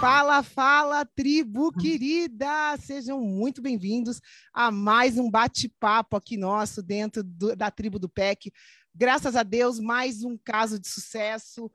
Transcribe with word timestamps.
Fala, 0.00 0.42
fala, 0.42 1.04
tribo 1.04 1.70
querida! 1.72 2.74
Sejam 2.78 3.20
muito 3.20 3.60
bem-vindos 3.60 4.18
a 4.50 4.70
mais 4.70 5.18
um 5.18 5.30
bate-papo 5.30 6.16
aqui 6.16 6.38
nosso 6.38 6.82
dentro 6.82 7.22
do, 7.22 7.54
da 7.54 7.70
tribo 7.70 7.98
do 7.98 8.08
PEC. 8.08 8.50
Graças 8.94 9.36
a 9.36 9.42
Deus, 9.42 9.78
mais 9.78 10.24
um 10.24 10.38
caso 10.38 10.80
de 10.80 10.88
sucesso, 10.88 11.70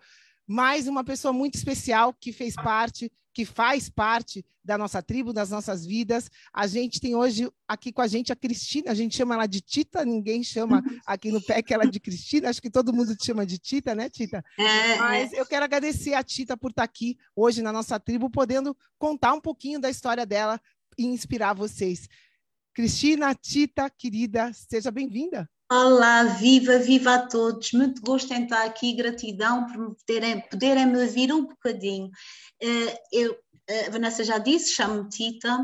mais 0.48 0.88
uma 0.88 1.04
pessoa 1.04 1.32
muito 1.32 1.56
especial 1.56 2.14
que 2.14 2.32
fez 2.32 2.56
parte 2.56 3.12
que 3.36 3.44
faz 3.44 3.90
parte 3.90 4.46
da 4.64 4.78
nossa 4.78 5.02
tribo, 5.02 5.34
das 5.34 5.50
nossas 5.50 5.86
vidas. 5.86 6.32
A 6.54 6.66
gente 6.68 7.02
tem 7.02 7.16
hoje 7.16 7.52
aqui 7.68 7.92
com 7.92 8.02
a 8.02 8.08
gente 8.08 8.32
a 8.32 8.36
Cristina, 8.36 8.92
a 8.92 8.94
gente 8.94 9.14
chama 9.14 9.36
ela 9.36 9.46
de 9.46 9.60
Tita, 9.60 10.06
ninguém 10.06 10.42
chama 10.42 10.82
aqui 11.06 11.30
no 11.34 11.42
PEC 11.42 11.74
ela 11.74 11.86
de 11.86 12.00
Cristina, 12.00 12.50
acho 12.50 12.62
que 12.62 12.70
todo 12.70 12.94
mundo 12.94 13.14
te 13.14 13.26
chama 13.26 13.46
de 13.46 13.58
Tita, 13.58 13.94
né, 13.94 14.10
Tita? 14.10 14.42
É, 14.58 14.64
é. 14.64 14.98
Mas 14.98 15.34
eu 15.34 15.46
quero 15.46 15.66
agradecer 15.66 16.14
a 16.14 16.24
Tita 16.24 16.56
por 16.56 16.72
estar 16.72 16.84
aqui 16.84 17.18
hoje 17.36 17.62
na 17.62 17.74
nossa 17.74 18.00
tribo, 18.00 18.30
podendo 18.30 18.76
contar 18.98 19.34
um 19.34 19.42
pouquinho 19.42 19.82
da 19.82 19.90
história 19.90 20.26
dela 20.26 20.58
e 20.98 21.06
inspirar 21.06 21.52
vocês. 21.52 22.08
Cristina, 22.74 23.36
Tita, 23.36 23.90
querida, 23.90 24.50
seja 24.54 24.92
bem-vinda. 24.92 25.50
Olá, 25.72 26.24
viva, 26.26 26.78
viva 26.78 27.16
a 27.16 27.28
todos. 27.28 27.72
Muito 27.72 28.00
gosto 28.04 28.32
em 28.32 28.44
estar 28.44 28.64
aqui, 28.66 28.94
gratidão 28.94 29.66
por 29.66 29.78
me 29.78 29.96
poderem, 29.96 30.42
poderem 30.48 30.86
me 30.86 31.02
ouvir 31.02 31.34
um 31.34 31.48
bocadinho. 31.48 32.12
Eh, 32.62 33.02
eu, 33.12 33.36
a 33.88 33.90
Vanessa 33.90 34.24
já 34.24 34.38
disse, 34.38 34.76
chamo-me 34.76 35.10
Tita, 35.10 35.58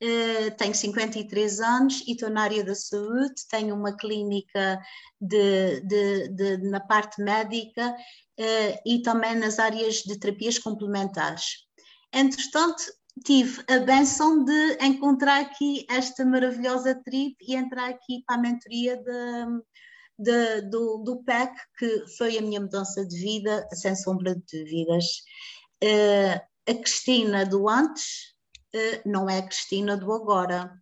eh, 0.00 0.50
tenho 0.50 0.74
53 0.74 1.60
anos 1.60 2.02
e 2.04 2.12
estou 2.12 2.30
na 2.30 2.42
área 2.42 2.64
da 2.64 2.74
saúde, 2.74 3.46
tenho 3.48 3.76
uma 3.76 3.96
clínica 3.96 4.80
de, 5.20 5.80
de, 5.82 6.28
de, 6.30 6.56
na 6.68 6.80
parte 6.80 7.22
médica 7.22 7.94
eh, 8.36 8.82
e 8.84 9.02
também 9.02 9.36
nas 9.36 9.60
áreas 9.60 9.98
de 9.98 10.18
terapias 10.18 10.58
complementares. 10.58 11.64
Entretanto, 12.12 12.82
tive 13.22 13.62
a 13.68 13.78
benção 13.78 14.44
de 14.44 14.78
encontrar 14.80 15.40
aqui 15.40 15.86
esta 15.88 16.24
maravilhosa 16.24 16.94
tribo 17.04 17.36
e 17.40 17.54
entrar 17.54 17.88
aqui 17.88 18.24
para 18.26 18.36
a 18.36 18.40
mentoria 18.40 18.96
de, 18.96 19.62
de, 20.18 20.60
do, 20.62 20.98
do 20.98 21.22
PEC, 21.22 21.52
que 21.78 22.04
foi 22.16 22.36
a 22.38 22.42
minha 22.42 22.60
mudança 22.60 23.06
de 23.06 23.16
vida, 23.16 23.66
sem 23.72 23.94
sombra 23.94 24.34
de 24.34 24.64
dúvidas. 24.64 25.04
Uh, 25.82 26.40
a 26.68 26.74
Cristina 26.74 27.46
do 27.46 27.68
antes 27.68 28.34
uh, 28.74 29.08
não 29.08 29.28
é 29.28 29.38
a 29.38 29.46
Cristina 29.46 29.96
do 29.96 30.12
agora. 30.12 30.72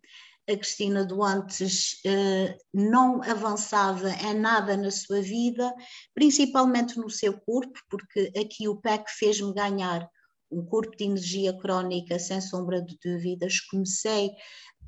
A 0.49 0.57
Cristina 0.57 1.05
do 1.05 1.23
antes 1.23 1.93
uh, 2.05 2.57
não 2.73 3.21
avançava 3.23 4.09
em 4.09 4.33
nada 4.33 4.75
na 4.75 4.91
sua 4.91 5.21
vida, 5.21 5.73
principalmente 6.13 6.97
no 6.97 7.09
seu 7.09 7.39
corpo, 7.41 7.79
porque 7.89 8.31
aqui 8.37 8.67
o 8.67 8.75
PEC 8.75 9.05
fez-me 9.09 9.53
ganhar 9.53 10.09
um 10.53 10.65
corpo 10.65 10.95
de 10.95 11.05
energia 11.05 11.57
crónica, 11.57 12.19
sem 12.19 12.39
sombra 12.39 12.81
de 12.81 12.97
dúvidas. 13.03 13.59
Comecei 13.59 14.31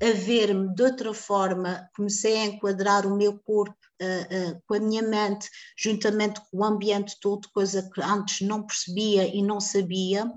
a 0.00 0.12
ver-me 0.12 0.74
de 0.74 0.82
outra 0.82 1.14
forma, 1.14 1.88
comecei 1.96 2.36
a 2.36 2.44
enquadrar 2.44 3.06
o 3.06 3.16
meu 3.16 3.38
corpo 3.38 3.76
uh, 4.02 4.52
uh, 4.52 4.62
com 4.66 4.74
a 4.74 4.80
minha 4.80 5.02
mente, 5.02 5.48
juntamente 5.76 6.40
com 6.50 6.58
o 6.58 6.64
ambiente 6.64 7.16
todo, 7.20 7.48
coisa 7.52 7.88
que 7.94 8.00
antes 8.02 8.46
não 8.46 8.66
percebia 8.66 9.26
e 9.26 9.42
não 9.42 9.60
sabia, 9.60 10.30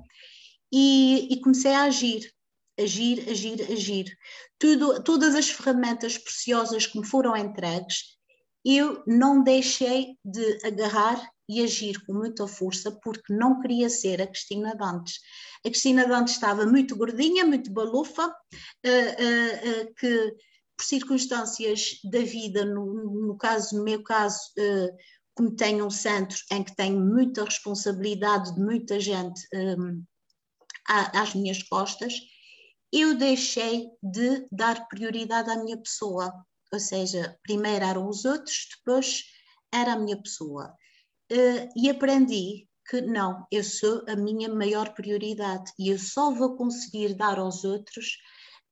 e, 0.71 1.27
e 1.31 1.41
comecei 1.41 1.73
a 1.73 1.83
agir. 1.83 2.31
Agir, 2.79 3.29
agir, 3.29 3.61
agir. 3.69 4.17
Tudo, 4.57 5.03
todas 5.03 5.35
as 5.35 5.49
ferramentas 5.49 6.17
preciosas 6.17 6.87
que 6.87 6.97
me 6.97 7.05
foram 7.05 7.35
entregues, 7.35 8.17
eu 8.63 9.03
não 9.05 9.43
deixei 9.43 10.15
de 10.23 10.65
agarrar 10.65 11.29
e 11.49 11.63
agir 11.63 11.99
com 12.05 12.13
muita 12.13 12.47
força 12.47 12.91
porque 12.91 13.33
não 13.33 13.59
queria 13.59 13.89
ser 13.89 14.21
a 14.21 14.27
Cristina 14.27 14.75
Dantes. 14.75 15.19
A 15.65 15.69
Cristina 15.69 16.07
Dantes 16.07 16.35
estava 16.35 16.63
muito 16.63 16.95
gordinha, 16.95 17.43
muito 17.43 17.71
balufa, 17.71 18.27
uh, 18.27 18.29
uh, 18.29 19.81
uh, 19.81 19.93
que 19.95 20.35
por 20.77 20.85
circunstâncias 20.85 21.99
da 22.03 22.19
vida, 22.19 22.63
no, 22.63 22.85
no 23.27 23.37
caso, 23.37 23.75
no 23.75 23.83
meu 23.83 24.01
caso, 24.01 24.39
como 25.35 25.53
tenho 25.53 25.85
um 25.85 25.89
centro 25.89 26.37
em 26.53 26.63
que 26.63 26.73
tenho 26.73 26.97
muita 27.01 27.43
responsabilidade 27.43 28.55
de 28.55 28.61
muita 28.61 28.97
gente 28.97 29.41
um, 29.53 30.01
às 30.87 31.35
minhas 31.35 31.61
costas, 31.63 32.13
eu 32.93 33.17
deixei 33.17 33.89
de 34.01 34.47
dar 34.49 34.87
prioridade 34.87 35.49
à 35.49 35.61
minha 35.61 35.77
pessoa. 35.77 36.31
Ou 36.71 36.79
seja, 36.79 37.37
primeiro 37.43 37.83
eram 37.83 38.07
os 38.07 38.23
outros, 38.23 38.69
depois 38.77 39.25
era 39.73 39.93
a 39.93 39.99
minha 39.99 40.21
pessoa 40.21 40.73
uh, 41.31 41.69
e 41.75 41.89
aprendi 41.89 42.67
que 42.89 43.01
não, 43.01 43.45
eu 43.51 43.63
sou 43.63 44.03
a 44.07 44.15
minha 44.15 44.49
maior 44.49 44.93
prioridade 44.93 45.71
e 45.77 45.89
eu 45.89 45.99
só 45.99 46.31
vou 46.31 46.55
conseguir 46.55 47.13
dar 47.13 47.37
aos 47.37 47.63
outros 47.63 48.17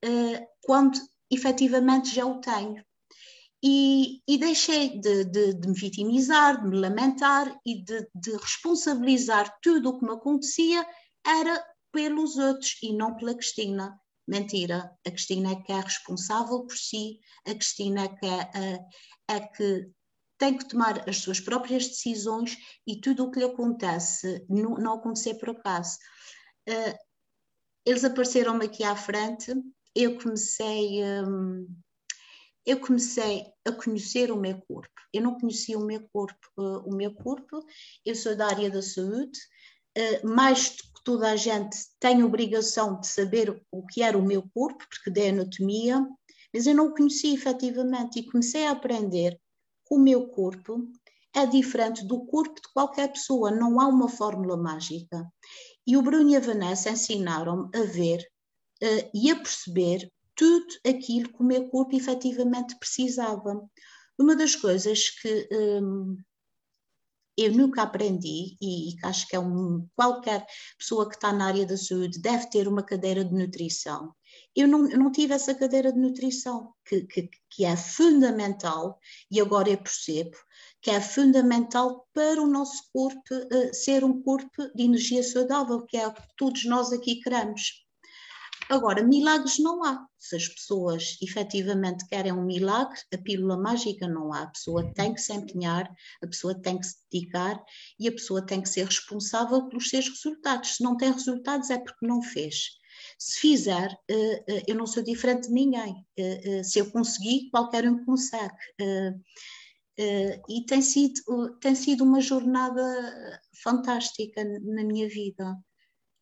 uh, 0.04 0.48
quando 0.62 1.00
efetivamente 1.30 2.14
já 2.14 2.26
o 2.26 2.42
tenho. 2.42 2.84
E, 3.64 4.22
e 4.28 4.38
deixei 4.38 5.00
de, 5.00 5.26
de, 5.26 5.54
de, 5.54 5.68
me 5.68 5.74
vitimizar, 5.74 6.62
de 6.62 6.68
me 6.68 6.78
lamentar 6.78 7.60
e 7.66 7.84
de, 7.84 8.08
de 8.14 8.32
responsabilizar 8.34 9.58
tudo 9.62 9.90
o 9.90 10.00
que 10.00 10.06
me 10.06 10.14
acontecia 10.14 10.86
era 11.26 11.64
pelos 11.92 12.38
outros 12.38 12.78
e 12.84 12.94
não 12.94 13.16
pela 13.16 13.34
Cristina. 13.34 14.00
Mentira, 14.28 14.92
a 15.06 15.12
Cristina 15.12 15.54
é 15.54 15.56
que 15.56 15.72
é 15.72 15.80
responsável 15.80 16.62
por 16.66 16.76
si, 16.76 17.20
a 17.48 17.54
Cristina 17.56 18.04
é 18.04 18.08
que, 18.10 18.26
é, 18.26 18.80
é 19.30 19.40
que 19.40 19.90
tem 20.38 20.58
que 20.58 20.68
tomar 20.68 21.08
as 21.10 21.18
suas 21.18 21.40
próprias 21.40 21.88
decisões 21.88 22.58
e 22.86 23.00
tudo 23.00 23.26
o 23.26 23.32
que 23.32 23.40
lhe 23.40 23.46
acontece 23.46 24.46
não, 24.50 24.76
não 24.76 24.94
acontecer 24.94 25.36
por 25.36 25.50
acaso. 25.50 25.98
Uh, 26.70 26.98
eles 27.86 28.04
apareceram-me 28.04 28.66
aqui 28.66 28.84
à 28.84 28.96
frente, 28.96 29.54
eu 29.96 30.18
comecei, 30.20 31.04
um, 31.04 31.68
eu 32.66 32.80
comecei 32.80 33.46
a 33.66 33.72
conhecer 33.72 34.32
o 34.32 34.38
meu 34.38 34.62
corpo. 34.68 34.92
Eu 35.14 35.22
não 35.22 35.40
conhecia 35.40 35.78
o 35.78 35.86
meu 35.86 36.08
corpo, 36.10 36.48
uh, 36.58 36.88
o 36.88 36.96
meu 36.96 37.14
corpo. 37.16 37.66
Eu 38.06 38.14
sou 38.14 38.36
da 38.36 38.48
área 38.48 38.70
da 38.70 38.82
saúde. 38.82 39.40
Uh, 39.98 40.28
mais 40.28 40.70
do 40.70 40.84
que 40.84 41.04
toda 41.04 41.32
a 41.32 41.36
gente 41.36 41.78
tem 42.00 42.24
obrigação 42.24 43.00
de 43.00 43.08
saber 43.08 43.60
o 43.72 43.86
que 43.88 44.04
era 44.04 44.18
o 44.18 44.26
meu 44.26 44.44
corpo, 44.54 44.86
porque 44.88 45.10
dei 45.10 45.30
anatomia, 45.30 46.06
mas 46.54 46.68
eu 46.68 46.76
não 46.76 46.88
o 46.88 46.94
conhecia 46.94 47.34
efetivamente 47.34 48.20
e 48.20 48.30
comecei 48.30 48.68
a 48.68 48.72
aprender 48.72 49.40
o 49.90 49.98
meu 49.98 50.28
corpo 50.28 50.90
é 51.34 51.46
diferente 51.46 52.06
do 52.06 52.26
corpo 52.26 52.56
de 52.56 52.74
qualquer 52.74 53.12
pessoa, 53.12 53.52
não 53.52 53.80
há 53.80 53.88
uma 53.88 54.10
fórmula 54.10 54.58
mágica. 54.58 55.26
E 55.86 55.96
o 55.96 56.02
Bruno 56.02 56.30
e 56.30 56.36
a 56.36 56.40
Vanessa 56.40 56.90
ensinaram-me 56.90 57.70
a 57.76 57.84
ver 57.84 58.20
uh, 58.84 59.10
e 59.14 59.30
a 59.30 59.36
perceber 59.36 60.12
tudo 60.36 60.68
aquilo 60.86 61.30
que 61.30 61.42
o 61.42 61.46
meu 61.46 61.68
corpo 61.70 61.96
efetivamente 61.96 62.78
precisava. 62.78 63.62
Uma 64.18 64.36
das 64.36 64.56
coisas 64.56 65.10
que, 65.10 65.48
um, 65.52 66.18
eu 67.38 67.52
nunca 67.54 67.84
aprendi, 67.84 68.58
e, 68.60 68.92
e 68.92 68.96
acho 69.04 69.28
que 69.28 69.36
é 69.36 69.40
um, 69.40 69.88
qualquer 69.96 70.46
pessoa 70.78 71.08
que 71.08 71.16
está 71.16 71.32
na 71.32 71.46
área 71.46 71.66
da 71.66 71.78
saúde 71.78 72.20
deve 72.20 72.50
ter 72.50 72.68
uma 72.68 72.84
cadeira 72.84 73.24
de 73.24 73.34
nutrição. 73.34 74.12
Eu 74.56 74.68
não, 74.68 74.84
não 74.84 75.12
tive 75.12 75.34
essa 75.34 75.54
cadeira 75.54 75.92
de 75.92 76.00
nutrição, 76.00 76.74
que, 76.86 77.02
que, 77.02 77.30
que 77.50 77.66
é 77.66 77.76
fundamental, 77.76 79.00
e 79.30 79.40
agora 79.40 79.70
eu 79.70 79.78
percebo, 79.78 80.38
que 80.82 80.90
é 80.90 81.02
fundamental 81.02 82.08
para 82.14 82.42
o 82.42 82.48
nosso 82.48 82.84
corpo 82.94 83.34
uh, 83.34 83.74
ser 83.74 84.04
um 84.04 84.22
corpo 84.22 84.72
de 84.76 84.84
energia 84.84 85.24
saudável, 85.24 85.86
que 85.86 85.98
é 85.98 86.08
o 86.08 86.14
que 86.14 86.22
todos 86.36 86.66
nós 86.66 86.92
aqui 86.92 87.20
queremos. 87.22 87.88
Agora, 88.70 89.02
milagres 89.02 89.60
não 89.60 89.82
há. 89.84 90.06
Se 90.18 90.36
as 90.36 90.50
pessoas 90.50 91.18
efetivamente 91.22 92.06
querem 92.10 92.34
um 92.34 92.44
milagre, 92.44 93.00
a 93.14 93.18
pílula 93.18 93.58
mágica 93.58 94.10
não 94.10 94.34
há. 94.34 94.42
A 94.42 94.48
pessoa 94.48 94.94
tem 94.94 95.14
que 95.14 95.22
se 95.22 95.32
empenhar, 95.34 95.90
a 96.22 96.28
pessoa 96.28 96.54
tem 96.54 96.78
que 96.78 96.86
se 96.86 96.98
dedicar 97.10 97.64
e 97.98 98.10
a 98.10 98.12
pessoa 98.12 98.46
tem 98.46 98.62
que 98.62 98.68
ser 98.68 98.86
responsável 98.86 99.70
pelos 99.70 99.88
seus 99.88 100.10
resultados. 100.10 100.76
Se 100.76 100.84
não 100.84 100.98
tem 100.98 101.14
resultados 101.14 101.70
é 101.70 101.78
porque 101.78 102.06
não 102.06 102.22
fez. 102.22 102.72
Se 103.18 103.40
fizer, 103.40 103.98
eh, 104.10 104.44
eh, 104.48 104.64
eu 104.68 104.76
não 104.76 104.86
sou 104.86 105.02
diferente 105.04 105.48
de 105.48 105.54
ninguém. 105.54 106.06
Eh, 106.16 106.64
se 106.64 106.80
eu 106.80 106.92
conseguir, 106.92 107.50
qualquer 107.50 107.88
um 107.88 108.06
consegue. 108.06 108.54
E 110.48 110.66
tem 110.68 110.82
sido, 110.82 111.58
tem 111.60 111.74
sido 111.74 112.04
uma 112.04 112.22
jornada 112.22 113.42
fantástica 113.64 114.44
na 114.44 114.84
minha 114.84 115.10
vida. 115.10 115.58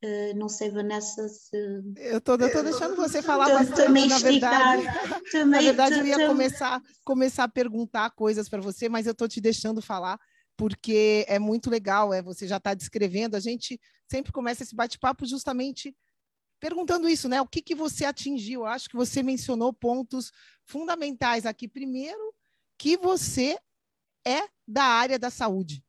Uh, 0.04 0.38
não 0.38 0.48
sei, 0.48 0.70
Vanessa, 0.70 1.28
se. 1.28 1.58
Eu 1.98 2.20
estou 2.20 2.38
deixando 2.38 2.96
você 2.96 3.24
falar 3.24 3.50
bastante, 3.50 3.86
também 3.86 4.08
na 4.08 4.20
verdade. 4.20 4.84
Também, 5.32 5.50
na 5.50 5.62
verdade, 5.62 6.00
eu 6.00 6.06
ia 6.06 6.28
começar, 6.28 6.82
começar 7.04 7.44
a 7.46 7.50
perguntar 7.50 8.12
coisas 8.12 8.48
para 8.48 8.62
você, 8.62 8.88
mas 8.88 9.08
eu 9.08 9.14
estou 9.14 9.28
te 9.28 9.42
deixando 9.42 9.82
falar, 9.82 10.20
porque 10.56 11.26
é 11.28 11.40
muito 11.40 11.72
legal, 11.72 12.14
é, 12.14 12.22
você 12.22 12.48
já 12.48 12.58
está 12.58 12.74
descrevendo. 12.74 13.36
A 13.36 13.40
gente 13.40 13.80
sempre 14.10 14.32
começa 14.32 14.62
esse 14.62 14.76
bate-papo 14.76 15.26
justamente 15.26 15.96
perguntando 16.60 17.08
isso, 17.08 17.30
né? 17.30 17.42
O 17.42 17.48
que, 17.48 17.62
que 17.62 17.76
você 17.76 18.06
atingiu? 18.06 18.62
Eu 18.62 18.66
acho 18.66 18.90
que 18.90 18.96
você 18.96 19.22
mencionou 19.22 19.74
pontos 19.74 20.32
fundamentais 20.64 21.46
aqui. 21.46 21.68
Primeiro, 21.68 22.34
que 22.78 22.98
você 22.98 23.58
é 24.26 24.42
da 24.68 24.84
área 24.84 25.20
da 25.20 25.30
saúde. 25.30 25.84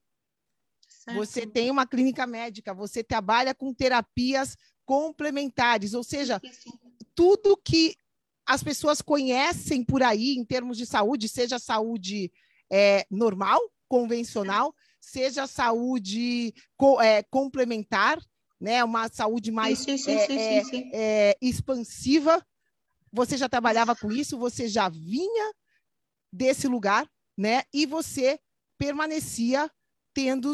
Você 1.14 1.46
tem 1.46 1.70
uma 1.70 1.86
clínica 1.86 2.26
médica, 2.26 2.74
você 2.74 3.02
trabalha 3.02 3.54
com 3.54 3.72
terapias 3.72 4.56
complementares, 4.84 5.94
ou 5.94 6.02
seja, 6.02 6.40
tudo 7.14 7.56
que 7.56 7.96
as 8.44 8.62
pessoas 8.62 9.00
conhecem 9.00 9.84
por 9.84 10.02
aí 10.02 10.36
em 10.36 10.44
termos 10.44 10.76
de 10.76 10.86
saúde, 10.86 11.28
seja 11.28 11.58
saúde 11.58 12.32
é, 12.70 13.06
normal, 13.10 13.60
convencional, 13.88 14.74
seja 15.00 15.46
saúde 15.46 16.52
co 16.76 17.00
é, 17.00 17.22
complementar, 17.24 18.20
né, 18.61 18.82
uma 18.82 19.08
saúde 19.08 19.50
mais 19.50 19.81
sim, 19.81 19.97
sim, 19.99 20.12
é, 20.12 20.64
sim, 20.64 20.91
é, 20.93 21.31
é, 21.31 21.37
expansiva. 21.41 22.44
Você 23.12 23.37
já 23.37 23.49
trabalhava 23.49 23.94
com 23.94 24.11
isso, 24.11 24.38
você 24.38 24.69
já 24.69 24.88
vinha 24.88 25.53
desse 26.32 26.67
lugar, 26.67 27.08
né? 27.37 27.62
E 27.73 27.87
você 27.87 28.38
permanecia 28.79 29.70
tendo 30.12 30.53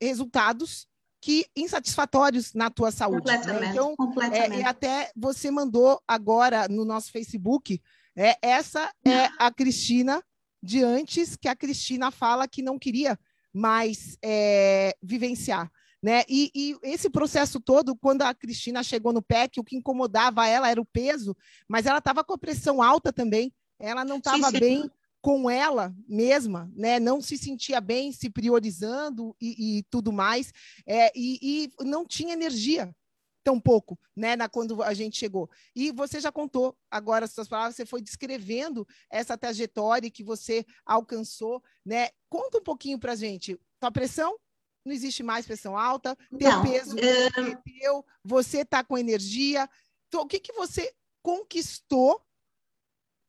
resultados 0.00 0.86
que 1.20 1.46
insatisfatórios 1.56 2.52
na 2.52 2.68
tua 2.68 2.90
saúde. 2.90 3.26
Né? 3.26 3.38
Completamente, 3.38 3.64
né? 3.64 3.70
Então, 3.70 3.96
completamente. 3.96 4.52
É, 4.52 4.60
e 4.60 4.62
até 4.62 5.10
você 5.16 5.50
mandou 5.50 6.00
agora 6.06 6.68
no 6.68 6.84
nosso 6.84 7.10
Facebook, 7.10 7.80
é, 8.14 8.36
essa 8.42 8.92
é 9.04 9.30
a 9.38 9.50
Cristina 9.50 10.22
de 10.62 10.82
antes, 10.82 11.36
que 11.36 11.48
a 11.48 11.56
Cristina 11.56 12.10
fala 12.10 12.46
que 12.46 12.62
não 12.62 12.78
queria 12.78 13.18
mais 13.52 14.18
é, 14.22 14.94
vivenciar. 15.02 15.70
Né? 16.04 16.22
E, 16.28 16.50
e, 16.54 16.76
esse 16.82 17.08
processo 17.08 17.58
todo, 17.58 17.96
quando 17.96 18.20
a 18.20 18.34
Cristina 18.34 18.82
chegou 18.82 19.10
no 19.10 19.22
PEC, 19.22 19.58
o 19.58 19.64
que 19.64 19.74
incomodava 19.74 20.46
ela 20.46 20.68
era 20.68 20.78
o 20.78 20.84
peso, 20.84 21.34
mas 21.66 21.86
ela 21.86 21.96
estava 21.96 22.22
com 22.22 22.34
a 22.34 22.38
pressão 22.38 22.82
alta 22.82 23.10
também, 23.10 23.50
ela 23.78 24.04
não 24.04 24.18
estava 24.18 24.50
bem 24.50 24.90
com 25.22 25.48
ela 25.48 25.96
mesma, 26.06 26.70
né? 26.76 27.00
Não 27.00 27.22
se 27.22 27.38
sentia 27.38 27.80
bem, 27.80 28.12
se 28.12 28.28
priorizando 28.28 29.34
e, 29.40 29.78
e 29.78 29.82
tudo 29.84 30.12
mais, 30.12 30.52
é, 30.86 31.10
e, 31.16 31.38
e, 31.80 31.84
não 31.84 32.04
tinha 32.04 32.34
energia 32.34 32.94
tão 33.42 33.58
pouco, 33.58 33.98
né? 34.14 34.36
Na, 34.36 34.46
quando 34.46 34.82
a 34.82 34.92
gente 34.92 35.16
chegou. 35.16 35.48
E 35.74 35.90
você 35.90 36.20
já 36.20 36.30
contou 36.30 36.76
agora 36.90 37.24
as 37.24 37.32
suas 37.32 37.48
palavras, 37.48 37.76
você 37.76 37.86
foi 37.86 38.02
descrevendo 38.02 38.86
essa 39.08 39.38
trajetória 39.38 40.10
que 40.10 40.22
você 40.22 40.66
alcançou, 40.84 41.62
né? 41.82 42.10
Conta 42.28 42.58
um 42.58 42.62
pouquinho 42.62 42.98
para 42.98 43.14
gente. 43.14 43.58
Tua 43.80 43.90
pressão 43.90 44.36
não 44.84 44.92
existe 44.92 45.22
mais 45.22 45.46
pressão 45.46 45.76
alta, 45.78 46.16
teu 46.38 46.50
não, 46.50 46.62
peso 46.62 46.96
é... 46.98 47.30
teu, 47.56 48.04
você 48.22 48.60
está 48.60 48.84
com 48.84 48.98
energia. 48.98 49.68
Então, 50.08 50.22
o 50.22 50.26
que, 50.26 50.38
que 50.38 50.52
você 50.52 50.94
conquistou 51.22 52.22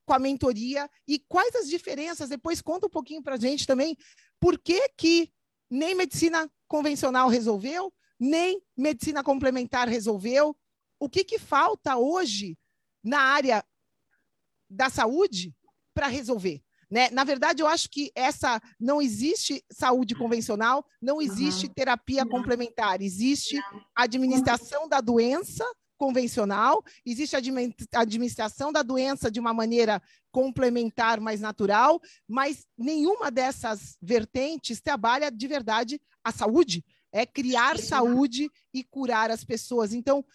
com 0.06 0.14
a 0.14 0.20
mentoria 0.20 0.90
e 1.08 1.18
quais 1.20 1.56
as 1.56 1.70
diferenças? 1.70 2.30
Depois 2.30 2.62
conta 2.62 2.88
um 2.88 2.90
pouquinho 2.90 3.24
para 3.24 3.36
a 3.36 3.40
gente 3.40 3.66
também 3.66 3.98
por 4.40 4.60
que, 4.60 4.90
que 4.90 5.32
nem 5.70 5.96
medicina 5.96 6.52
convencional 6.68 7.30
resolveu, 7.30 7.94
nem 8.20 8.62
medicina 8.78 9.24
complementar 9.24 9.88
resolveu. 9.88 10.56
O 11.00 11.10
que, 11.10 11.24
que 11.24 11.40
falta 11.40 11.98
hoje 11.98 12.58
na 13.04 13.20
área 13.20 13.66
da 14.70 14.90
saúde 14.90 15.56
para 15.94 16.08
resolver? 16.08 16.62
Né? 16.90 17.10
Na 17.12 17.24
verdade, 17.24 17.62
eu 17.62 17.68
acho 17.68 17.90
que 17.90 18.12
essa 18.16 18.62
não 18.80 19.02
existe 19.02 19.64
saúde 19.72 20.16
convencional, 20.16 20.86
não 21.02 21.22
existe 21.22 21.68
uhum. 21.68 21.74
terapia 21.74 22.24
não. 22.24 22.32
complementar, 22.32 23.02
existe 23.02 23.56
não. 23.56 23.82
administração 23.96 24.88
da 24.88 25.02
doença 25.02 25.66
convencional, 25.98 26.84
existe 27.06 27.36
a 27.36 27.40
administração 28.00 28.72
da 28.72 28.84
doença 28.84 29.32
de 29.32 29.40
uma 29.40 29.54
maneira 29.54 30.02
complementar, 30.32 31.20
mais 31.22 31.40
natural, 31.40 32.02
mas 32.28 32.66
nenhuma 32.78 33.32
dessas 33.32 33.98
vertentes 34.02 34.82
trabalha 34.82 35.32
de 35.32 35.48
verdade 35.48 36.02
a 36.24 36.32
saúde, 36.32 36.84
é 37.12 37.26
criar 37.26 37.80
saúde 37.80 38.50
e 38.74 38.84
curar 38.84 39.32
as 39.32 39.46
pessoas. 39.46 39.94
Então, 39.94 40.26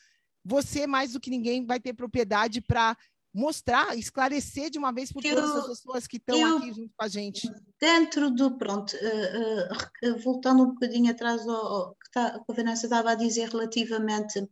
você, 0.43 0.87
mais 0.87 1.12
do 1.12 1.20
que 1.20 1.29
ninguém, 1.29 1.67
vai 1.67 1.79
ter 1.79 1.93
propriedade 1.93 2.62
para 2.62 2.96
mostrar, 3.32 3.97
esclarecer 3.97 4.71
de 4.71 4.79
uma 4.79 4.93
vez 4.93 5.12
por 5.12 5.23
todas 5.23 5.50
as 5.50 5.67
pessoas 5.67 6.06
que 6.06 6.17
estão 6.17 6.56
aqui 6.56 6.73
junto 6.73 6.93
com 6.97 7.05
a 7.05 7.09
gente. 7.09 7.50
Dentro 7.81 8.31
do, 8.31 8.56
pronto, 8.59 8.94
uh, 8.97 10.11
uh, 10.11 10.19
voltando 10.19 10.65
um 10.65 10.75
bocadinho 10.75 11.11
atrás 11.11 11.47
ao, 11.47 11.94
que, 11.94 12.11
tá, 12.12 12.32
que 12.32 12.53
a 12.53 12.55
Vanessa 12.55 12.87
estava 12.87 13.13
a 13.13 13.15
dizer 13.15 13.49
relativamente 13.49 14.41
uh, 14.41 14.49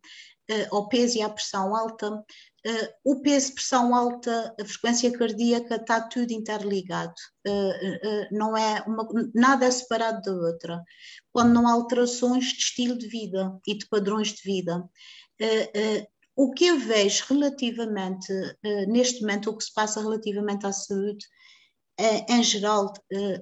ao 0.71 0.89
peso 0.89 1.19
e 1.19 1.23
à 1.23 1.29
pressão 1.29 1.75
alta, 1.75 2.25
o 3.03 3.23
peso, 3.23 3.55
pressão 3.55 3.95
alta, 3.95 4.55
a 4.61 4.65
frequência 4.65 5.11
cardíaca 5.17 5.77
está 5.77 6.03
tudo 6.03 6.33
interligado, 6.33 7.15
não 8.31 8.55
é 8.55 8.83
uma, 8.83 9.09
nada 9.35 9.65
é 9.65 9.71
separado 9.71 10.21
da 10.21 10.33
outra. 10.33 10.85
Quando 11.33 11.55
não 11.55 11.67
há 11.67 11.73
alterações 11.73 12.45
de 12.47 12.59
estilo 12.59 12.99
de 12.99 13.09
vida 13.09 13.59
e 13.67 13.79
de 13.79 13.87
padrões 13.89 14.35
de 14.35 14.43
vida. 14.43 14.85
O 16.39 16.53
que 16.53 16.67
eu 16.67 16.79
vejo 16.79 17.25
relativamente, 17.31 18.33
neste 18.87 19.23
momento, 19.23 19.51
o 19.51 19.57
que 19.57 19.65
se 19.65 19.75
passa 19.75 20.01
relativamente 20.01 20.65
à 20.65 20.73
saúde, 20.73 21.27
em 22.29 22.43
geral, 22.45 22.93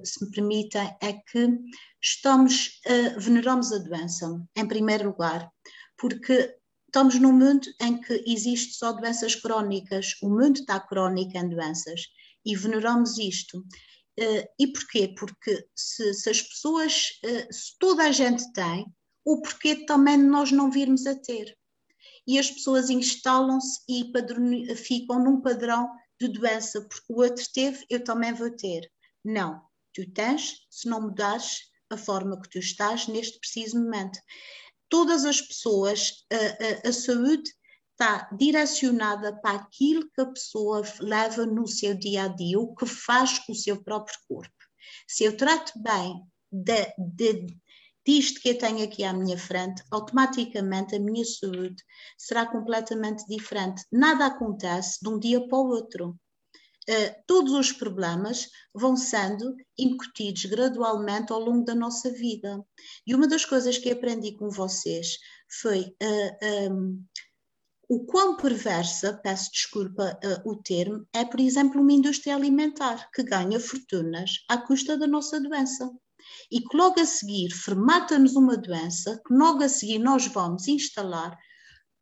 se 0.03 0.25
me 0.25 0.31
permitem, 0.31 0.97
é 0.99 1.13
que 1.13 1.47
estamos, 2.01 2.81
veneramos 3.19 3.71
a 3.71 3.77
doença, 3.77 4.43
em 4.55 4.67
primeiro 4.67 5.09
lugar, 5.09 5.47
porque 5.95 6.57
estamos 6.87 7.19
num 7.19 7.33
mundo 7.33 7.67
em 7.79 8.01
que 8.01 8.23
existe 8.25 8.73
só 8.73 8.91
doenças 8.93 9.35
crónicas, 9.35 10.15
o 10.23 10.29
mundo 10.29 10.57
está 10.57 10.79
crónico 10.79 11.37
em 11.37 11.49
doenças 11.49 12.01
e 12.43 12.55
veneramos 12.55 13.19
isto. 13.19 13.63
E 14.59 14.67
porquê? 14.73 15.13
Porque 15.15 15.67
se, 15.75 16.15
se 16.15 16.31
as 16.31 16.41
pessoas, 16.41 17.09
se 17.51 17.77
toda 17.77 18.05
a 18.05 18.11
gente 18.11 18.51
tem, 18.53 18.87
o 19.23 19.39
porquê 19.39 19.85
também 19.85 20.17
nós 20.17 20.51
não 20.51 20.71
virmos 20.71 21.05
a 21.05 21.13
ter. 21.13 21.55
E 22.27 22.37
as 22.37 22.51
pessoas 22.51 22.89
instalam-se 22.89 23.81
e 23.87 24.75
ficam 24.75 25.23
num 25.23 25.41
padrão 25.41 25.89
de 26.19 26.27
doença, 26.27 26.81
porque 26.81 27.13
o 27.13 27.21
outro 27.21 27.45
teve, 27.53 27.85
eu 27.89 28.03
também 28.03 28.33
vou 28.33 28.51
ter. 28.51 28.91
Não, 29.23 29.61
tu 29.93 30.09
tens, 30.11 30.65
se 30.69 30.89
não 30.89 31.01
mudares 31.01 31.59
a 31.89 31.95
forma 31.95 32.39
que 32.41 32.49
tu 32.49 32.59
estás 32.59 33.07
neste 33.07 33.39
preciso 33.39 33.81
momento 33.81 34.19
todas 34.89 35.25
as 35.25 35.41
pessoas, 35.41 36.25
a, 36.31 36.87
a, 36.87 36.89
a 36.89 36.93
saúde 36.93 37.51
está 37.91 38.29
direcionada 38.37 39.35
para 39.41 39.57
aquilo 39.57 40.09
que 40.11 40.21
a 40.21 40.27
pessoa 40.27 40.83
leva 40.99 41.45
no 41.45 41.67
seu 41.67 41.95
dia 41.95 42.23
a 42.23 42.27
dia, 42.27 42.59
o 42.59 42.75
que 42.75 42.85
faz 42.85 43.39
com 43.39 43.51
o 43.51 43.55
seu 43.55 43.83
próprio 43.83 44.17
corpo. 44.27 44.53
Se 45.07 45.23
eu 45.23 45.35
trato 45.35 45.73
bem 45.81 46.21
de, 46.51 46.93
de, 46.97 47.47
disto 48.07 48.39
que 48.39 48.49
eu 48.49 48.57
tenho 48.57 48.85
aqui 48.85 49.03
à 49.03 49.11
minha 49.11 49.37
frente, 49.37 49.83
automaticamente 49.91 50.95
a 50.95 50.99
minha 50.99 51.25
saúde 51.25 51.83
será 52.17 52.45
completamente 52.45 53.27
diferente. 53.27 53.83
Nada 53.91 54.27
acontece 54.27 54.99
de 55.01 55.09
um 55.09 55.19
dia 55.19 55.45
para 55.45 55.57
o 55.57 55.67
outro. 55.67 56.17
Uh, 56.89 57.23
todos 57.27 57.51
os 57.51 57.73
problemas 57.73 58.47
vão 58.73 58.95
sendo 58.95 59.53
incutidos 59.77 60.45
gradualmente 60.45 61.33
ao 61.33 61.39
longo 61.41 61.65
da 61.65 61.75
nossa 61.75 62.09
vida. 62.09 62.63
E 63.05 63.13
uma 63.13 63.27
das 63.27 63.43
coisas 63.43 63.77
que 63.77 63.91
aprendi 63.91 64.37
com 64.37 64.49
vocês 64.49 65.17
foi 65.61 65.81
uh, 65.81 66.71
um, 66.71 67.03
o 67.89 68.05
quão 68.05 68.37
perversa, 68.37 69.19
peço 69.21 69.51
desculpa 69.51 70.17
uh, 70.23 70.49
o 70.49 70.55
termo, 70.55 71.05
é, 71.13 71.25
por 71.25 71.41
exemplo, 71.41 71.81
uma 71.81 71.91
indústria 71.91 72.35
alimentar 72.35 73.09
que 73.11 73.21
ganha 73.21 73.59
fortunas 73.59 74.45
à 74.47 74.57
custa 74.57 74.97
da 74.97 75.07
nossa 75.07 75.41
doença. 75.41 75.93
E 76.51 76.61
que 76.61 76.77
logo 76.77 76.99
a 76.99 77.05
seguir 77.05 77.49
formata-nos 77.51 78.35
uma 78.35 78.57
doença, 78.57 79.21
que 79.25 79.33
logo 79.33 79.63
a 79.63 79.69
seguir 79.69 79.99
nós 79.99 80.27
vamos 80.27 80.67
instalar 80.67 81.37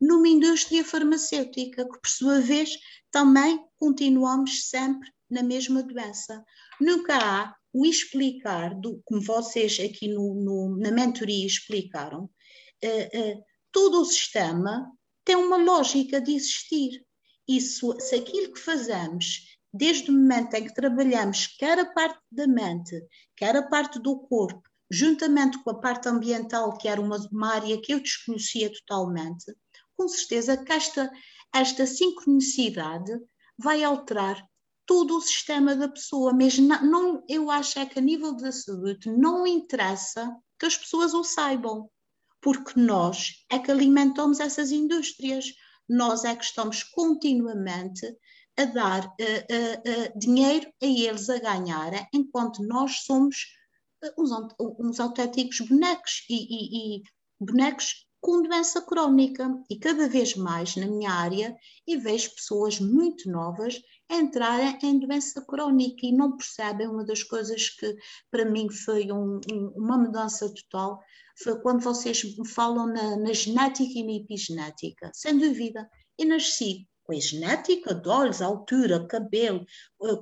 numa 0.00 0.28
indústria 0.28 0.84
farmacêutica, 0.84 1.84
que 1.84 2.00
por 2.00 2.08
sua 2.08 2.40
vez 2.40 2.70
também 3.10 3.58
continuamos 3.78 4.68
sempre 4.68 5.10
na 5.30 5.42
mesma 5.42 5.82
doença. 5.82 6.44
Nunca 6.80 7.16
há 7.16 7.54
o 7.72 7.84
explicar, 7.84 8.74
do, 8.74 9.00
como 9.04 9.20
vocês 9.20 9.78
aqui 9.80 10.08
no, 10.08 10.34
no, 10.34 10.76
na 10.78 10.90
mentoria 10.90 11.46
explicaram, 11.46 12.24
uh, 12.24 13.18
uh, 13.18 13.44
todo 13.72 14.00
o 14.00 14.04
sistema 14.04 14.90
tem 15.24 15.36
uma 15.36 15.56
lógica 15.56 16.20
de 16.20 16.34
existir. 16.34 17.04
Isso, 17.48 17.94
se 18.00 18.14
aquilo 18.14 18.52
que 18.52 18.60
fazemos, 18.60 19.55
desde 19.76 20.10
o 20.10 20.14
momento 20.14 20.54
em 20.54 20.64
que 20.64 20.74
trabalhamos, 20.74 21.46
quer 21.58 21.78
a 21.78 21.86
parte 21.86 22.18
da 22.30 22.46
mente, 22.46 23.00
quer 23.36 23.56
a 23.56 23.62
parte 23.62 23.98
do 23.98 24.18
corpo, 24.20 24.62
juntamente 24.90 25.62
com 25.62 25.70
a 25.70 25.80
parte 25.80 26.08
ambiental, 26.08 26.76
que 26.76 26.88
era 26.88 27.00
uma, 27.00 27.16
uma 27.30 27.54
área 27.54 27.80
que 27.80 27.92
eu 27.92 28.00
desconhecia 28.00 28.72
totalmente, 28.72 29.44
com 29.96 30.08
certeza 30.08 30.56
que 30.56 30.72
esta, 30.72 31.10
esta 31.54 31.86
sincronicidade 31.86 33.12
vai 33.58 33.82
alterar 33.82 34.42
todo 34.86 35.16
o 35.16 35.20
sistema 35.20 35.74
da 35.74 35.88
pessoa, 35.88 36.32
mas 36.32 36.58
não, 36.58 36.84
não, 36.84 37.24
eu 37.28 37.50
acho 37.50 37.78
é 37.78 37.86
que 37.86 37.98
a 37.98 38.02
nível 38.02 38.36
da 38.36 38.52
saúde 38.52 39.10
não 39.10 39.46
interessa 39.46 40.32
que 40.58 40.66
as 40.66 40.76
pessoas 40.76 41.12
o 41.12 41.24
saibam, 41.24 41.90
porque 42.40 42.78
nós 42.78 43.44
é 43.50 43.58
que 43.58 43.70
alimentamos 43.70 44.38
essas 44.38 44.70
indústrias, 44.70 45.46
nós 45.88 46.24
é 46.24 46.34
que 46.36 46.44
estamos 46.44 46.84
continuamente 46.84 48.06
a 48.58 48.64
dar 48.64 49.04
uh, 49.04 49.08
uh, 49.08 50.14
uh, 50.14 50.18
dinheiro 50.18 50.66
a 50.82 50.86
eles 50.86 51.28
a 51.28 51.38
ganharem, 51.38 52.06
enquanto 52.12 52.62
nós 52.62 53.04
somos 53.04 53.46
uns, 54.18 54.30
uns 54.58 55.00
autênticos 55.00 55.60
bonecos 55.60 56.24
e, 56.28 56.34
e, 56.34 56.96
e 56.98 57.02
bonecos 57.40 58.06
com 58.20 58.42
doença 58.42 58.80
crónica 58.82 59.48
e 59.70 59.78
cada 59.78 60.08
vez 60.08 60.34
mais 60.34 60.74
na 60.74 60.86
minha 60.86 61.12
área 61.12 61.56
e 61.86 61.96
vejo 61.96 62.34
pessoas 62.34 62.80
muito 62.80 63.30
novas 63.30 63.80
entrarem 64.10 64.78
em 64.82 64.98
doença 64.98 65.44
crónica 65.46 66.06
e 66.06 66.12
não 66.12 66.36
percebem 66.36 66.88
uma 66.88 67.04
das 67.04 67.22
coisas 67.22 67.68
que 67.70 67.96
para 68.30 68.44
mim 68.44 68.70
foi 68.70 69.12
um, 69.12 69.40
um, 69.52 69.72
uma 69.76 69.98
mudança 69.98 70.52
total 70.52 71.00
foi 71.38 71.60
quando 71.60 71.82
vocês 71.82 72.22
falam 72.46 72.86
na, 72.86 73.16
na 73.16 73.32
genética 73.32 73.92
e 73.94 74.02
na 74.02 74.12
epigenética, 74.12 75.10
sem 75.14 75.38
dúvida. 75.38 75.88
Eu 76.18 76.28
nasci 76.28 76.88
com 77.06 77.12
a 77.12 77.20
genética 77.20 77.94
de 77.94 78.08
olhos, 78.08 78.42
altura, 78.42 79.06
cabelo, 79.06 79.64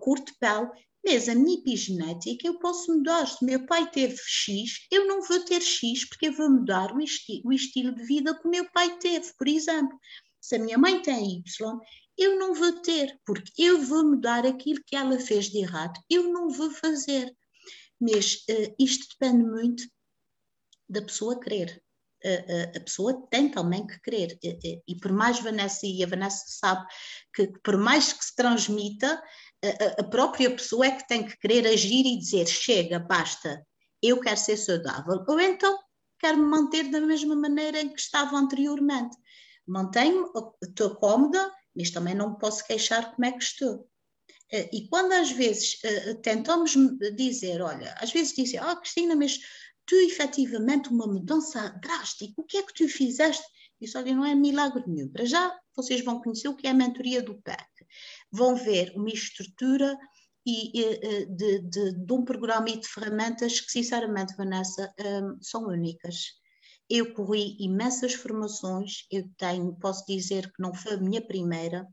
cor 0.01 0.23
de 0.23 0.33
pele 0.39 0.69
mas 1.05 1.29
a 1.29 1.35
minha 1.35 1.59
epigenética 1.59 2.47
eu 2.47 2.59
posso 2.59 2.91
mudar. 2.91 3.27
Se 3.27 3.45
meu 3.45 3.67
pai 3.67 3.91
teve 3.91 4.17
X, 4.27 4.87
eu 4.91 5.07
não 5.07 5.21
vou 5.21 5.45
ter 5.45 5.61
X 5.61 6.09
porque 6.09 6.29
eu 6.29 6.33
vou 6.33 6.51
mudar 6.51 6.95
o, 6.95 7.01
esti 7.01 7.43
o 7.45 7.53
estilo 7.53 7.95
de 7.95 8.03
vida 8.05 8.35
que 8.35 8.49
o 8.49 8.51
meu 8.51 8.67
pai 8.73 8.97
teve, 8.99 9.31
por 9.37 9.47
exemplo. 9.47 9.99
Se 10.41 10.57
a 10.57 10.59
minha 10.59 10.79
mãe 10.79 11.03
tem 11.03 11.39
Y, 11.39 11.79
eu 12.17 12.39
não 12.39 12.55
vou 12.55 12.81
ter, 12.81 13.21
porque 13.27 13.51
eu 13.59 13.83
vou 13.83 14.05
mudar 14.05 14.47
aquilo 14.47 14.83
que 14.87 14.97
ela 14.97 15.19
fez 15.19 15.51
de 15.51 15.59
errado. 15.59 16.01
Eu 16.09 16.33
não 16.33 16.49
vou 16.49 16.71
fazer. 16.71 17.37
Mas 18.01 18.37
uh, 18.49 18.75
isto 18.79 19.07
depende 19.19 19.45
muito 19.45 19.85
da 20.89 21.03
pessoa 21.03 21.39
querer. 21.39 21.83
Uh, 22.25 22.79
a 22.79 22.81
pessoa 22.81 23.27
tem 23.31 23.51
também 23.51 23.87
que 23.87 24.01
querer. 24.01 24.39
e 24.43 24.97
por 24.97 25.13
mais 25.13 25.39
Vanessa, 25.41 25.87
e 25.87 26.03
a 26.03 26.07
Vanessa 26.07 26.45
sabe 26.47 26.87
que 27.35 27.49
por 27.63 27.77
mais 27.77 28.13
que 28.15 28.25
se 28.25 28.35
transmita, 28.35 29.23
a, 29.63 30.01
a 30.01 30.05
própria 30.05 30.51
pessoa 30.51 30.87
é 30.87 30.91
que 30.93 31.07
tem 31.07 31.27
que 31.27 31.37
querer 31.39 31.67
agir 31.67 32.07
e 32.07 32.19
dizer: 32.19 32.47
chega, 32.47 32.99
basta, 32.99 33.65
eu 34.03 34.21
quero 34.21 34.39
ser 34.39 34.57
saudável. 34.57 35.25
Ou 35.27 35.41
então 35.41 35.79
quero 36.19 36.39
me 36.39 36.45
manter 36.45 36.91
da 36.91 37.01
mesma 37.01 37.37
maneira 37.37 37.81
em 37.81 37.89
que 37.89 38.01
estava 38.01 38.37
anteriormente. 38.37 39.17
Mantenho, 39.67 40.31
estou 40.63 40.95
cómoda, 40.97 41.53
mas 41.75 41.91
também 41.91 42.15
não 42.15 42.35
posso 42.35 42.67
queixar 42.67 43.15
como 43.15 43.27
é 43.27 43.33
que 43.33 43.43
estou. 43.43 43.89
Eh, 44.53 44.71
e 44.73 44.89
quando 44.89 45.13
às 45.13 45.31
vezes 45.31 45.79
eh, 45.85 46.15
tentamos 46.15 46.75
dizer, 47.17 47.61
olha, 47.63 47.95
às 47.99 48.13
vezes 48.13 48.35
dizem, 48.35 48.59
ah, 48.59 48.73
oh, 48.73 48.81
Cristina, 48.81 49.17
mas 49.17 49.39
tu 49.87 49.95
efetivamente 49.97 50.89
uma 50.89 51.07
mudança 51.07 51.71
drástica, 51.83 52.35
o 52.37 52.45
que 52.45 52.59
é 52.59 52.63
que 52.63 52.75
tu 52.75 52.89
fizeste? 52.89 53.45
Isso, 53.81 53.99
olha, 53.99 54.15
não 54.15 54.25
é 54.25 54.35
milagre 54.35 54.85
nenhum. 54.87 55.11
Para 55.11 55.25
já, 55.25 55.55
vocês 55.77 56.03
vão 56.05 56.23
conhecer 56.23 56.49
o 56.49 56.57
que 56.57 56.67
é 56.67 56.71
a 56.71 56.75
mentoria 56.75 57.23
do 57.23 57.41
PEC 57.43 57.65
vão 58.31 58.55
ver 58.57 58.93
uma 58.97 59.09
estrutura 59.09 59.97
e, 60.47 60.79
e 60.79 61.27
de, 61.27 61.61
de, 61.61 61.93
de, 62.05 62.13
um 62.13 62.25
programa 62.25 62.69
e 62.69 62.79
de 62.79 62.87
ferramentas 62.87 63.61
que, 63.61 63.71
sinceramente, 63.71 64.37
Vanessa, 64.37 64.93
um, 65.01 65.39
são 65.41 65.67
únicas. 65.67 66.17
Eu 66.89 67.15
corri 67.15 67.57
imensas 67.59 68.13
formações, 68.13 69.07
eu 69.11 69.25
tenho, 69.39 69.75
posso 69.77 70.05
dizer 70.07 70.53
que 70.53 70.61
não 70.61 70.75
foi 70.75 70.95
a 70.95 71.01
minha 71.01 71.27
primeira, 71.27 71.87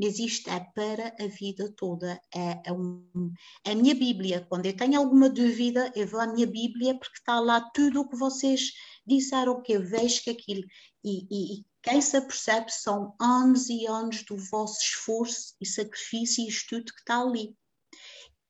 mas 0.00 0.18
isto 0.18 0.48
é 0.48 0.60
para 0.74 1.14
a 1.20 1.26
vida 1.26 1.70
toda. 1.76 2.18
É, 2.34 2.70
é, 2.70 2.72
um, 2.72 3.34
a 3.66 3.74
minha 3.74 3.94
Bíblia. 3.94 4.46
Quando 4.48 4.64
eu 4.64 4.74
tenho 4.74 4.98
alguma 4.98 5.28
dúvida, 5.28 5.92
eu 5.94 6.06
vou 6.06 6.20
à 6.20 6.26
minha 6.26 6.46
Bíblia 6.46 6.98
porque 6.98 7.18
está 7.18 7.38
lá 7.38 7.60
tudo 7.74 8.00
o 8.00 8.08
que 8.08 8.16
vocês 8.16 8.72
disseram, 9.06 9.62
que 9.62 9.72
eu 9.74 9.84
vejo 9.84 10.22
que 10.22 10.30
aquilo. 10.30 10.62
E, 11.04 11.26
e, 11.30 11.64
quem 11.82 12.00
se 12.00 12.16
apercebe 12.16 12.70
são 12.72 13.14
anos 13.20 13.68
e 13.68 13.86
anos 13.86 14.24
do 14.24 14.38
vosso 14.38 14.80
esforço 14.80 15.54
e 15.60 15.66
sacrifício 15.66 16.44
e 16.44 16.48
estudo 16.48 16.92
que 16.92 17.00
está 17.00 17.20
ali. 17.20 17.54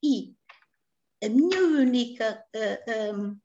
E 0.03 0.33
a 1.23 1.29
minha 1.29 1.63
única. 1.63 2.45
Uh, 2.55 2.91
eh, 2.91 3.13
um, 3.13 3.39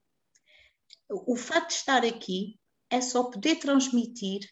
o 1.10 1.36
fato 1.36 1.70
de 1.70 1.74
estar 1.76 2.04
aqui 2.06 2.60
é 2.90 3.02
só 3.02 3.24
poder 3.24 3.58
transmitir, 3.58 4.48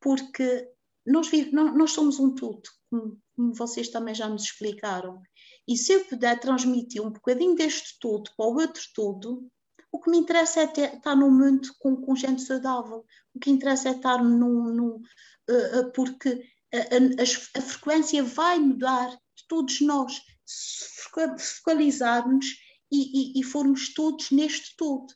porque 0.00 0.68
nós, 1.06 1.30
nós 1.52 1.92
somos 1.92 2.18
um 2.18 2.34
todo, 2.34 2.62
como, 2.90 3.20
vocês 3.54 3.88
também 3.88 4.14
já 4.14 4.28
nos 4.28 4.44
explicaram. 4.44 5.22
E 5.68 5.76
se 5.76 5.92
eu 5.92 6.04
puder 6.04 6.38
transmitir 6.40 7.02
um 7.02 7.10
bocadinho 7.10 7.54
deste 7.54 7.98
todo 8.00 8.30
para 8.36 8.46
o 8.46 8.54
outro 8.54 8.82
todo, 8.94 9.48
o 9.92 10.00
que 10.00 10.10
me 10.10 10.18
interessa 10.18 10.60
é 10.60 10.66
ter, 10.66 10.94
estar 10.96 11.14
num 11.16 11.30
mundo 11.30 11.68
com, 11.78 11.96
com 11.96 12.14
gente 12.14 12.42
saudável. 12.42 13.04
O 13.34 13.38
que 13.38 13.50
interessa 13.50 13.88
é 13.88 13.92
estar 13.92 14.22
num. 14.22 14.74
num 14.74 14.96
uh, 14.96 15.92
porque 15.94 16.42
a, 16.72 16.78
a, 16.78 17.58
a, 17.58 17.62
frequência 17.62 18.22
vai 18.22 18.58
mudar 18.58 19.08
de 19.10 19.46
todos 19.48 19.80
nós. 19.80 20.20
Se 20.44 20.86
focalizarmos 21.10 22.46
e, 22.92 23.38
e, 23.38 23.40
e 23.40 23.42
formos 23.42 23.94
todos 23.94 24.30
neste 24.30 24.76
todo. 24.76 25.06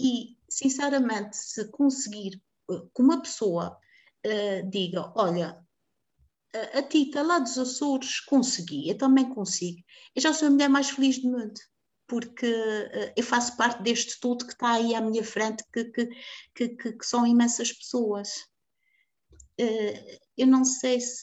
E, 0.00 0.36
sinceramente, 0.48 1.36
se 1.36 1.70
conseguir 1.70 2.42
uh, 2.70 2.88
que 2.94 3.02
uma 3.02 3.20
pessoa 3.20 3.76
uh, 4.26 4.70
diga: 4.70 5.12
Olha, 5.16 5.58
a 6.72 6.82
Tita 6.82 7.22
lá 7.22 7.38
dos 7.38 7.58
Açores 7.58 8.20
consegui, 8.20 8.88
eu 8.88 8.96
também 8.96 9.28
consigo, 9.34 9.82
eu 10.14 10.22
já 10.22 10.32
sou 10.32 10.48
a 10.48 10.50
mulher 10.50 10.68
mais 10.68 10.90
feliz 10.90 11.20
do 11.20 11.30
mundo 11.30 11.60
porque 12.06 12.46
uh, 12.46 13.12
eu 13.16 13.22
faço 13.22 13.56
parte 13.56 13.82
deste 13.82 14.20
todo 14.20 14.46
que 14.46 14.52
está 14.52 14.72
aí 14.72 14.94
à 14.94 15.00
minha 15.00 15.24
frente, 15.24 15.64
que, 15.72 15.84
que, 15.84 16.08
que, 16.54 16.92
que 16.92 17.06
são 17.06 17.26
imensas 17.26 17.72
pessoas. 17.72 18.28
Uh, 19.60 20.18
eu 20.36 20.46
não 20.46 20.64
sei 20.64 21.00
se. 21.00 21.22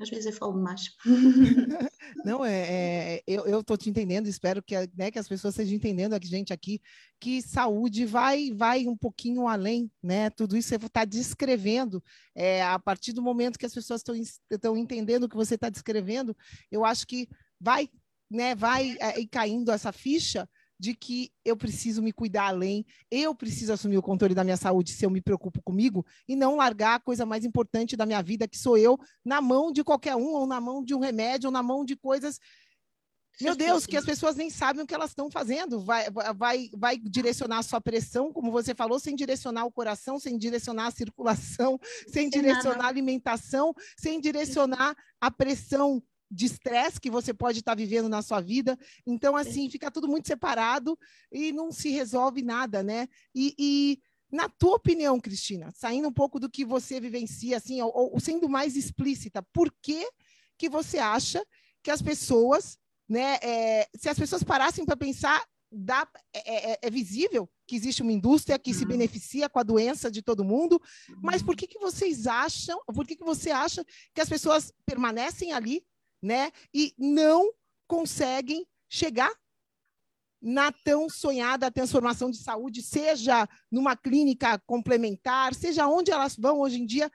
Às 0.00 0.08
vezes 0.08 0.26
eu 0.26 0.32
falo 0.32 0.60
mais. 0.60 0.96
Não, 2.24 2.44
é, 2.44 3.16
é 3.16 3.22
eu 3.26 3.60
estou 3.60 3.76
te 3.76 3.90
entendendo, 3.90 4.26
espero 4.26 4.62
que, 4.62 4.74
né, 4.96 5.10
que 5.10 5.18
as 5.18 5.28
pessoas 5.28 5.54
estejam 5.54 5.76
entendendo, 5.76 6.14
a 6.14 6.18
gente 6.22 6.52
aqui, 6.52 6.80
que 7.20 7.42
saúde 7.42 8.06
vai, 8.06 8.50
vai 8.52 8.86
um 8.86 8.96
pouquinho 8.96 9.46
além, 9.46 9.90
né? 10.02 10.30
Tudo 10.30 10.56
isso 10.56 10.68
você 10.68 10.76
está 10.76 11.04
descrevendo. 11.04 12.02
É, 12.34 12.62
a 12.62 12.78
partir 12.78 13.12
do 13.12 13.22
momento 13.22 13.58
que 13.58 13.66
as 13.66 13.74
pessoas 13.74 14.02
estão 14.50 14.76
entendendo 14.76 15.24
o 15.24 15.28
que 15.28 15.36
você 15.36 15.54
está 15.54 15.68
descrevendo, 15.68 16.36
eu 16.70 16.84
acho 16.84 17.06
que 17.06 17.28
vai 17.60 17.88
né, 18.30 18.54
vai 18.54 18.96
é, 19.00 19.26
caindo 19.26 19.72
essa 19.72 19.90
ficha 19.90 20.48
de 20.80 20.94
que 20.94 21.30
eu 21.44 21.54
preciso 21.54 22.02
me 22.02 22.10
cuidar 22.10 22.46
além, 22.46 22.86
eu 23.10 23.34
preciso 23.34 23.70
assumir 23.70 23.98
o 23.98 24.02
controle 24.02 24.34
da 24.34 24.42
minha 24.42 24.56
saúde 24.56 24.92
se 24.92 25.04
eu 25.04 25.10
me 25.10 25.20
preocupo 25.20 25.60
comigo 25.62 26.06
e 26.26 26.34
não 26.34 26.56
largar 26.56 26.94
a 26.94 27.00
coisa 27.00 27.26
mais 27.26 27.44
importante 27.44 27.98
da 27.98 28.06
minha 28.06 28.22
vida, 28.22 28.48
que 28.48 28.56
sou 28.56 28.78
eu, 28.78 28.98
na 29.22 29.42
mão 29.42 29.70
de 29.70 29.84
qualquer 29.84 30.16
um, 30.16 30.32
ou 30.32 30.46
na 30.46 30.58
mão 30.58 30.82
de 30.82 30.94
um 30.94 30.98
remédio, 30.98 31.48
ou 31.48 31.52
na 31.52 31.62
mão 31.62 31.84
de 31.84 31.94
coisas. 31.96 32.40
Meu 33.42 33.54
Deus, 33.54 33.86
que 33.86 33.96
as 33.96 34.04
pessoas 34.04 34.36
nem 34.36 34.48
sabem 34.48 34.82
o 34.82 34.86
que 34.86 34.94
elas 34.94 35.10
estão 35.10 35.30
fazendo. 35.30 35.80
Vai, 35.80 36.10
vai, 36.10 36.68
vai 36.74 36.98
direcionar 36.98 37.58
a 37.58 37.62
sua 37.62 37.80
pressão, 37.80 38.32
como 38.32 38.50
você 38.50 38.74
falou, 38.74 38.98
sem 38.98 39.14
direcionar 39.14 39.66
o 39.66 39.72
coração, 39.72 40.18
sem 40.18 40.38
direcionar 40.38 40.86
a 40.86 40.90
circulação, 40.90 41.78
sem 42.08 42.30
direcionar 42.30 42.86
a 42.86 42.88
alimentação, 42.88 43.74
sem 43.98 44.20
direcionar 44.20 44.96
a 45.20 45.30
pressão 45.30 46.02
de 46.30 46.46
estresse 46.46 47.00
que 47.00 47.10
você 47.10 47.34
pode 47.34 47.58
estar 47.58 47.72
tá 47.72 47.76
vivendo 47.76 48.08
na 48.08 48.22
sua 48.22 48.40
vida. 48.40 48.78
Então, 49.06 49.36
assim, 49.36 49.68
fica 49.68 49.90
tudo 49.90 50.06
muito 50.06 50.28
separado 50.28 50.98
e 51.32 51.52
não 51.52 51.72
se 51.72 51.90
resolve 51.90 52.42
nada, 52.42 52.82
né? 52.82 53.08
E, 53.34 53.54
e 53.58 54.00
na 54.30 54.48
tua 54.48 54.76
opinião, 54.76 55.18
Cristina, 55.18 55.72
saindo 55.74 56.08
um 56.08 56.12
pouco 56.12 56.38
do 56.38 56.48
que 56.48 56.64
você 56.64 57.00
vivencia, 57.00 57.56
assim, 57.56 57.82
ou, 57.82 57.92
ou 57.94 58.20
sendo 58.20 58.48
mais 58.48 58.76
explícita, 58.76 59.42
por 59.52 59.74
que, 59.82 60.08
que 60.56 60.68
você 60.68 60.98
acha 60.98 61.44
que 61.82 61.90
as 61.90 62.00
pessoas, 62.00 62.78
né, 63.08 63.38
é, 63.42 63.88
se 63.96 64.08
as 64.08 64.18
pessoas 64.18 64.44
parassem 64.44 64.84
para 64.84 64.96
pensar, 64.96 65.44
dá, 65.72 66.06
é, 66.34 66.72
é, 66.72 66.78
é, 66.82 66.90
visível 66.90 67.48
que 67.66 67.76
existe 67.76 68.02
uma 68.02 68.12
indústria 68.12 68.58
que 68.58 68.74
se 68.74 68.82
uhum. 68.82 68.88
beneficia 68.88 69.48
com 69.48 69.58
a 69.58 69.64
doença 69.64 70.10
de 70.10 70.20
todo 70.22 70.44
mundo, 70.44 70.80
mas 71.22 71.42
por 71.42 71.56
que, 71.56 71.66
que 71.66 71.78
vocês 71.78 72.26
acham, 72.26 72.80
por 72.86 73.06
que, 73.06 73.16
que 73.16 73.24
você 73.24 73.50
acha 73.50 73.84
que 74.12 74.20
as 74.20 74.28
pessoas 74.28 74.72
permanecem 74.84 75.52
ali, 75.52 75.84
né, 76.22 76.50
e 76.72 76.94
não 76.98 77.52
conseguem 77.86 78.66
chegar 78.88 79.32
na 80.40 80.72
tão 80.72 81.08
sonhada 81.08 81.70
transformação 81.70 82.30
de 82.30 82.38
saúde, 82.38 82.82
seja 82.82 83.48
numa 83.70 83.96
clínica 83.96 84.58
complementar, 84.66 85.54
seja 85.54 85.86
onde 85.86 86.10
elas 86.10 86.36
vão 86.36 86.60
hoje 86.60 86.80
em 86.80 86.86
dia, 86.86 87.10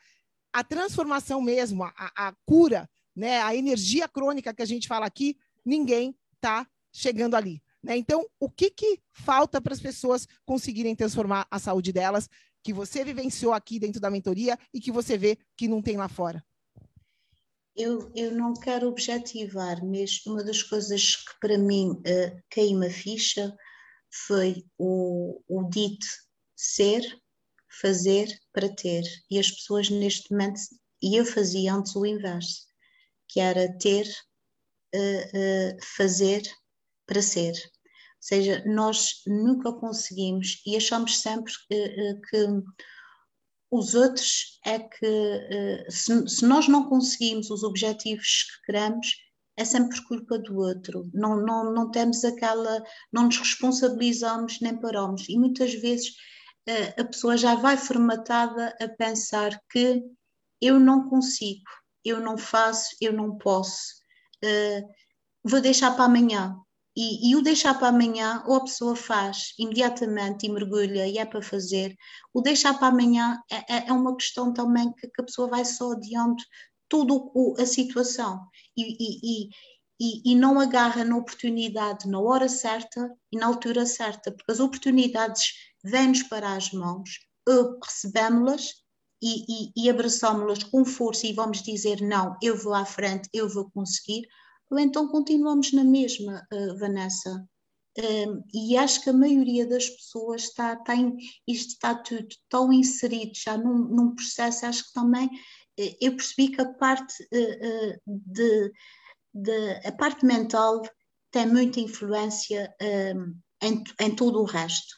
a 0.53 0.63
transformação 0.63 1.41
mesmo, 1.41 1.83
a, 1.83 1.93
a 2.15 2.33
cura, 2.45 2.89
né, 3.15 3.41
a 3.41 3.55
energia 3.55 4.07
crônica 4.07 4.53
que 4.53 4.61
a 4.61 4.65
gente 4.65 4.87
fala 4.87 5.05
aqui, 5.05 5.37
ninguém 5.65 6.15
está 6.35 6.67
chegando 6.93 7.35
ali. 7.35 7.61
Né? 7.83 7.97
Então, 7.97 8.25
o 8.39 8.49
que, 8.49 8.69
que 8.69 8.99
falta 9.11 9.59
para 9.59 9.73
as 9.73 9.79
pessoas 9.79 10.27
conseguirem 10.45 10.95
transformar 10.95 11.47
a 11.51 11.59
saúde 11.59 11.91
delas, 11.91 12.29
que 12.63 12.73
você 12.73 13.03
vivenciou 13.03 13.53
aqui 13.53 13.79
dentro 13.79 13.99
da 13.99 14.09
mentoria 14.09 14.57
e 14.73 14.79
que 14.79 14.91
você 14.91 15.17
vê 15.17 15.37
que 15.57 15.67
não 15.67 15.81
tem 15.81 15.97
lá 15.97 16.07
fora? 16.07 16.43
Eu, 17.75 18.11
eu 18.15 18.31
não 18.31 18.53
quero 18.53 18.87
objetivar, 18.87 19.83
mas 19.85 20.25
uma 20.25 20.43
das 20.43 20.63
coisas 20.63 21.17
que 21.17 21.39
para 21.39 21.57
mim 21.57 21.91
uh, 21.91 22.43
caiu-me 22.49 22.87
a 22.87 22.89
ficha 22.89 23.55
foi 24.27 24.63
o, 24.77 25.41
o 25.47 25.69
dito 25.69 26.05
ser, 26.55 27.01
fazer 27.81 28.27
para 28.53 28.73
ter. 28.73 29.03
E 29.29 29.37
as 29.37 29.51
pessoas 29.51 29.89
neste 29.89 30.31
momento, 30.31 30.59
e 31.01 31.17
eu 31.17 31.25
fazia 31.25 31.73
antes 31.73 31.95
o 31.95 32.05
inverso, 32.05 32.61
que 33.27 33.39
era 33.41 33.77
ter, 33.77 34.07
uh, 34.95 34.97
uh, 34.97 35.85
fazer 35.97 36.41
para 37.05 37.21
ser. 37.21 37.51
Ou 37.51 38.27
seja, 38.27 38.63
nós 38.65 39.21
nunca 39.27 39.73
conseguimos 39.73 40.61
e 40.65 40.75
achamos 40.77 41.19
sempre 41.21 41.53
que 41.69 42.39
os 43.77 43.93
outros 43.95 44.59
é 44.65 44.79
que, 44.79 45.05
eh, 45.05 45.85
se, 45.89 46.27
se, 46.27 46.45
nós 46.45 46.67
não 46.67 46.89
conseguimos 46.89 47.49
os 47.49 47.63
objetivos 47.63 48.43
que 48.43 48.65
queremos, 48.65 49.07
é 49.57 49.63
sempre 49.65 50.03
culpa 50.05 50.37
do 50.37 50.57
outro. 50.57 51.09
Não, 51.13 51.37
não, 51.37 51.73
não 51.73 51.91
temos 51.91 52.23
aquela, 52.25 52.83
não 53.11 53.25
nos 53.25 53.37
responsabilizamos 53.37 54.59
nem 54.61 54.75
paramos. 54.79 55.27
E 55.29 55.37
muitas 55.37 55.73
vezes 55.73 56.13
eh, 56.67 56.93
a 56.99 57.05
pessoa 57.05 57.37
já 57.37 57.55
vai 57.55 57.77
formatada 57.77 58.75
a 58.81 58.89
pensar 58.89 59.59
que 59.71 60.03
eu 60.61 60.79
não 60.79 61.09
consigo, 61.09 61.63
eu 62.03 62.19
não 62.19 62.37
faço, 62.37 62.95
eu 63.01 63.13
não 63.13 63.37
posso, 63.37 63.95
eh, 64.43 64.83
vou 65.43 65.61
deixar 65.61 65.91
para 65.95 66.05
amanhã. 66.05 66.55
E, 66.95 67.29
e, 67.29 67.35
o 67.35 67.41
deixar 67.41 67.77
para 67.77 67.89
amanhã, 67.89 68.41
ou 68.47 68.55
a 68.55 68.63
pessoa 68.63 68.95
faz 68.95 69.53
imediatamente 69.59 70.45
e 70.45 70.49
mergulha 70.49 71.05
e 71.05 71.17
é 71.17 71.25
para 71.25 71.41
fazer, 71.41 71.93
o 72.33 72.41
deixar 72.41 72.79
para 72.79 72.87
amanhã 72.87 73.37
é, 73.51 73.75
é, 73.75 73.87
é 73.89 73.93
uma 73.93 74.15
questão 74.15 74.53
também 74.53 74.93
que, 74.93 75.07
que, 75.07 75.21
a 75.21 75.25
pessoa 75.25 75.49
vai 75.49 75.65
só 75.65 75.91
adiando 75.91 76.41
tudo 76.87 77.33
a 77.59 77.65
situação. 77.65 78.47
E, 78.77 79.49
e, 79.99 80.31
e, 80.31 80.35
não 80.35 80.59
agarra 80.59 81.03
na 81.03 81.17
oportunidade 81.17 82.07
na 82.07 82.19
hora 82.19 82.47
certa 82.47 83.09
e 83.31 83.37
na 83.37 83.47
altura 83.47 83.85
certa, 83.85 84.31
porque 84.31 84.51
as 84.51 84.59
oportunidades 84.59 85.53
vêm-nos 85.83 86.23
para 86.23 86.55
as 86.55 86.71
mãos, 86.71 87.09
recebemos-las 87.83 88.73
e, 89.21 89.45
e, 89.47 89.85
e 89.85 89.89
abraçamos-las 89.89 90.63
com 90.63 90.83
força 90.83 91.27
e 91.27 91.33
vamos 91.33 91.61
dizer 91.61 92.01
não, 92.01 92.35
eu 92.41 92.57
vou 92.57 92.73
à 92.73 92.85
frente, 92.85 93.29
eu 93.33 93.47
vou 93.49 93.69
conseguir, 93.71 94.27
ou 94.69 94.79
então 94.79 95.07
continuamos 95.07 95.71
na 95.71 95.83
mesma, 95.83 96.45
uh, 96.51 96.77
Vanessa. 96.77 97.47
Um, 97.97 98.43
e 98.53 98.75
acho 98.75 99.01
que 99.01 99.09
a 99.09 99.13
maioria 99.13 99.65
das 99.65 99.89
pessoas 99.89 100.43
está, 100.43 100.73
está 100.73 100.95
em, 100.95 101.15
isto 101.47 101.69
está 101.69 101.95
tudo 101.95 102.27
tão 102.49 102.73
inserido 102.73 103.31
já 103.33 103.57
num, 103.57 103.77
num 103.77 104.13
processo, 104.13 104.65
acho 104.65 104.87
que 104.87 104.93
também 104.93 105.27
uh, 105.27 105.97
eu 106.01 106.15
percebi 106.15 106.49
que 106.49 106.61
a 106.61 106.73
parte 106.73 107.23
uh, 107.23 108.01
de, 108.05 108.71
de, 109.33 109.87
a 109.87 109.91
parte 109.93 110.25
mental 110.25 110.81
tem 111.31 111.47
muita 111.47 111.79
influência 111.79 112.73
um, 113.15 113.37
em, 113.61 113.83
em 114.01 114.15
todo 114.15 114.41
o 114.41 114.45
resto, 114.45 114.95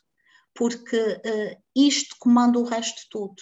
porque 0.56 1.22
isto 1.76 2.16
comanda 2.20 2.60
o 2.60 2.64
resto 2.64 3.02
todo. 3.10 3.36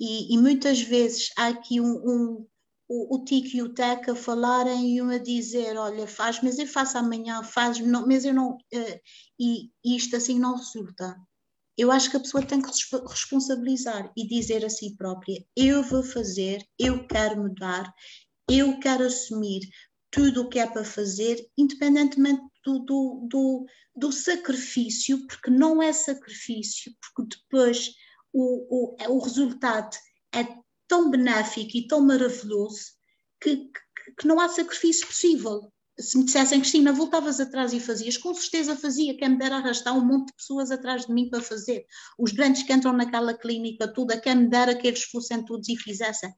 E, 0.00 0.34
e, 0.34 0.38
muitas 0.38 0.80
vezes 0.80 1.30
há 1.36 1.48
aqui 1.48 1.80
um, 1.80 1.94
um, 1.94 2.46
o, 2.92 3.16
o 3.16 3.24
Tico 3.24 3.56
e 3.56 3.62
o 3.62 3.72
Teca 3.72 4.14
falarem 4.14 4.94
e 4.94 5.00
um 5.02 5.08
a 5.08 5.16
dizer, 5.16 5.78
olha, 5.78 6.06
faz, 6.06 6.42
mas 6.42 6.58
eu 6.58 6.66
faço 6.66 6.98
amanhã, 6.98 7.42
faz, 7.42 7.80
não, 7.80 8.06
mas 8.06 8.26
eu 8.26 8.34
não, 8.34 8.52
uh, 8.52 9.00
e, 9.40 9.70
e 9.82 9.96
isto 9.96 10.14
assim 10.14 10.38
não 10.38 10.56
resulta. 10.56 11.16
Eu 11.76 11.90
acho 11.90 12.10
que 12.10 12.18
a 12.18 12.20
pessoa 12.20 12.44
tem 12.44 12.60
que 12.60 12.68
responsabilizar 13.08 14.12
e 14.14 14.26
dizer 14.26 14.62
a 14.62 14.68
si 14.68 14.94
própria: 14.94 15.42
eu 15.56 15.82
vou 15.82 16.02
fazer, 16.02 16.62
eu 16.78 17.06
quero 17.06 17.40
mudar, 17.40 17.90
eu 18.46 18.78
quero 18.78 19.06
assumir 19.06 19.62
tudo 20.10 20.42
o 20.42 20.48
que 20.50 20.58
é 20.58 20.66
para 20.66 20.84
fazer, 20.84 21.42
independentemente 21.56 22.42
do, 22.62 22.80
do, 22.80 23.26
do, 23.30 23.66
do 23.96 24.12
sacrifício, 24.12 25.26
porque 25.26 25.50
não 25.50 25.82
é 25.82 25.94
sacrifício, 25.94 26.92
porque 27.00 27.36
depois 27.36 27.90
o, 28.34 28.92
o, 28.92 29.14
o 29.14 29.18
resultado 29.18 29.96
é 30.34 30.44
tão 30.92 31.10
benéfico 31.10 31.74
e 31.74 31.86
tão 31.86 32.02
maravilhoso 32.02 32.92
que, 33.40 33.56
que, 33.56 34.12
que 34.18 34.28
não 34.28 34.38
há 34.38 34.46
sacrifício 34.46 35.06
possível. 35.06 35.72
Se 35.98 36.18
me 36.18 36.24
dissessem, 36.24 36.60
Cristina, 36.60 36.92
voltavas 36.92 37.40
atrás 37.40 37.72
e 37.72 37.80
fazias, 37.80 38.18
com 38.18 38.34
certeza 38.34 38.76
fazia, 38.76 39.16
quem 39.16 39.30
me 39.30 39.38
dera 39.38 39.56
arrastar 39.56 39.96
um 39.96 40.04
monte 40.04 40.26
de 40.26 40.34
pessoas 40.34 40.70
atrás 40.70 41.06
de 41.06 41.12
mim 41.14 41.30
para 41.30 41.40
fazer. 41.40 41.86
Os 42.18 42.32
grandes 42.32 42.64
que 42.64 42.74
entram 42.74 42.92
naquela 42.92 43.32
clínica 43.32 43.90
toda, 43.90 44.20
quem 44.20 44.34
me 44.34 44.50
dera 44.50 44.74
que 44.74 44.86
eles 44.86 45.04
fossem 45.04 45.42
todos 45.46 45.66
e 45.70 45.78
fizessem. 45.78 46.30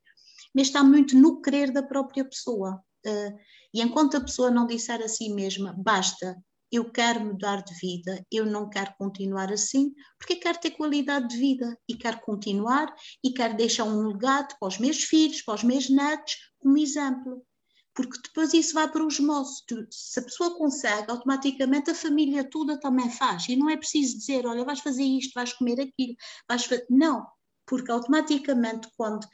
Mas 0.54 0.68
está 0.68 0.84
muito 0.84 1.16
no 1.16 1.42
querer 1.42 1.72
da 1.72 1.82
própria 1.82 2.24
pessoa. 2.24 2.80
Uh, 3.04 3.36
e 3.74 3.82
enquanto 3.82 4.16
a 4.16 4.20
pessoa 4.20 4.52
não 4.52 4.68
disser 4.68 5.02
a 5.02 5.08
si 5.08 5.30
mesma, 5.30 5.74
basta, 5.76 6.36
eu 6.74 6.90
quero 6.90 7.20
mudar 7.24 7.62
de 7.62 7.72
vida, 7.74 8.26
eu 8.32 8.44
não 8.44 8.68
quero 8.68 8.92
continuar 8.98 9.52
assim, 9.52 9.94
porque 10.18 10.34
quero 10.37 10.58
ter 10.58 10.72
qualidade 10.72 11.28
de 11.28 11.37
vida 11.37 11.78
e 11.88 11.94
quero 11.94 12.20
continuar 12.20 12.92
e 13.22 13.32
quero 13.32 13.56
deixar 13.56 13.84
um 13.84 14.08
legado 14.08 14.56
para 14.58 14.68
os 14.68 14.78
meus 14.78 15.04
filhos, 15.04 15.40
para 15.42 15.54
os 15.54 15.62
meus 15.62 15.88
netos, 15.88 16.34
como 16.58 16.76
exemplo. 16.76 17.46
Porque 17.94 18.18
depois 18.24 18.52
isso 18.52 18.74
vai 18.74 18.90
para 18.90 19.06
os 19.06 19.20
moços. 19.20 19.62
Se 19.88 20.18
a 20.18 20.24
pessoa 20.24 20.58
consegue, 20.58 21.08
automaticamente 21.08 21.92
a 21.92 21.94
família 21.94 22.42
toda 22.42 22.78
também 22.80 23.08
faz. 23.08 23.48
E 23.48 23.54
não 23.54 23.70
é 23.70 23.76
preciso 23.76 24.18
dizer, 24.18 24.44
olha, 24.44 24.64
vais 24.64 24.80
fazer 24.80 25.04
isto, 25.04 25.32
vais 25.32 25.52
comer 25.52 25.80
aquilo, 25.80 26.16
vais 26.48 26.64
fazer. 26.64 26.84
Não, 26.90 27.24
porque 27.64 27.92
automaticamente 27.92 28.88
quando 28.96 29.24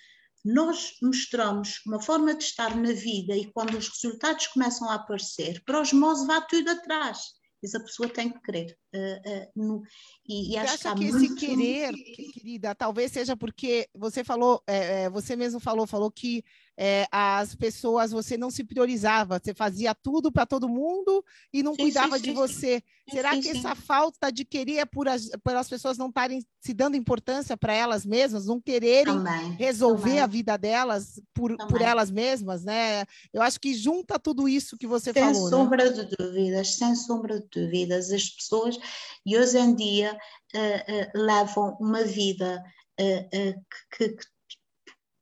nós 0.44 0.92
mostramos 1.02 1.80
uma 1.86 2.00
forma 2.00 2.34
de 2.34 2.44
estar 2.44 2.76
na 2.76 2.92
vida 2.92 3.36
e 3.36 3.50
quando 3.52 3.76
os 3.76 3.88
resultados 3.88 4.46
começam 4.48 4.88
a 4.88 4.94
aparecer, 4.94 5.62
para 5.64 5.80
os 5.80 5.92
mós 5.92 6.26
vai 6.26 6.44
tudo 6.46 6.70
atrás. 6.70 7.18
Mas 7.62 7.74
a 7.74 7.80
pessoa 7.80 8.08
tem 8.08 8.30
que 8.30 8.40
querer. 8.40 8.78
Uh, 8.94 9.30
uh, 9.30 9.66
no, 9.66 9.82
e, 10.26 10.52
e 10.52 10.56
acho 10.56 10.78
que, 10.78 10.94
que 10.94 11.04
esse 11.04 11.34
querer, 11.34 11.92
querida, 11.92 12.74
talvez 12.74 13.12
seja 13.12 13.36
porque 13.36 13.86
você 13.94 14.24
falou, 14.24 14.62
é, 14.66 15.10
você 15.10 15.36
mesmo 15.36 15.60
falou, 15.60 15.86
falou 15.86 16.10
que 16.10 16.42
é, 16.82 17.06
as 17.12 17.54
pessoas, 17.54 18.10
você 18.10 18.38
não 18.38 18.50
se 18.50 18.64
priorizava, 18.64 19.38
você 19.38 19.52
fazia 19.52 19.94
tudo 19.94 20.32
para 20.32 20.46
todo 20.46 20.66
mundo 20.66 21.22
e 21.52 21.62
não 21.62 21.74
sim, 21.74 21.82
cuidava 21.82 22.16
sim, 22.16 22.22
de 22.22 22.30
sim, 22.30 22.34
você. 22.34 22.82
Será 23.10 23.38
que 23.38 23.50
essa 23.50 23.74
falta 23.74 24.32
de 24.32 24.46
querer 24.46 24.76
é 24.76 24.86
por 24.86 25.06
as, 25.06 25.28
por 25.44 25.54
as 25.54 25.68
pessoas 25.68 25.98
não 25.98 26.08
estarem 26.08 26.42
se 26.58 26.72
dando 26.72 26.96
importância 26.96 27.54
para 27.54 27.74
elas 27.74 28.06
mesmas, 28.06 28.46
não 28.46 28.58
quererem 28.58 29.12
também, 29.12 29.52
resolver 29.58 30.04
também. 30.04 30.20
a 30.20 30.26
vida 30.26 30.56
delas 30.56 31.20
por, 31.34 31.54
por 31.68 31.82
elas 31.82 32.10
mesmas, 32.10 32.64
né? 32.64 33.04
Eu 33.30 33.42
acho 33.42 33.60
que 33.60 33.74
junta 33.74 34.18
tudo 34.18 34.48
isso 34.48 34.78
que 34.78 34.86
você 34.86 35.12
sem 35.12 35.22
falou. 35.22 35.34
Sem 35.34 35.44
né? 35.44 35.50
sombra 35.50 35.84
né? 35.84 35.90
de 35.90 36.16
dúvidas, 36.16 36.74
sem 36.76 36.94
sombra 36.96 37.40
de 37.40 37.48
dúvidas, 37.60 38.10
as 38.10 38.30
pessoas, 38.30 38.78
e 39.26 39.36
hoje 39.36 39.58
em 39.58 39.74
dia 39.74 40.18
uh, 40.54 41.18
uh, 41.18 41.22
levam 41.26 41.76
uma 41.78 42.04
vida 42.04 42.64
uh, 42.98 43.64
que, 43.98 44.08
que 44.08 44.39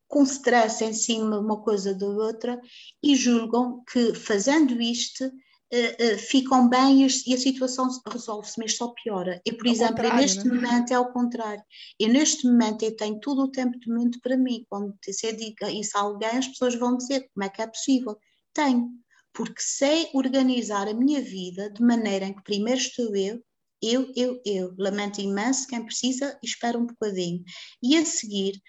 com 0.09 0.23
stress 0.23 0.83
em 0.83 0.91
cima 0.91 1.39
uma 1.39 1.61
coisa 1.61 1.93
da 1.93 2.07
outra 2.07 2.59
e 3.01 3.15
julgam 3.15 3.83
que 3.85 4.15
fazendo 4.15 4.81
isto 4.81 5.23
uh, 5.23 5.27
uh, 5.27 6.17
ficam 6.17 6.67
bem 6.67 7.03
e 7.03 7.33
a 7.33 7.37
situação 7.37 7.87
resolve-se, 8.11 8.55
mas 8.57 8.75
só 8.75 8.91
piora. 9.03 9.39
E, 9.45 9.53
por 9.53 9.67
ao 9.67 9.71
exemplo, 9.71 10.15
neste 10.15 10.47
né? 10.47 10.55
momento 10.55 10.91
é 10.91 10.95
ao 10.95 11.13
contrário. 11.13 11.63
E 11.99 12.07
neste 12.07 12.47
momento 12.47 12.83
eu 12.83 12.95
tenho 12.95 13.19
todo 13.19 13.43
o 13.43 13.51
tempo 13.51 13.77
do 13.77 13.93
mundo 13.93 14.17
para 14.21 14.35
mim. 14.35 14.65
Quando 14.67 14.97
se 15.03 15.31
diga 15.31 15.71
isso 15.71 15.95
a 15.95 16.01
alguém, 16.01 16.29
as 16.37 16.47
pessoas 16.47 16.73
vão 16.73 16.97
dizer 16.97 17.29
como 17.31 17.43
é 17.43 17.49
que 17.49 17.61
é 17.61 17.67
possível. 17.67 18.17
Tenho, 18.51 18.89
porque 19.31 19.61
sei 19.61 20.09
organizar 20.15 20.87
a 20.87 20.93
minha 20.93 21.21
vida 21.21 21.71
de 21.71 21.83
maneira 21.83 22.25
em 22.25 22.33
que 22.33 22.43
primeiro 22.43 22.79
estou 22.79 23.15
eu, 23.15 23.39
eu, 23.81 24.11
eu, 24.15 24.41
eu. 24.43 24.73
Lamento 24.77 25.21
imenso, 25.21 25.67
quem 25.67 25.85
precisa, 25.85 26.37
espera 26.43 26.79
um 26.79 26.87
bocadinho. 26.87 27.43
E 27.81 27.95
a 27.95 28.03
seguir, 28.03 28.59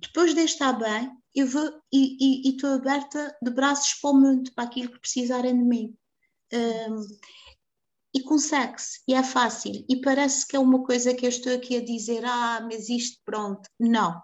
depois 0.00 0.34
de 0.34 0.40
estar 0.40 0.72
bem, 0.72 1.10
eu 1.34 1.46
vou 1.46 1.70
e 1.92 2.48
estou 2.48 2.70
aberta 2.70 3.36
de 3.42 3.50
braços 3.50 3.94
para 4.00 4.10
o 4.10 4.14
mundo, 4.14 4.50
para 4.54 4.64
aquilo 4.64 4.92
que 4.92 5.00
precisarem 5.00 5.56
de 5.56 5.64
mim. 5.64 5.96
Um, 6.52 7.06
e 8.14 8.22
consegue-se, 8.22 9.00
e 9.06 9.14
é 9.14 9.22
fácil, 9.22 9.84
e 9.88 10.00
parece 10.00 10.46
que 10.46 10.56
é 10.56 10.58
uma 10.58 10.82
coisa 10.82 11.14
que 11.14 11.24
eu 11.24 11.28
estou 11.28 11.54
aqui 11.54 11.76
a 11.76 11.84
dizer, 11.84 12.24
ah, 12.24 12.60
mas 12.60 12.88
isto 12.88 13.20
pronto. 13.24 13.68
Não. 13.78 14.20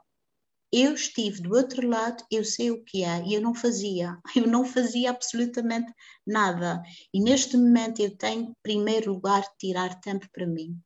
Eu 0.72 0.94
estive 0.94 1.40
do 1.40 1.54
outro 1.54 1.88
lado, 1.88 2.24
eu 2.30 2.44
sei 2.44 2.72
o 2.72 2.82
que 2.82 3.04
é, 3.04 3.24
e 3.24 3.34
eu 3.34 3.40
não 3.40 3.54
fazia, 3.54 4.18
eu 4.34 4.48
não 4.48 4.64
fazia 4.64 5.10
absolutamente 5.10 5.92
nada. 6.26 6.82
E 7.14 7.20
neste 7.20 7.56
momento 7.56 8.00
eu 8.00 8.16
tenho, 8.16 8.50
em 8.50 8.54
primeiro 8.62 9.12
lugar, 9.12 9.44
tirar 9.58 10.00
tempo 10.00 10.26
para 10.32 10.46
mim. 10.46 10.76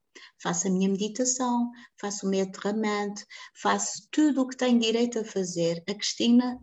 Faço 0.43 0.69
a 0.69 0.71
minha 0.71 0.89
meditação, 0.89 1.71
faço 2.01 2.27
o 2.27 2.31
meu 2.31 2.43
aterramento, 2.43 3.23
faço 3.61 4.09
tudo 4.11 4.43
o 4.43 4.49
que 4.49 4.57
tenho 4.57 4.79
direito 4.79 5.19
a 5.19 5.25
fazer. 5.25 5.83
A 5.89 5.95
Cristina 5.95 6.59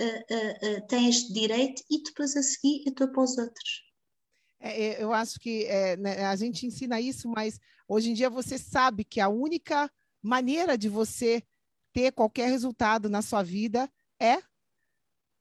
uh, 0.00 0.04
uh, 0.04 0.78
uh, 0.78 0.86
tem 0.88 1.08
este 1.08 1.32
direito 1.32 1.82
e 1.90 2.02
depois 2.02 2.36
a 2.36 2.42
seguir 2.42 2.82
eu 2.86 2.90
estou 2.90 3.08
para 3.10 3.22
os 3.22 3.36
outros. 3.38 3.86
É, 4.60 4.84
é, 4.84 5.02
eu 5.02 5.12
acho 5.12 5.38
que 5.38 5.64
é, 5.66 5.96
né, 5.96 6.24
a 6.24 6.36
gente 6.36 6.66
ensina 6.66 7.00
isso, 7.00 7.28
mas 7.28 7.58
hoje 7.88 8.10
em 8.10 8.14
dia 8.14 8.30
você 8.30 8.58
sabe 8.58 9.04
que 9.04 9.20
a 9.20 9.28
única 9.28 9.90
maneira 10.22 10.76
de 10.76 10.88
você 10.88 11.42
ter 11.92 12.12
qualquer 12.12 12.48
resultado 12.50 13.08
na 13.08 13.22
sua 13.22 13.42
vida 13.42 13.90
é 14.20 14.38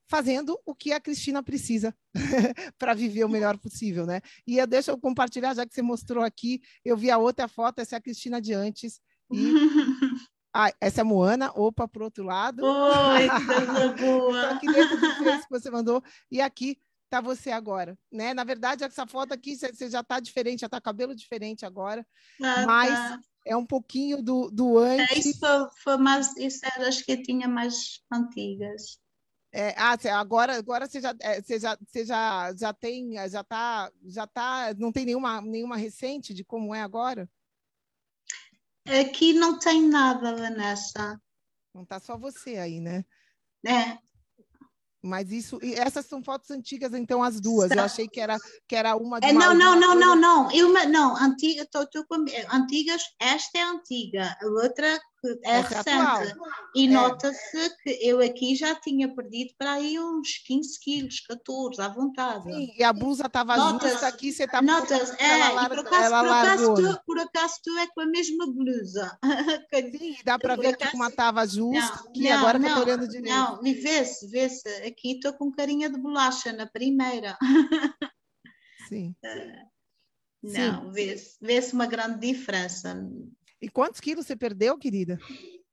fazendo 0.08 0.60
o 0.66 0.76
que 0.76 0.92
a 0.94 1.00
Cristina 1.00 1.42
precisa 1.42 1.96
para 2.78 2.94
viver 2.94 3.24
o 3.24 3.30
melhor 3.30 3.58
possível, 3.58 4.06
né? 4.06 4.22
E 4.46 4.58
eu 4.58 4.68
deixo 4.68 4.92
eu 4.92 4.98
compartilhar, 4.98 5.54
já 5.54 5.66
que 5.66 5.74
você 5.74 5.82
mostrou 5.82 6.24
aqui, 6.24 6.62
eu 6.84 6.96
vi 6.96 7.10
a 7.10 7.18
outra 7.18 7.48
foto, 7.48 7.80
essa 7.80 7.96
é 7.96 7.98
a 7.98 8.02
Cristina 8.02 8.40
de 8.40 8.54
antes, 8.54 9.00
e 9.32 9.54
ah, 10.54 10.72
essa 10.80 11.02
é 11.02 11.04
a 11.04 11.06
Moana, 11.06 11.52
opa, 11.56 11.88
para 11.88 12.02
o 12.02 12.06
outro 12.06 12.24
lado. 12.24 12.64
Oi, 12.64 13.28
coisa 13.46 13.94
boa! 14.00 14.52
aqui 14.52 14.68
dentro 14.68 15.00
do 15.00 15.16
que 15.16 15.50
você 15.50 15.72
mandou, 15.72 16.04
e 16.32 16.40
aqui 16.40 16.78
tá 17.10 17.22
você 17.22 17.52
agora, 17.52 17.98
né? 18.12 18.34
Na 18.34 18.44
verdade, 18.44 18.84
essa 18.84 19.08
foto 19.08 19.34
aqui 19.34 19.56
você 19.56 19.90
já 19.90 20.04
tá 20.04 20.20
diferente, 20.20 20.62
já 20.62 20.70
tá 20.70 20.80
cabelo 20.80 21.16
diferente 21.16 21.66
agora, 21.66 22.06
ah, 22.42 22.66
mas 22.66 22.92
tá. 22.92 23.20
é 23.46 23.58
um 23.58 23.66
pouquinho 23.66 24.22
do, 24.22 24.52
do 24.52 24.78
antes. 24.78 25.26
É, 25.26 25.30
isso 25.30 25.40
foi, 25.40 25.68
foi 25.84 25.98
mais, 25.98 26.36
isso 26.38 26.64
era 26.64 26.88
as 26.88 27.02
que 27.02 27.18
tinha 27.18 27.48
mais 27.48 28.02
antigas. 28.12 29.00
É, 29.58 29.74
ah, 29.78 29.98
agora, 30.20 30.58
agora 30.58 30.86
você 30.86 31.00
já, 31.00 31.16
é, 31.22 31.42
você 31.42 31.58
já, 31.58 31.78
você 31.78 32.04
já, 32.04 32.54
já 32.54 32.74
tem, 32.74 33.14
já 33.30 33.42
tá, 33.42 33.90
já 34.04 34.28
tá, 34.28 34.74
não 34.78 34.92
tem 34.92 35.06
nenhuma, 35.06 35.42
nenhuma 35.42 35.78
recente 35.78 36.34
de 36.34 36.44
como 36.44 36.76
é 36.76 36.82
agora? 36.82 37.30
Aqui 38.86 39.32
não 39.32 39.58
tem 39.58 39.88
nada, 39.88 40.36
Vanessa. 40.36 41.18
Não 41.74 41.86
tá 41.86 42.02
só 42.02 42.18
você 42.18 42.58
aí, 42.58 42.82
né? 42.82 43.06
É, 43.66 43.98
mas 45.06 45.32
isso, 45.32 45.60
e 45.62 45.76
essas 45.76 46.08
são 46.08 46.24
fotos 46.24 46.50
antigas, 46.50 46.94
então 46.96 47.22
as 47.22 47.40
duas. 47.40 47.70
Eu 47.70 47.84
achei 47.84 48.08
que 48.08 48.20
era 48.20 48.38
que 48.68 48.76
era 48.76 48.96
uma 48.96 49.20
de 49.20 49.28
é, 49.28 49.34
Não, 49.34 49.54
não, 49.54 49.80
não, 49.80 49.96
não, 49.96 50.16
não. 50.16 50.52
Eu, 50.52 50.74
não, 50.90 51.16
antiga, 51.16 51.64
tô, 51.72 51.86
tô 51.86 52.04
com, 52.08 52.26
antigas, 52.52 53.04
esta 53.20 53.60
é 53.60 53.62
antiga, 53.62 54.36
a 54.42 54.46
outra 54.48 55.00
é 55.44 55.52
é 55.58 55.62
recente. 55.62 56.32
É 56.32 56.36
e 56.76 56.88
nota-se 56.88 57.70
que 57.82 58.00
eu 58.02 58.22
aqui 58.22 58.56
já 58.56 58.76
tinha 58.76 59.14
perdido 59.14 59.54
para 59.58 59.74
aí 59.74 60.00
uns 60.00 60.38
15 60.46 60.80
quilos, 60.80 61.20
14, 61.22 61.82
à 61.82 61.88
vontade. 61.88 62.44
Sim, 62.44 62.74
e 62.78 62.84
a 62.84 62.92
blusa 62.92 63.26
estava 63.28 63.58
justa, 63.58 64.08
aqui 64.08 64.32
você 64.32 64.44
está... 64.44 64.62
Notas, 64.62 65.12
é, 65.20 65.40
ela, 65.40 65.70
por, 65.70 65.80
acaso, 65.80 66.10
por, 66.10 66.28
acaso 66.28 66.74
tu, 66.76 67.02
por 67.06 67.20
acaso 67.20 67.56
tu 67.64 67.78
é 67.78 67.88
com 67.88 68.02
a 68.02 68.06
mesma 68.06 68.46
blusa. 68.48 69.18
Sim, 70.00 70.16
dá 70.24 70.38
para 70.38 70.56
ver 70.56 70.76
acaso, 70.76 70.92
que 70.92 70.98
uma 70.98 71.08
estava 71.08 71.46
justa, 71.46 72.04
não, 72.06 72.12
e 72.16 72.30
agora 72.30 72.60
não, 72.60 72.66
que 72.66 72.72
eu 72.72 72.78
estou 72.78 72.94
olhando 72.94 73.08
direito. 73.08 73.34
Não, 73.34 73.62
vê-se, 73.62 74.28
vê-se, 74.28 74.68
aqui 74.86 75.14
estou 75.14 75.34
com 75.34 75.52
carinha 75.52 75.90
de 75.90 75.98
bolacha 76.00 76.52
na 76.54 76.66
primeira. 76.66 77.38
Sim. 78.88 79.16
Não, 80.46 80.92
vê-se 80.92 81.38
vê 81.42 81.60
uma 81.74 81.88
grande 81.88 82.20
diferença. 82.20 82.96
E 83.66 83.68
quantos 83.68 84.00
quilos 84.00 84.28
você 84.28 84.36
perdeu, 84.36 84.78
querida? 84.78 85.20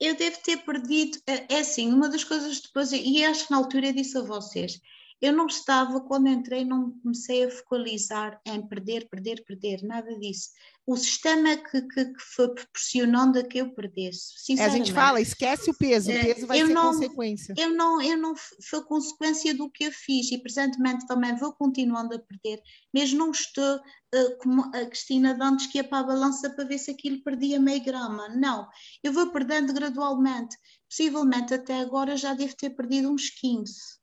Eu 0.00 0.16
devo 0.16 0.38
ter 0.42 0.56
perdido, 0.64 1.18
é, 1.26 1.56
é 1.56 1.60
assim, 1.60 1.92
uma 1.92 2.08
das 2.08 2.24
coisas 2.24 2.58
depois, 2.58 2.90
e 2.90 3.22
acho 3.22 3.44
que 3.44 3.50
na 3.50 3.58
altura 3.58 3.92
disse 3.92 4.16
a 4.16 4.22
vocês, 4.22 4.80
eu 5.22 5.32
não 5.32 5.46
estava, 5.46 6.00
quando 6.00 6.28
entrei, 6.28 6.64
não 6.64 6.90
comecei 7.00 7.44
a 7.44 7.50
focalizar 7.50 8.40
em 8.44 8.60
perder, 8.66 9.08
perder, 9.08 9.44
perder, 9.44 9.80
nada 9.84 10.18
disso. 10.18 10.48
O 10.84 10.96
sistema 10.96 11.56
que, 11.56 11.80
que, 11.82 12.06
que 12.06 12.20
foi 12.34 12.52
proporcionando 12.52 13.38
a 13.38 13.44
que 13.44 13.58
eu 13.58 13.72
perdesse. 13.72 14.32
É, 14.58 14.64
a 14.64 14.68
gente 14.68 14.92
fala, 14.92 15.20
esquece 15.20 15.70
o 15.70 15.74
peso, 15.74 16.10
o 16.10 16.12
é, 16.12 16.34
peso 16.34 16.44
vai 16.44 16.60
eu 16.60 16.66
ser 16.66 16.74
não, 16.74 16.92
consequência. 16.92 17.54
Eu 17.56 17.68
não, 17.70 18.02
eu 18.02 18.18
não, 18.18 18.34
foi 18.68 18.82
consequência 18.84 19.54
do 19.54 19.70
que 19.70 19.84
eu 19.84 19.92
fiz 19.92 20.32
e 20.32 20.38
presentemente 20.38 21.06
também 21.06 21.36
vou 21.36 21.52
continuando 21.52 22.16
a 22.16 22.18
perder, 22.18 22.60
mas 22.92 23.12
não 23.12 23.30
estou 23.30 23.76
uh, 23.76 24.38
como 24.38 24.62
a 24.74 24.86
Cristina 24.86 25.34
de 25.34 25.42
antes 25.44 25.68
que 25.68 25.78
ia 25.78 25.84
para 25.84 26.00
a 26.00 26.04
balança 26.04 26.50
para 26.50 26.64
ver 26.64 26.78
se 26.78 26.90
aquilo 26.90 27.22
perdia 27.22 27.60
meio 27.60 27.84
grama. 27.84 28.28
Não, 28.30 28.66
eu 29.04 29.12
vou 29.12 29.30
perdendo 29.30 29.72
gradualmente. 29.72 30.56
Possivelmente 30.90 31.54
até 31.54 31.78
agora 31.78 32.16
já 32.16 32.34
devo 32.34 32.56
ter 32.56 32.70
perdido 32.70 33.08
uns 33.08 33.30
15 33.30 34.01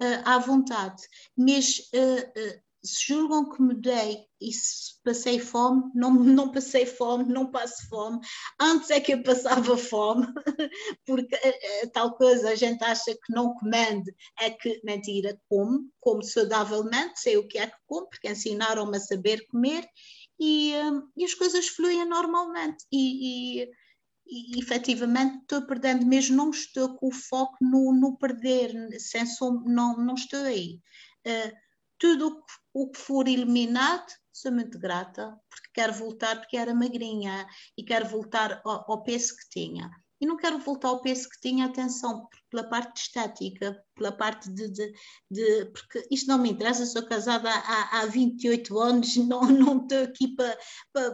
uh, 0.00 0.22
à 0.24 0.38
vontade, 0.38 1.02
mas 1.36 1.78
uh, 1.94 2.60
se 2.82 3.08
julgam 3.08 3.50
que 3.50 3.60
mudei 3.60 4.24
e 4.40 4.52
se 4.52 4.98
passei 5.04 5.38
fome, 5.38 5.82
não, 5.94 6.12
não 6.24 6.50
passei 6.50 6.86
fome, 6.86 7.24
não 7.24 7.50
passo 7.50 7.88
fome. 7.88 8.18
Antes 8.58 8.90
é 8.90 9.00
que 9.00 9.12
eu 9.12 9.22
passava 9.22 9.76
fome, 9.76 10.26
porque 11.06 11.36
tal 11.92 12.14
coisa 12.16 12.50
a 12.50 12.54
gente 12.54 12.82
acha 12.82 13.12
que 13.12 13.32
não 13.32 13.54
comendo 13.54 14.10
é 14.38 14.50
que, 14.50 14.80
mentira, 14.82 15.38
como, 15.48 15.90
como 16.00 16.22
saudavelmente, 16.22 17.20
sei 17.20 17.36
o 17.36 17.46
que 17.46 17.58
é 17.58 17.66
que 17.66 17.76
como, 17.86 18.08
porque 18.08 18.30
ensinaram-me 18.30 18.96
a 18.96 19.00
saber 19.00 19.46
comer 19.48 19.86
e, 20.38 20.72
e 21.16 21.24
as 21.24 21.34
coisas 21.34 21.68
fluem 21.68 22.06
normalmente. 22.06 22.84
E, 22.90 23.62
e 23.62 23.70
e 24.30 24.60
efetivamente 24.60 25.38
estou 25.42 25.66
perdendo, 25.66 26.06
mesmo 26.06 26.36
não 26.36 26.50
estou 26.50 26.94
com 26.96 27.08
o 27.08 27.12
foco 27.12 27.56
no, 27.60 27.92
no 27.92 28.16
perder, 28.16 28.72
sem 29.00 29.26
som, 29.26 29.62
não, 29.66 29.96
não 29.96 30.14
estou 30.14 30.40
aí. 30.44 30.80
Uh, 31.26 31.52
tudo 31.98 32.42
o 32.72 32.90
que 32.90 32.98
for 32.98 33.26
eliminado, 33.26 34.06
sou 34.32 34.52
muito 34.52 34.78
grata, 34.78 35.36
porque 35.50 35.68
quero 35.74 35.92
voltar, 35.92 36.36
porque 36.36 36.56
era 36.56 36.72
magrinha 36.72 37.46
e 37.76 37.82
quero 37.82 38.08
voltar 38.08 38.62
ao, 38.64 38.90
ao 38.90 39.02
peso 39.02 39.36
que 39.36 39.50
tinha. 39.50 39.90
E 40.20 40.26
não 40.26 40.36
quero 40.36 40.58
voltar 40.58 40.88
ao 40.88 41.00
peso 41.00 41.28
que 41.28 41.40
tinha, 41.40 41.66
atenção, 41.66 42.28
pela 42.50 42.68
parte 42.68 43.02
estética, 43.02 43.82
pela 43.94 44.12
parte 44.12 44.50
de, 44.50 44.68
de, 44.68 44.92
de, 45.30 45.64
Porque 45.66 46.06
isto 46.10 46.28
não 46.28 46.38
me 46.38 46.50
interessa, 46.50 46.84
sou 46.84 47.06
casada 47.06 47.50
há, 47.50 48.00
há 48.00 48.06
28 48.06 48.78
anos, 48.78 49.16
não, 49.26 49.42
não 49.42 49.82
estou 49.82 50.02
aqui 50.02 50.34
para 50.34 50.58
pa, 50.92 51.10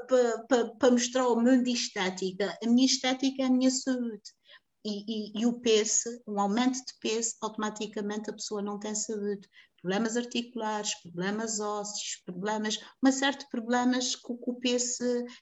pa, 0.49 0.75
pa, 0.79 0.91
mostrar 0.91 1.29
o 1.29 1.37
mundo 1.37 1.63
de 1.63 1.73
estética. 1.73 2.57
A 2.63 2.67
minha 2.67 2.87
estética 2.87 3.43
é 3.43 3.47
a 3.47 3.51
minha 3.51 3.71
saúde. 3.71 4.35
E, 4.85 5.05
e, 5.09 5.41
e, 5.41 5.47
o 5.47 5.61
peso, 5.61 6.09
um 6.29 6.41
aumento 6.41 6.77
de 6.77 6.95
peso, 7.01 7.35
automaticamente 7.43 8.31
a 8.31 8.33
pessoa 8.33 8.63
não 8.63 8.79
tem 8.79 8.95
saúde 8.95 9.49
problemas 9.87 10.17
articulares, 10.17 10.95
problemas 10.97 11.61
ósseos, 11.61 12.21
problemas, 12.25 12.81
uma 13.01 13.13
série 13.13 13.39
de 13.39 13.49
problemas 13.49 14.17
com, 14.17 14.37
com 14.37 14.51
o 14.51 14.59
peso, 14.59 14.99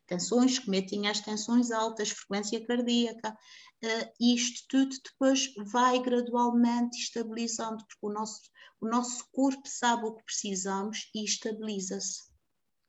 tensões, 0.07 0.59
como 0.59 0.76
eu 0.76 1.11
as 1.11 1.20
tensões 1.20 1.70
altas, 1.70 2.11
frequência 2.11 2.62
cardíaca, 2.66 3.30
uh, 3.30 4.12
isto 4.20 4.66
tudo 4.68 4.94
depois 5.02 5.50
vai 5.72 5.98
gradualmente 6.02 6.98
estabilizando, 6.98 7.78
porque 7.87 8.07
o 8.07 8.12
nosso, 8.12 8.42
o 8.83 8.87
nosso 8.87 9.26
corpo 9.33 9.66
sabe 9.66 10.04
o 10.04 10.14
que 10.14 10.24
precisamos 10.24 11.11
e 11.14 11.24
estabiliza-se. 11.24 12.24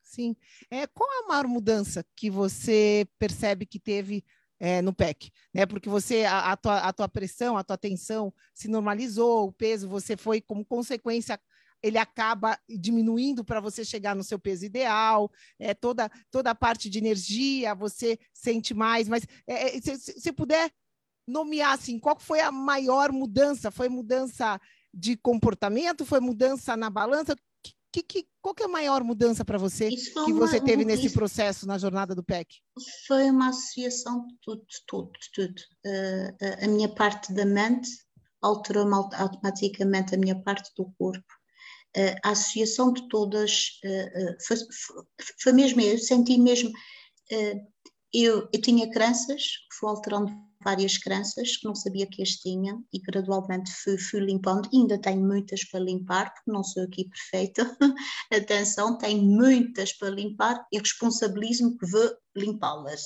Sim. 0.04 0.36
É, 0.70 0.86
qual 0.88 1.10
é 1.10 1.24
a 1.24 1.28
maior 1.28 1.48
mudança 1.48 2.06
que 2.18 2.30
você 2.30 3.08
percebe 3.18 3.66
que 3.66 3.80
teve 3.80 4.26
é, 4.60 4.82
no 4.82 4.94
PEC, 4.94 5.32
né? 5.54 5.66
Porque 5.66 5.90
você 5.90 6.26
a, 6.26 6.52
a, 6.52 6.58
tua, 6.58 6.80
a 6.80 6.94
tua 6.94 7.10
pressão, 7.10 7.58
a 7.58 7.64
tua 7.64 7.78
tensão 7.78 8.34
se 8.54 8.68
normalizou, 8.68 9.48
o 9.48 9.54
peso 9.54 9.90
você 9.90 10.16
foi 10.16 10.42
como 10.42 10.66
consequência 10.66 11.40
ele 11.84 12.00
acaba 12.00 12.58
diminuindo 12.68 13.46
para 13.46 13.60
você 13.60 13.86
chegar 13.86 14.16
no 14.16 14.24
seu 14.24 14.40
peso 14.40 14.66
ideal, 14.66 15.32
é, 15.60 15.72
toda, 15.72 16.10
toda 16.32 16.50
a 16.50 16.56
parte 16.56 16.90
de 16.90 16.98
energia 16.98 17.76
você 17.76 18.18
sente 18.34 18.74
mais, 18.74 19.08
mas 19.08 19.28
é, 19.46 19.78
é 19.78 19.82
se, 19.82 19.96
se 19.98 20.32
puder 20.32 20.72
nomear 21.28 21.74
assim, 21.74 22.00
qual 22.00 22.20
foi 22.20 22.40
a 22.40 22.52
maior 22.52 23.12
mudança? 23.12 23.70
Foi 23.70 23.88
mudança 23.88 24.60
de 24.94 25.16
comportamento? 25.16 26.06
Foi 26.06 26.20
mudança 26.20 26.76
na 26.76 26.90
balança? 26.90 27.36
Que, 27.96 28.04
que, 28.04 28.28
qual 28.42 28.54
que 28.54 28.62
é 28.62 28.66
a 28.66 28.70
maior 28.70 29.06
mudança 29.06 29.46
para 29.46 29.58
você 29.58 29.90
que 29.90 30.34
você 30.34 30.60
teve 30.60 30.84
nesse 30.84 31.10
processo 31.12 31.66
na 31.66 31.78
jornada 31.78 32.14
do 32.14 32.22
PEC? 32.22 32.58
Foi 33.08 33.30
uma 33.30 33.48
associação 33.48 34.28
de 34.28 34.36
tudo, 34.42 34.66
tudo, 34.86 35.12
tudo. 35.34 35.62
Uh, 35.86 36.66
a 36.66 36.68
minha 36.68 36.90
parte 36.90 37.32
da 37.32 37.46
mente 37.46 37.88
alterou 38.42 38.86
automaticamente 38.94 40.14
a 40.14 40.18
minha 40.18 40.38
parte 40.44 40.70
do 40.76 40.92
corpo. 40.98 41.24
a 42.22 42.32
associação 42.32 42.92
de 42.92 43.08
todas 43.08 43.80
foi, 44.46 44.58
foi 45.42 45.54
mesmo, 45.54 45.80
eu 45.80 45.98
senti 45.98 46.38
mesmo, 46.38 46.70
eu, 48.14 48.50
eu 48.52 48.62
tinha 48.62 48.92
crianças, 48.92 49.42
fui 49.80 49.90
alterando 49.90 50.34
várias 50.66 50.98
crianças 50.98 51.58
que 51.58 51.66
não 51.66 51.76
sabia 51.76 52.08
que 52.08 52.24
as 52.24 52.32
tinha 52.32 52.82
e 52.92 53.00
gradualmente 53.00 53.72
fui, 53.72 54.00
fui, 54.00 54.20
limpando. 54.20 54.68
Ainda 54.74 55.00
tenho 55.00 55.22
muitas 55.22 55.64
para 55.64 55.80
limpar, 55.80 56.34
porque 56.34 56.52
não 56.52 56.64
sou 56.64 56.84
aqui 56.84 57.08
perfeita. 57.08 57.78
Atenção, 58.34 58.98
tenho 58.98 59.22
muitas 59.22 59.94
para 59.94 60.10
limpar 60.10 60.66
e 60.72 60.80
responsabilizo-me 60.80 61.78
que 61.78 61.86
vou 61.86 62.18
limpá-las. 62.36 63.02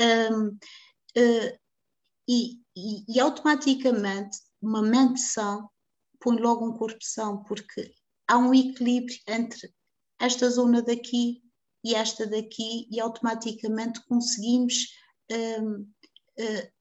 Um, 0.00 0.46
uh, 0.46 0.58
eh, 1.16 1.58
e, 2.28 2.60
e, 2.76 3.04
e, 3.08 3.20
automaticamente 3.20 4.38
uma 4.62 4.80
mente 4.80 5.20
sã 5.20 5.66
põe 6.20 6.36
logo 6.36 6.64
um 6.64 6.72
corpo 6.72 7.02
são, 7.02 7.42
porque 7.42 7.92
há 8.28 8.38
um 8.38 8.54
equilíbrio 8.54 9.18
entre 9.26 9.74
esta 10.20 10.48
zona 10.48 10.80
daqui 10.80 11.42
e 11.84 11.96
esta 11.96 12.24
daqui 12.28 12.86
e 12.92 13.00
automaticamente 13.00 14.00
conseguimos 14.06 14.86
um, 15.60 15.80
uh, 15.80 15.86
eh, 16.38 16.72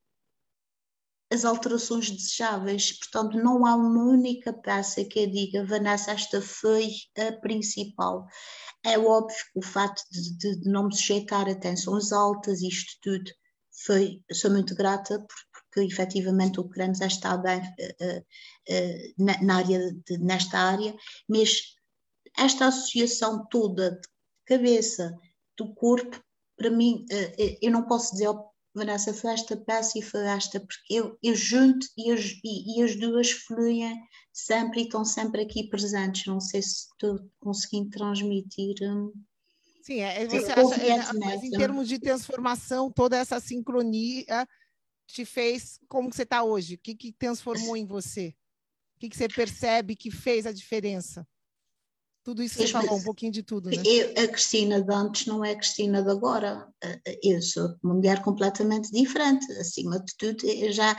as 1.32 1.46
alterações 1.46 2.12
desejáveis. 2.12 2.98
Portanto, 3.00 3.38
não 3.38 3.66
há 3.66 3.76
uma 3.76 4.04
única 4.04 4.52
peça 4.52 5.04
que 5.06 5.20
eu 5.20 5.32
diga, 5.32 5.66
Vanessa, 5.66 6.12
esta 6.12 6.42
foi 6.42 6.90
a 7.18 7.32
principal. 7.40 8.28
É 8.84 9.00
óbvio 9.00 9.38
que 9.54 9.60
o 9.60 9.64
facto 9.64 10.04
de, 10.12 10.60
de, 10.60 10.70
não 10.70 10.88
me 10.88 10.96
sujeitar 10.96 11.48
a 11.50 11.56
tensões 11.56 12.12
altas, 12.12 12.62
isto 12.62 12.98
tudo, 13.02 13.32
foi, 13.86 14.22
sou 14.34 14.52
muito 14.52 14.76
grata 14.76 15.20
porque, 15.20 15.46
porque 15.74 15.94
efetivamente 15.94 16.60
o 16.60 16.70
queremos 16.70 17.00
é 17.00 17.08
estar 17.08 17.38
bem 17.38 17.60
uh, 17.60 18.20
uh, 18.20 19.14
na, 19.18 19.42
na, 19.42 19.58
área 19.58 19.94
de, 20.06 20.18
nesta 20.18 20.58
área, 20.58 20.94
mas 21.30 21.62
esta 22.38 22.68
associação 22.68 23.48
toda 23.50 23.92
de 23.92 24.08
cabeça, 24.46 25.18
do 25.58 25.74
corpo, 25.74 26.22
para 26.58 26.70
mim, 26.70 27.06
uh, 27.12 27.58
eu 27.62 27.72
não 27.72 27.88
posso 27.88 28.12
dizer 28.12 28.28
Vanessa, 28.74 29.14
foi 29.14 29.34
esta 29.34 29.58
peça 29.58 30.00
e 30.00 30.02
esta, 30.28 30.60
porque 30.60 30.94
eu, 30.94 31.18
eu 31.22 31.36
junto 31.36 31.86
e 31.98 32.12
as, 32.12 32.22
e, 32.44 32.80
e 32.80 32.84
as 32.84 32.96
duas 32.96 33.32
fluem 33.32 34.00
sempre 34.32 34.82
e 34.82 34.84
estão 34.84 35.04
sempre 35.04 35.42
aqui 35.42 35.68
presentes. 35.68 36.26
Não 36.26 36.40
sei 36.40 36.62
se 36.62 36.88
estou 36.88 37.20
conseguindo 37.40 37.90
transmitir. 37.90 38.76
Hum, 38.82 39.12
Sim, 39.84 40.00
é, 40.00 40.26
você 40.28 40.52
acha, 40.52 40.82
é, 40.82 41.14
mas 41.14 41.44
em 41.44 41.50
termos 41.50 41.88
de 41.88 42.00
transformação, 42.00 42.92
toda 42.92 43.18
essa 43.18 43.40
sincronia 43.40 44.48
te 45.08 45.26
fez 45.26 45.80
como 45.90 46.10
que 46.10 46.16
você 46.16 46.24
está 46.24 46.44
hoje? 46.44 46.76
O 46.76 46.78
que, 46.78 46.96
que 46.96 47.12
transformou 47.12 47.76
em 47.76 47.86
você? 47.86 48.34
O 48.96 49.00
que, 49.00 49.10
que 49.10 49.18
você 49.18 49.28
percebe 49.28 49.96
que 49.96 50.12
fez 50.12 50.46
a 50.46 50.52
diferença? 50.52 51.28
Tudo 52.24 52.44
isso 52.44 52.56
você 52.56 52.68
falou, 52.68 52.98
um 52.98 53.04
pouquinho 53.04 53.32
de 53.32 53.42
tudo, 53.42 53.70
né? 53.70 53.82
Eu, 53.84 54.24
a 54.24 54.28
Cristina 54.28 54.82
de 54.82 54.94
antes 54.94 55.26
não 55.26 55.44
é 55.44 55.52
a 55.52 55.56
Cristina 55.56 56.04
de 56.04 56.12
agora. 56.12 56.68
Eu 57.24 57.42
sou 57.42 57.76
uma 57.84 57.96
mulher 57.96 58.22
completamente 58.22 58.92
diferente. 58.92 59.52
Acima 59.54 60.00
de 60.00 60.16
tudo, 60.18 60.46
eu 60.46 60.72
já 60.72 60.96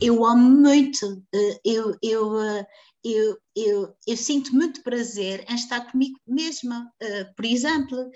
eu 0.00 0.24
amo 0.24 0.50
muito. 0.50 1.22
Eu, 1.64 1.94
eu, 2.02 2.34
eu, 3.04 3.38
eu, 3.54 3.96
eu 4.06 4.16
sinto 4.16 4.54
muito 4.54 4.82
prazer 4.82 5.44
em 5.48 5.54
estar 5.54 5.90
comigo 5.90 6.18
mesma. 6.26 6.90
Por 7.36 7.44
exemplo, 7.44 8.10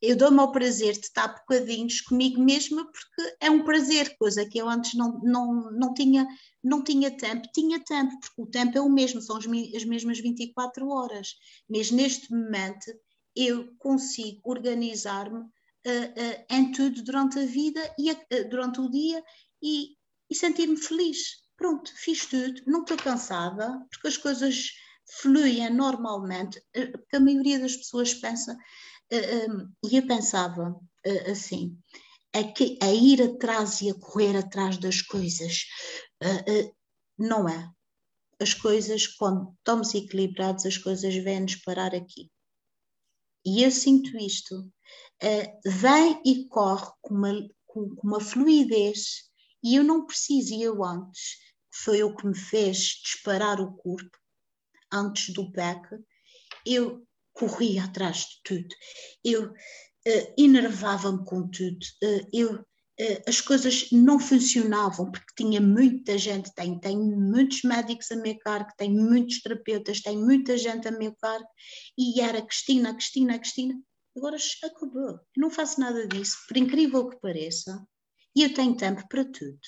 eu 0.00 0.16
dou-me 0.16 0.38
ao 0.40 0.52
prazer 0.52 0.92
de 0.92 1.06
estar 1.06 1.28
bocadinhos 1.28 2.00
comigo 2.02 2.40
mesma 2.42 2.84
porque 2.84 3.36
é 3.40 3.50
um 3.50 3.64
prazer, 3.64 4.16
coisa 4.18 4.44
que 4.44 4.58
eu 4.58 4.68
antes 4.68 4.94
não, 4.94 5.20
não, 5.22 5.70
não, 5.72 5.94
tinha, 5.94 6.26
não 6.62 6.84
tinha 6.84 7.10
tempo. 7.10 7.48
Tinha 7.52 7.82
tempo, 7.82 8.18
porque 8.20 8.42
o 8.42 8.46
tempo 8.46 8.76
é 8.76 8.80
o 8.80 8.90
mesmo, 8.90 9.22
são 9.22 9.36
as, 9.36 9.46
as 9.74 9.84
mesmas 9.84 10.18
24 10.20 10.88
horas. 10.88 11.34
Mas 11.68 11.90
neste 11.90 12.30
momento 12.30 12.92
eu 13.34 13.74
consigo 13.78 14.40
organizar-me 14.44 15.38
uh, 15.38 15.42
uh, 15.42 16.46
em 16.50 16.72
tudo 16.72 17.02
durante 17.02 17.38
a 17.38 17.46
vida 17.46 17.80
e 17.98 18.10
uh, 18.10 18.48
durante 18.50 18.80
o 18.80 18.90
dia 18.90 19.22
e, 19.62 19.96
e 20.28 20.34
sentir-me 20.34 20.76
feliz. 20.76 21.46
Pronto, 21.56 21.90
fiz 21.96 22.26
tudo, 22.26 22.60
não 22.66 22.82
estou 22.82 22.98
cansada, 22.98 23.78
porque 23.90 24.08
as 24.08 24.18
coisas 24.18 24.72
fluem 25.22 25.70
normalmente, 25.70 26.60
porque 26.72 27.16
a 27.16 27.20
maioria 27.20 27.58
das 27.58 27.76
pessoas 27.76 28.12
pensa 28.12 28.56
e 29.10 29.96
eu 29.96 30.06
pensava 30.06 30.78
ah, 31.06 31.30
assim, 31.30 31.78
é 32.32 32.44
que 32.44 32.78
a 32.82 32.92
ir 32.92 33.22
atrás 33.22 33.80
e 33.80 33.90
a 33.90 33.94
correr 33.94 34.36
atrás 34.36 34.78
das 34.78 35.00
coisas 35.02 35.64
ah, 36.22 36.44
não 37.18 37.48
é. 37.48 37.70
As 38.38 38.52
coisas, 38.52 39.06
quando 39.06 39.54
estamos 39.58 39.94
equilibrados, 39.94 40.66
as 40.66 40.76
coisas 40.76 41.14
vêm-nos 41.14 41.56
parar 41.56 41.94
aqui. 41.94 42.30
E 43.44 43.62
eu 43.62 43.70
sinto 43.70 44.14
isto. 44.18 44.70
vem 45.64 46.20
e 46.24 46.46
corre 46.48 46.90
com 47.00 47.14
uma, 47.14 47.48
com 47.66 47.96
uma 48.02 48.20
fluidez 48.20 49.26
e 49.66 49.74
eu 49.74 49.82
não 49.82 50.06
preciso, 50.06 50.54
e 50.54 50.62
eu 50.62 50.84
antes, 50.84 51.38
foi 51.72 52.02
o 52.02 52.14
que 52.14 52.24
me 52.24 52.36
fez 52.36 53.00
disparar 53.02 53.60
o 53.60 53.74
corpo, 53.76 54.16
antes 54.92 55.34
do 55.34 55.50
back, 55.50 55.84
eu 56.64 57.04
corria 57.36 57.84
atrás 57.84 58.18
de 58.18 58.40
tudo, 58.42 58.74
eu 59.22 59.50
uh, 59.50 60.34
enervava-me 60.38 61.24
com 61.24 61.48
tudo, 61.48 61.78
uh, 62.02 62.28
eu, 62.32 62.54
uh, 62.54 63.22
as 63.26 63.40
coisas 63.40 63.90
não 63.92 64.18
funcionavam 64.18 65.10
porque 65.10 65.34
tinha 65.36 65.60
muita 65.60 66.16
gente, 66.16 66.52
tem, 66.54 66.78
tem 66.80 66.98
muitos 66.98 67.62
médicos 67.62 68.10
a 68.10 68.16
meu 68.16 68.38
cargo, 68.38 68.70
tem 68.76 68.90
muitos 68.90 69.42
terapeutas, 69.42 70.00
tem 70.00 70.16
muita 70.16 70.56
gente 70.56 70.88
a 70.88 70.90
meu 70.90 71.14
cargo, 71.20 71.46
e 71.96 72.20
era 72.20 72.40
Cristina, 72.40 72.94
Cristina, 72.94 73.38
Cristina, 73.38 73.74
agora 74.16 74.36
acabou, 74.64 75.10
eu 75.10 75.20
não 75.36 75.50
faço 75.50 75.78
nada 75.78 76.06
disso, 76.08 76.38
por 76.48 76.56
incrível 76.56 77.08
que 77.10 77.20
pareça, 77.20 77.86
e 78.34 78.42
eu 78.42 78.54
tenho 78.54 78.76
tempo 78.76 79.06
para 79.08 79.24
tudo, 79.24 79.58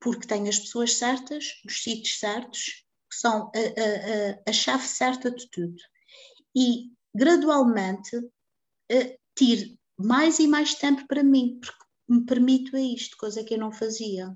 porque 0.00 0.26
tenho 0.26 0.48
as 0.48 0.58
pessoas 0.58 0.94
certas, 0.94 1.44
os 1.66 1.82
sítios 1.82 2.18
certos, 2.18 2.84
que 3.10 3.16
são 3.16 3.50
a, 3.54 3.58
a, 3.58 4.30
a, 4.30 4.50
a 4.50 4.52
chave 4.52 4.86
certa 4.86 5.32
de 5.32 5.50
tudo. 5.50 5.76
E 6.56 6.90
gradualmente 7.14 8.16
uh, 8.16 9.18
tiro 9.36 9.78
mais 9.98 10.38
e 10.38 10.48
mais 10.48 10.74
tempo 10.74 11.06
para 11.06 11.22
mim, 11.22 11.58
porque 11.60 11.84
me 12.08 12.24
permito 12.24 12.76
a 12.76 12.80
isto, 12.80 13.16
coisa 13.16 13.44
que 13.44 13.54
eu 13.54 13.58
não 13.58 13.72
fazia. 13.72 14.34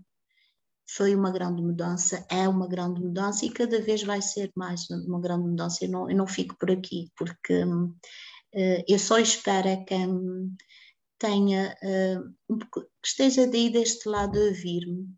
Foi 0.87 1.15
uma 1.15 1.31
grande 1.31 1.63
mudança, 1.63 2.27
é 2.31 2.47
uma 2.47 2.69
grande 2.69 3.01
mudança 3.01 3.47
e 3.47 3.51
cada 3.51 3.81
vez 3.81 4.03
vai 4.03 4.21
ser 4.21 4.53
mais 4.55 4.89
uma 4.91 5.21
grande 5.21 5.49
mudança. 5.49 5.85
Eu 5.85 5.91
não, 5.91 6.11
eu 6.11 6.17
não 6.17 6.27
fico 6.27 6.57
por 6.59 6.71
aqui, 6.71 7.11
porque 7.17 7.65
uh, 7.65 8.85
eu 8.87 8.99
só 8.99 9.19
espero 9.19 9.69
é 9.69 9.77
que 9.79 9.95
um, 9.95 10.55
tenha, 11.19 11.75
uh, 11.83 12.35
um, 12.51 12.59
que 12.59 12.87
esteja 13.05 13.47
daí 13.47 13.71
deste 13.71 14.09
lado 14.09 14.39
a 14.39 14.43
ouvir-me 14.43 15.09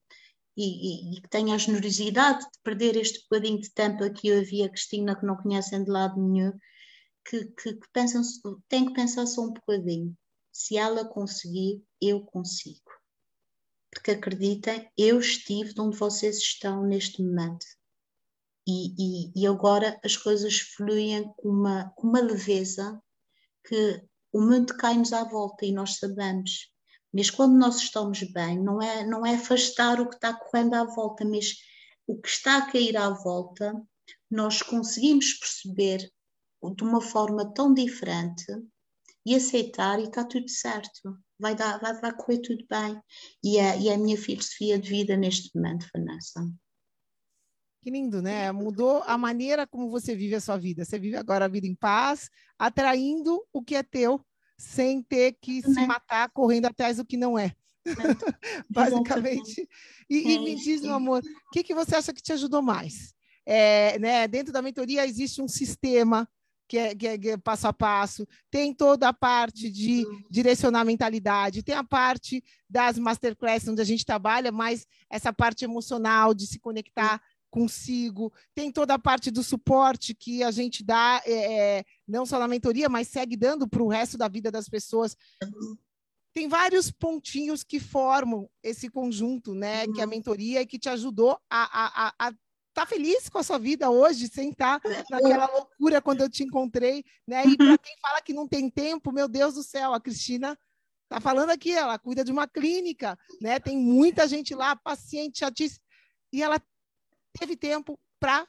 e, 0.56 1.20
que 1.20 1.28
tenha 1.28 1.54
a 1.54 1.58
generosidade 1.58 2.40
de 2.40 2.58
perder 2.62 2.96
este 2.96 3.22
bocadinho 3.22 3.60
de 3.60 3.70
tempo 3.72 4.04
aqui 4.04 4.28
eu 4.28 4.38
havia 4.38 4.70
Cristina 4.70 5.14
que 5.14 5.26
não 5.26 5.36
conhecem 5.36 5.84
de 5.84 5.90
lado 5.90 6.18
nenhum 6.20 6.52
que, 7.28 7.44
que, 7.46 7.74
que 7.74 7.88
pensam, 7.92 8.22
têm 8.68 8.86
que 8.86 8.94
pensar 8.94 9.26
só 9.26 9.42
um 9.42 9.52
bocadinho. 9.52 10.16
Se 10.52 10.76
ela 10.76 11.04
conseguir, 11.04 11.82
eu 12.00 12.20
consigo. 12.24 12.90
Porque 13.90 14.12
acreditem, 14.12 14.90
eu 14.96 15.18
estive 15.18 15.74
onde 15.78 15.96
vocês 15.96 16.38
estão 16.38 16.84
neste 16.84 17.22
momento. 17.22 17.66
E, 18.66 18.94
e, 18.98 19.42
e 19.42 19.46
agora 19.46 19.98
as 20.04 20.16
coisas 20.16 20.58
fluem 20.58 21.32
com 21.36 21.48
uma, 21.48 21.92
com 21.96 22.08
uma 22.08 22.20
leveza 22.20 23.00
que 23.64 24.02
o 24.32 24.40
mundo 24.40 24.76
cai-nos 24.76 25.12
à 25.12 25.24
volta 25.24 25.64
e 25.64 25.72
nós 25.72 25.96
sabemos. 25.98 26.72
Mas 27.12 27.30
quando 27.30 27.56
nós 27.56 27.76
estamos 27.76 28.22
bem, 28.32 28.62
não 28.62 28.82
é, 28.82 29.06
não 29.06 29.24
é 29.24 29.36
afastar 29.36 30.00
o 30.00 30.08
que 30.08 30.16
está 30.16 30.34
correndo 30.34 30.74
à 30.74 30.84
volta, 30.84 31.24
mas 31.24 31.54
o 32.06 32.20
que 32.20 32.28
está 32.28 32.58
a 32.58 32.70
cair 32.70 32.96
à 32.96 33.10
volta, 33.10 33.72
nós 34.30 34.62
conseguimos 34.62 35.34
perceber 35.34 36.12
de 36.74 36.84
uma 36.84 37.00
forma 37.00 37.52
tão 37.52 37.72
diferente 37.72 38.46
e 39.24 39.34
aceitar 39.34 39.98
e 39.98 40.04
está 40.04 40.24
tudo 40.24 40.48
certo. 40.48 41.18
Vai, 41.38 41.54
dar, 41.54 41.78
vai, 41.80 42.00
vai 42.00 42.16
correr 42.16 42.38
tudo 42.38 42.64
bem. 42.70 43.00
E 43.42 43.58
é, 43.58 43.78
e 43.78 43.88
é 43.88 43.94
a 43.94 43.98
minha 43.98 44.16
filosofia 44.16 44.78
de 44.78 44.88
vida 44.88 45.16
neste 45.16 45.50
momento, 45.54 45.86
Vanessa. 45.94 46.40
Que 47.82 47.90
lindo, 47.90 48.22
né? 48.22 48.50
Mudou 48.52 49.02
a 49.06 49.18
maneira 49.18 49.66
como 49.66 49.90
você 49.90 50.14
vive 50.14 50.34
a 50.34 50.40
sua 50.40 50.56
vida. 50.56 50.84
Você 50.84 50.98
vive 50.98 51.16
agora 51.16 51.44
a 51.44 51.48
vida 51.48 51.66
em 51.66 51.74
paz, 51.74 52.30
atraindo 52.58 53.44
o 53.52 53.62
que 53.62 53.74
é 53.74 53.82
teu, 53.82 54.20
sem 54.58 55.02
ter 55.02 55.36
que 55.40 55.62
se 55.62 55.74
né? 55.74 55.86
matar 55.86 56.30
correndo 56.30 56.66
atrás 56.66 56.96
do 56.96 57.04
que 57.04 57.16
não 57.16 57.38
é. 57.38 57.54
Basicamente. 58.70 59.68
E, 60.08 60.34
e, 60.34 60.38
me 60.38 60.56
diz, 60.56 60.82
meu 60.82 60.94
amor, 60.94 61.22
o 61.22 61.50
que, 61.52 61.62
que 61.62 61.74
você 61.74 61.96
acha 61.96 62.12
que 62.12 62.22
te 62.22 62.32
ajudou 62.32 62.62
mais? 62.62 63.14
É, 63.44 63.98
né, 63.98 64.26
dentro 64.26 64.52
da 64.52 64.60
mentoria 64.60 65.06
existe 65.06 65.40
um 65.40 65.46
sistema 65.46 66.28
que 66.68 66.78
é, 66.78 66.94
que, 66.94 67.06
é, 67.06 67.18
que 67.18 67.30
é, 67.30 67.36
passo 67.36 67.68
a 67.68 67.72
passo, 67.72 68.26
tem 68.50 68.74
toda 68.74 69.08
a 69.08 69.12
parte 69.12 69.70
de 69.70 70.04
uhum. 70.04 70.22
direcionar 70.30 70.80
a 70.80 70.84
mentalidade, 70.84 71.62
tem 71.62 71.74
a 71.74 71.84
parte 71.84 72.42
das 72.68 72.98
masterclasses 72.98 73.68
onde 73.68 73.80
a 73.80 73.84
gente 73.84 74.04
trabalha, 74.04 74.50
mas 74.50 74.86
essa 75.10 75.32
parte 75.32 75.64
emocional 75.64 76.34
de 76.34 76.46
se 76.46 76.58
conectar 76.58 77.20
consigo, 77.48 78.32
tem 78.54 78.70
toda 78.70 78.94
a 78.94 78.98
parte 78.98 79.30
do 79.30 79.42
suporte 79.42 80.14
que 80.14 80.42
a 80.42 80.50
gente 80.50 80.84
dá, 80.84 81.22
é, 81.24 81.78
é 81.78 81.84
não 82.06 82.26
só 82.26 82.38
na 82.38 82.48
mentoria, 82.48 82.88
mas 82.88 83.08
segue 83.08 83.36
dando 83.36 83.68
para 83.68 83.82
o 83.82 83.88
resto 83.88 84.18
da 84.18 84.28
vida 84.28 84.50
das 84.50 84.68
pessoas. 84.68 85.16
Tem 86.34 86.48
vários 86.48 86.90
pontinhos 86.90 87.62
que 87.62 87.80
formam 87.80 88.50
esse 88.62 88.90
conjunto, 88.90 89.54
né? 89.54 89.86
Uhum. 89.86 89.92
Que 89.94 90.00
é 90.00 90.04
a 90.04 90.06
mentoria 90.06 90.60
e 90.60 90.66
que 90.66 90.78
te 90.78 90.90
ajudou 90.90 91.38
a, 91.48 92.08
a, 92.08 92.14
a, 92.18 92.34
tá 92.76 92.84
feliz 92.84 93.30
com 93.30 93.38
a 93.38 93.42
sua 93.42 93.58
vida 93.58 93.88
hoje, 93.88 94.28
sem 94.28 94.50
estar 94.50 94.78
tá 94.80 94.88
naquela 95.08 95.46
loucura 95.46 96.02
quando 96.02 96.20
eu 96.20 96.28
te 96.28 96.44
encontrei, 96.44 97.02
né? 97.26 97.42
E 97.46 97.56
para 97.56 97.78
quem 97.78 97.96
fala 98.02 98.20
que 98.20 98.34
não 98.34 98.46
tem 98.46 98.68
tempo, 98.68 99.10
meu 99.10 99.26
Deus 99.26 99.54
do 99.54 99.62
céu, 99.62 99.94
a 99.94 100.00
Cristina 100.00 100.58
tá 101.08 101.18
falando 101.18 101.48
aqui, 101.48 101.72
ela 101.72 101.98
cuida 101.98 102.22
de 102.22 102.30
uma 102.30 102.46
clínica, 102.46 103.18
né? 103.40 103.58
Tem 103.58 103.78
muita 103.78 104.28
gente 104.28 104.54
lá, 104.54 104.76
paciente 104.76 105.38
chatíssima, 105.38 105.82
e 106.30 106.42
ela 106.42 106.60
teve 107.32 107.56
tempo 107.56 107.98
para 108.20 108.46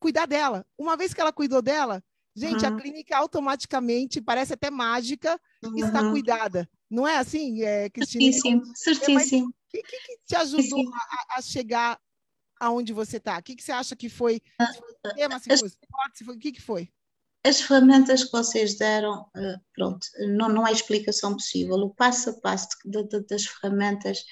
cuidar 0.00 0.26
dela. 0.26 0.66
Uma 0.76 0.96
vez 0.96 1.14
que 1.14 1.20
ela 1.20 1.32
cuidou 1.32 1.62
dela, 1.62 2.02
gente, 2.34 2.66
uhum. 2.66 2.76
a 2.76 2.80
clínica 2.80 3.16
automaticamente 3.16 4.20
parece 4.20 4.54
até 4.54 4.72
mágica, 4.72 5.40
uhum. 5.62 5.76
está 5.76 6.00
cuidada. 6.10 6.68
Não 6.90 7.06
é 7.06 7.18
assim, 7.18 7.62
é, 7.62 7.88
Cristina? 7.90 8.32
Certíssimo, 8.32 8.62
certíssimo. 8.74 9.46
O 9.46 9.70
que, 9.70 9.82
que, 9.82 10.00
que, 10.00 10.18
te 10.26 10.34
ajudou 10.34 10.82
a, 10.92 11.36
a, 11.38 11.42
chegar 11.42 12.00
aonde 12.60 12.92
você 12.92 13.18
está? 13.18 13.38
O 13.38 13.42
que, 13.42 13.56
que 13.56 13.62
você 13.62 13.72
acha 13.72 13.96
que 13.96 14.08
foi? 14.08 14.40
Se 14.60 14.78
foi 14.78 15.14
tema, 15.14 15.38
se 15.38 15.58
foi 15.58 15.68
esporte, 15.68 16.18
se 16.18 16.24
foi, 16.24 16.36
o 16.36 16.38
que, 16.38 16.52
que 16.52 16.62
foi? 16.62 16.88
As 17.44 17.60
ferramentas 17.60 18.24
que 18.24 18.32
vocês 18.32 18.76
deram, 18.76 19.26
eh, 19.36 19.56
pronto, 19.74 20.06
não, 20.36 20.48
não 20.48 20.66
há 20.66 20.72
explicação 20.72 21.32
possível. 21.34 21.76
O 21.76 21.94
passo 21.94 22.30
a 22.30 22.40
passo 22.40 22.68
de, 22.84 23.04
de, 23.04 23.20
das 23.26 23.44
ferramentas, 23.46 24.24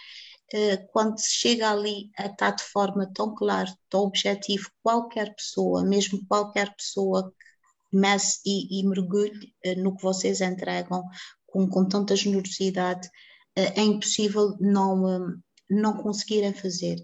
eh, 0.53 0.77
quando 0.93 1.19
se 1.19 1.31
chega 1.31 1.71
ali 1.71 2.11
a 2.19 2.27
estar 2.27 2.51
de 2.51 2.65
forma 2.65 3.11
tão 3.15 3.35
clara, 3.35 3.73
tão 3.89 4.03
objetivo, 4.03 4.69
qualquer 4.83 5.35
pessoa, 5.35 5.85
mesmo 5.85 6.27
qualquer 6.27 6.75
pessoa 6.75 7.31
que 7.31 7.91
comece 7.93 8.41
e, 8.45 8.81
e 8.81 8.87
mergulhe 8.89 9.55
eh, 9.65 9.77
no 9.77 9.97
que 9.97 10.03
vocês 10.03 10.41
entregam 10.41 11.03
com, 11.47 11.69
com 11.69 11.89
tanta 11.89 12.17
generosidade, 12.17 13.09
é 13.55 13.81
impossível 13.81 14.55
não, 14.61 15.41
não 15.71 15.97
conseguirem 15.97 16.53
fazer 16.53 16.97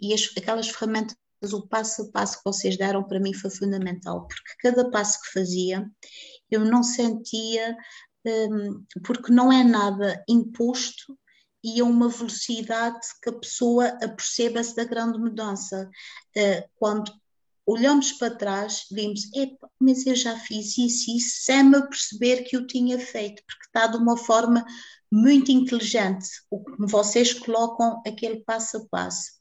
e 0.00 0.14
as, 0.14 0.30
aquelas 0.36 0.68
ferramentas, 0.68 1.16
o 1.52 1.66
passo 1.66 2.02
a 2.02 2.10
passo 2.10 2.38
que 2.38 2.44
vocês 2.44 2.76
deram 2.76 3.04
para 3.04 3.20
mim 3.20 3.32
foi 3.32 3.50
fundamental, 3.50 4.26
porque 4.26 4.54
cada 4.60 4.90
passo 4.90 5.20
que 5.22 5.32
fazia 5.32 5.88
eu 6.50 6.64
não 6.64 6.82
sentia, 6.82 7.76
um, 8.26 8.84
porque 9.04 9.32
não 9.32 9.52
é 9.52 9.62
nada 9.62 10.22
imposto 10.28 11.18
e 11.62 11.80
a 11.80 11.84
uma 11.84 12.08
velocidade 12.08 13.00
que 13.22 13.30
a 13.30 13.38
pessoa 13.38 13.88
aperceba-se 14.02 14.74
da 14.74 14.84
grande 14.84 15.18
mudança. 15.18 15.90
Uh, 16.36 16.68
quando 16.76 17.12
olhamos 17.66 18.12
para 18.12 18.34
trás, 18.34 18.86
vimos, 18.90 19.22
mas 19.78 20.06
eu 20.06 20.14
já 20.14 20.38
fiz 20.38 20.78
isso 20.78 21.10
e 21.10 21.18
isso 21.18 21.44
sem 21.44 21.64
me 21.64 21.82
perceber 21.82 22.44
que 22.44 22.56
eu 22.56 22.66
tinha 22.66 22.98
feito, 22.98 23.42
porque 23.46 23.66
está 23.66 23.86
de 23.86 23.98
uma 23.98 24.16
forma 24.16 24.64
muito 25.12 25.50
inteligente, 25.50 26.28
o 26.50 26.64
que 26.64 26.72
vocês 26.86 27.34
colocam 27.34 28.02
aquele 28.06 28.40
passo 28.40 28.78
a 28.78 28.86
passo. 28.90 29.37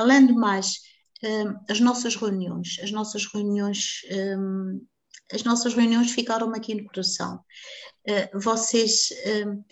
Além 0.00 0.24
do 0.24 0.34
mais, 0.34 0.78
hum, 1.22 1.54
as 1.68 1.78
nossas 1.78 2.16
reuniões, 2.16 2.78
as 2.82 2.90
nossas 2.90 3.26
reuniões, 3.26 4.00
hum, 4.10 4.80
as 5.30 5.44
nossas 5.44 5.74
reuniões 5.74 6.12
ficaram 6.12 6.50
aqui 6.54 6.74
no 6.74 6.86
coração. 6.86 7.38
Eh, 8.06 8.30
vocês 8.32 9.08
hum, 9.46 9.62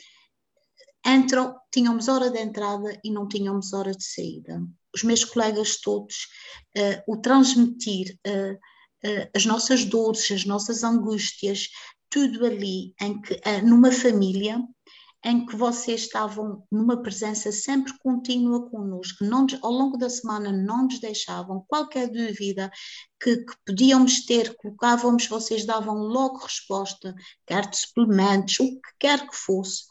entram, 1.06 1.56
tínhamos 1.72 2.08
hora 2.08 2.30
de 2.30 2.38
entrada 2.38 3.00
e 3.02 3.10
não 3.10 3.26
tínhamos 3.26 3.72
hora 3.72 3.92
de 3.92 4.04
saída. 4.04 4.60
Os 4.94 5.02
meus 5.02 5.24
colegas 5.24 5.80
todos, 5.80 6.26
eh, 6.76 7.02
o 7.08 7.16
transmitir 7.16 8.18
eh, 8.22 8.58
as 9.34 9.46
nossas 9.46 9.82
dores, 9.86 10.30
as 10.30 10.44
nossas 10.44 10.84
angústias, 10.84 11.70
tudo 12.10 12.44
ali 12.44 12.92
em 13.00 13.18
que 13.22 13.40
numa 13.64 13.92
família 13.92 14.60
em 15.24 15.44
que 15.44 15.56
vocês 15.56 16.02
estavam 16.02 16.64
numa 16.70 17.02
presença 17.02 17.50
sempre 17.50 17.92
contínua 17.98 18.70
connosco, 18.70 19.24
não, 19.24 19.46
ao 19.62 19.72
longo 19.72 19.96
da 19.96 20.08
semana 20.08 20.52
não 20.52 20.84
nos 20.84 21.00
deixavam 21.00 21.64
qualquer 21.66 22.08
dúvida 22.08 22.70
que, 23.20 23.38
que 23.38 23.54
podíamos 23.66 24.24
ter, 24.24 24.54
colocávamos, 24.56 25.26
vocês 25.26 25.66
davam 25.66 25.96
logo 25.96 26.38
resposta, 26.38 27.14
quer 27.46 27.68
de 27.68 27.78
suplementos, 27.78 28.60
o 28.60 28.80
que 28.80 28.90
quer 28.98 29.28
que 29.28 29.36
fosse. 29.36 29.84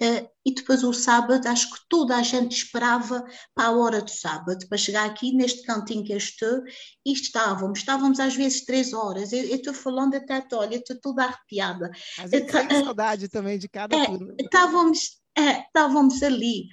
Uh, 0.00 0.28
e 0.44 0.52
depois 0.52 0.82
o 0.82 0.92
sábado, 0.92 1.46
acho 1.46 1.70
que 1.70 1.78
toda 1.88 2.16
a 2.16 2.22
gente 2.22 2.56
esperava 2.56 3.24
para 3.54 3.68
a 3.68 3.72
hora 3.72 4.02
do 4.02 4.10
sábado, 4.10 4.66
para 4.68 4.76
chegar 4.76 5.08
aqui 5.08 5.32
neste 5.32 5.62
cantinho 5.62 6.04
que 6.04 6.12
eu 6.12 6.16
estou, 6.16 6.62
e 7.06 7.12
estávamos, 7.12 7.78
estávamos 7.78 8.18
às 8.18 8.34
vezes 8.34 8.64
três 8.64 8.92
horas, 8.92 9.32
eu 9.32 9.44
estou 9.44 9.72
falando 9.72 10.16
até, 10.16 10.44
olha, 10.52 10.76
estou 10.76 11.00
toda 11.00 11.24
arrepiada. 11.24 11.90
Às 12.18 12.30
vezes 12.30 12.48
uh, 12.52 12.84
saudade 12.84 13.28
também 13.28 13.56
de 13.56 13.68
cada 13.68 13.96
uh, 13.96 14.04
turma. 14.04 14.34
Estávamos, 14.40 15.20
estávamos 15.38 16.22
ali 16.22 16.66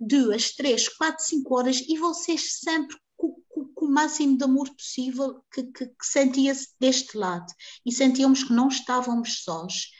duas, 0.00 0.52
três, 0.52 0.88
quatro, 0.88 1.24
cinco 1.24 1.58
horas, 1.58 1.80
e 1.80 1.98
vocês 1.98 2.60
sempre 2.60 2.96
com, 3.16 3.34
o 3.76 3.88
máximo 3.88 4.38
de 4.38 4.44
amor 4.44 4.70
possível 4.70 5.42
que, 5.52 5.64
que, 5.64 5.86
que 5.86 6.06
sentia-se 6.06 6.68
deste 6.78 7.18
lado, 7.18 7.52
e 7.84 7.90
sentíamos 7.90 8.44
que 8.44 8.52
não 8.52 8.68
estávamos 8.68 9.42
sós 9.42 9.90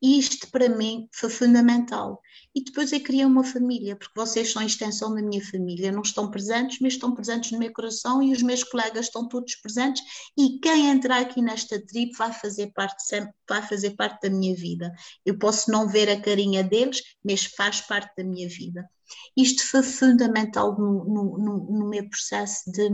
isto 0.00 0.48
para 0.50 0.68
mim 0.68 1.08
foi 1.12 1.28
fundamental. 1.28 2.20
E 2.54 2.62
depois 2.62 2.92
eu 2.92 3.00
criei 3.00 3.24
uma 3.24 3.42
família, 3.42 3.96
porque 3.96 4.18
vocês 4.18 4.52
são 4.52 4.62
a 4.62 4.64
extensão 4.64 5.14
da 5.14 5.22
minha 5.22 5.44
família, 5.44 5.92
não 5.92 6.02
estão 6.02 6.30
presentes, 6.30 6.78
mas 6.80 6.94
estão 6.94 7.14
presentes 7.14 7.50
no 7.50 7.58
meu 7.58 7.72
coração 7.72 8.22
e 8.22 8.32
os 8.32 8.42
meus 8.42 8.62
colegas 8.62 9.06
estão 9.06 9.26
todos 9.26 9.56
presentes 9.56 10.02
e 10.36 10.58
quem 10.60 10.88
entrar 10.88 11.20
aqui 11.20 11.42
nesta 11.42 11.84
tribo 11.84 12.16
vai 12.16 12.32
fazer 12.32 12.72
parte 12.72 13.02
sempre, 13.04 13.32
vai 13.48 13.62
fazer 13.66 13.90
parte 13.96 14.28
da 14.28 14.30
minha 14.30 14.54
vida. 14.54 14.92
Eu 15.24 15.38
posso 15.38 15.70
não 15.70 15.88
ver 15.88 16.08
a 16.08 16.20
carinha 16.20 16.62
deles, 16.62 17.02
mas 17.24 17.44
faz 17.44 17.80
parte 17.80 18.14
da 18.16 18.24
minha 18.24 18.48
vida. 18.48 18.88
Isto 19.36 19.66
foi 19.66 19.82
fundamental 19.82 20.78
no, 20.78 21.04
no, 21.04 21.38
no, 21.38 21.78
no 21.78 21.88
meu 21.88 22.08
processo 22.08 22.70
de, 22.70 22.88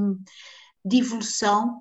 de 0.84 0.98
evolução 0.98 1.80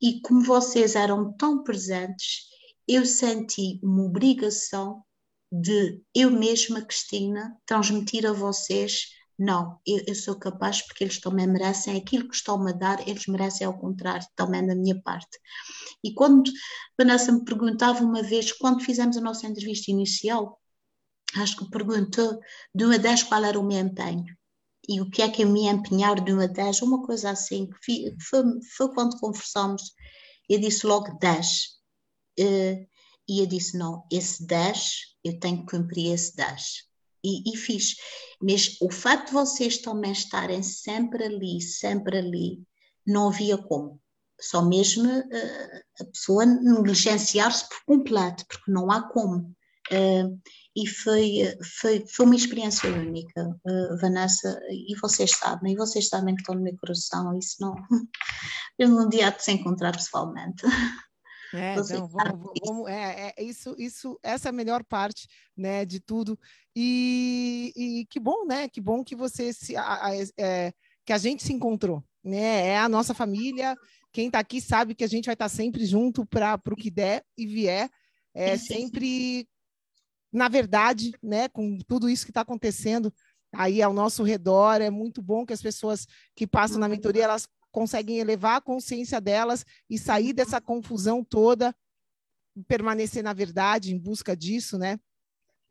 e 0.00 0.20
como 0.20 0.42
vocês 0.42 0.96
eram 0.96 1.32
tão 1.34 1.62
presentes, 1.62 2.51
eu 2.86 3.06
senti 3.06 3.78
uma 3.82 4.04
obrigação 4.04 5.04
de 5.50 6.02
eu 6.14 6.30
mesma, 6.30 6.82
Cristina, 6.82 7.56
transmitir 7.66 8.26
a 8.26 8.32
vocês: 8.32 9.08
não, 9.38 9.78
eu, 9.86 10.02
eu 10.06 10.14
sou 10.14 10.38
capaz 10.38 10.82
porque 10.82 11.04
eles 11.04 11.20
também 11.20 11.46
merecem 11.46 11.96
aquilo 11.96 12.28
que 12.28 12.34
estão-me 12.34 12.70
a 12.70 12.74
dar, 12.74 13.08
eles 13.08 13.26
merecem 13.26 13.66
ao 13.66 13.78
contrário, 13.78 14.26
também 14.34 14.66
da 14.66 14.74
minha 14.74 15.00
parte. 15.02 15.38
E 16.02 16.14
quando 16.14 16.50
Vanessa 16.98 17.32
me 17.32 17.44
perguntava 17.44 18.04
uma 18.04 18.22
vez, 18.22 18.52
quando 18.52 18.84
fizemos 18.84 19.16
a 19.16 19.20
nossa 19.20 19.46
entrevista 19.46 19.90
inicial, 19.90 20.58
acho 21.36 21.56
que 21.56 21.70
perguntou 21.70 22.40
de 22.74 22.84
1 22.86 22.92
a 22.92 22.96
10 22.98 23.22
qual 23.24 23.44
era 23.44 23.58
o 23.58 23.64
meu 23.64 23.78
empenho. 23.78 24.36
E 24.88 25.00
o 25.00 25.08
que 25.10 25.22
é 25.22 25.28
que 25.28 25.42
eu 25.44 25.48
me 25.48 25.68
empenhar 25.68 26.20
de 26.20 26.32
1 26.32 26.40
a 26.40 26.46
10, 26.46 26.82
uma 26.82 27.02
coisa 27.02 27.30
assim, 27.30 27.68
foi, 28.20 28.58
foi 28.76 28.92
quando 28.94 29.18
conversamos, 29.18 29.92
eu 30.48 30.58
disse 30.58 30.86
logo 30.86 31.16
10 31.18 31.81
Uh, 31.81 31.81
e 32.38 33.40
eu 33.40 33.46
disse: 33.46 33.76
não, 33.76 34.04
esse 34.10 34.46
10, 34.46 35.16
eu 35.24 35.38
tenho 35.38 35.64
que 35.64 35.76
cumprir 35.76 36.12
esse 36.12 36.34
10. 36.36 36.90
E, 37.24 37.52
e 37.52 37.56
fiz. 37.56 37.96
Mas 38.40 38.76
o 38.80 38.90
facto 38.90 39.28
de 39.28 39.32
vocês 39.32 39.78
também 39.78 40.12
estarem 40.12 40.62
sempre 40.62 41.24
ali, 41.24 41.60
sempre 41.60 42.18
ali, 42.18 42.62
não 43.06 43.28
havia 43.28 43.56
como. 43.56 44.00
Só 44.40 44.60
mesmo 44.60 45.08
uh, 45.08 45.80
a 46.00 46.04
pessoa 46.04 46.44
negligenciar-se 46.44 47.68
por 47.68 47.84
completo, 47.86 48.44
porque 48.48 48.70
não 48.70 48.90
há 48.90 49.08
como. 49.08 49.54
Uh, 49.90 50.40
e 50.74 50.86
foi, 50.88 51.56
foi, 51.80 52.04
foi 52.08 52.26
uma 52.26 52.34
experiência 52.34 52.90
única, 52.90 53.46
uh, 53.46 53.96
Vanessa, 54.00 54.58
e 54.70 54.96
vocês 55.00 55.32
sabem, 55.32 55.74
e 55.74 55.76
vocês 55.76 56.08
sabem 56.08 56.34
que 56.34 56.40
estão 56.40 56.54
no 56.56 56.62
meu 56.62 56.76
coração, 56.76 57.38
isso 57.38 57.56
não. 57.60 57.74
Eu 58.78 58.88
um 58.88 59.08
dia 59.08 59.30
de 59.30 59.44
se 59.44 59.52
encontrar 59.52 59.92
pessoalmente. 59.92 60.62
É, 61.52 61.76
não, 61.76 62.08
vamos, 62.08 62.50
vamos, 62.64 62.88
é, 62.88 63.34
é, 63.36 63.42
isso, 63.42 63.74
isso, 63.78 64.18
essa 64.22 64.48
é 64.48 64.50
a 64.50 64.52
melhor 64.52 64.82
parte, 64.82 65.28
né, 65.56 65.84
de 65.84 66.00
tudo. 66.00 66.38
E, 66.74 67.72
e 67.76 68.06
que 68.06 68.18
bom, 68.18 68.46
né? 68.46 68.68
Que 68.68 68.80
bom 68.80 69.04
que 69.04 69.14
você 69.14 69.52
se, 69.52 69.76
a, 69.76 70.06
a, 70.06 70.10
é, 70.38 70.72
que 71.04 71.12
a 71.12 71.18
gente 71.18 71.42
se 71.42 71.52
encontrou, 71.52 72.02
né? 72.24 72.68
É 72.68 72.78
a 72.78 72.88
nossa 72.88 73.12
família. 73.12 73.76
Quem 74.12 74.26
está 74.26 74.38
aqui 74.38 74.60
sabe 74.60 74.94
que 74.94 75.04
a 75.04 75.08
gente 75.08 75.26
vai 75.26 75.34
estar 75.34 75.44
tá 75.44 75.54
sempre 75.54 75.84
junto 75.84 76.24
para 76.24 76.58
o 76.70 76.76
que 76.76 76.90
der 76.90 77.24
e 77.36 77.46
vier. 77.46 77.90
É 78.34 78.56
sempre, 78.56 79.46
na 80.32 80.48
verdade, 80.48 81.12
né? 81.22 81.48
Com 81.48 81.76
tudo 81.86 82.08
isso 82.08 82.24
que 82.24 82.30
está 82.30 82.40
acontecendo 82.40 83.12
aí 83.54 83.82
ao 83.82 83.92
nosso 83.92 84.22
redor, 84.22 84.80
é 84.80 84.88
muito 84.88 85.20
bom 85.20 85.44
que 85.44 85.52
as 85.52 85.60
pessoas 85.60 86.06
que 86.34 86.46
passam 86.46 86.78
na 86.78 86.88
mentoria 86.88 87.24
elas 87.24 87.46
conseguem 87.72 88.18
elevar 88.18 88.58
a 88.58 88.60
consciência 88.60 89.20
delas 89.20 89.64
e 89.90 89.98
sair 89.98 90.32
dessa 90.32 90.60
confusão 90.60 91.24
toda, 91.24 91.74
permanecer 92.68 93.24
na 93.24 93.32
verdade, 93.32 93.92
em 93.92 93.98
busca 93.98 94.36
disso, 94.36 94.78
né? 94.78 95.00